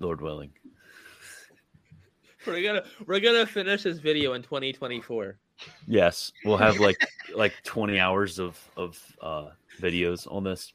[0.00, 0.50] Lord willing.
[2.46, 5.36] We're gonna we're gonna finish this video in 2024.
[5.86, 6.96] Yes, we'll have like
[7.34, 10.72] like 20 hours of of uh videos on this.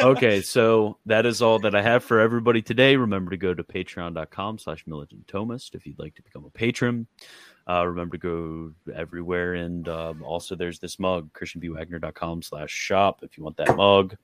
[0.00, 2.96] Okay, so that is all that I have for everybody today.
[2.96, 7.06] Remember to go to patreon.com slash militant Thomist if you'd like to become a patron.
[7.68, 13.38] Uh, remember to go everywhere and um, also there's this mug, christianbwagner.com slash shop if
[13.38, 14.16] you want that mug.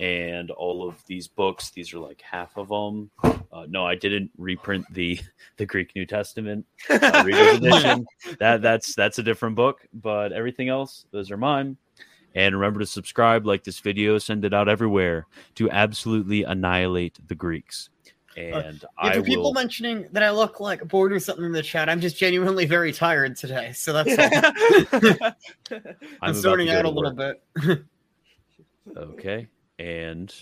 [0.00, 3.10] And all of these books, these are like half of them.
[3.52, 5.20] Uh, no, I didn't reprint the
[5.58, 8.06] the Greek New Testament uh, Reader's edition.
[8.38, 11.76] That that's that's a different book, but everything else, those are mine.
[12.34, 15.26] And remember to subscribe, like this video, send it out everywhere
[15.56, 17.90] to absolutely annihilate the Greeks.
[18.36, 19.52] Uh, and Yeah, I for people will.
[19.52, 22.92] mentioning that I look like bored or something in the chat, I'm just genuinely very
[22.92, 23.72] tired today.
[23.72, 25.30] So that's all.
[25.72, 27.42] I'm I'm sorting out a little bit.
[28.96, 29.46] Okay,
[29.78, 30.34] and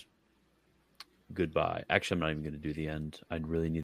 [1.33, 1.83] goodbye.
[1.89, 3.19] Actually, I'm not even going to do the end.
[3.29, 3.77] I really need.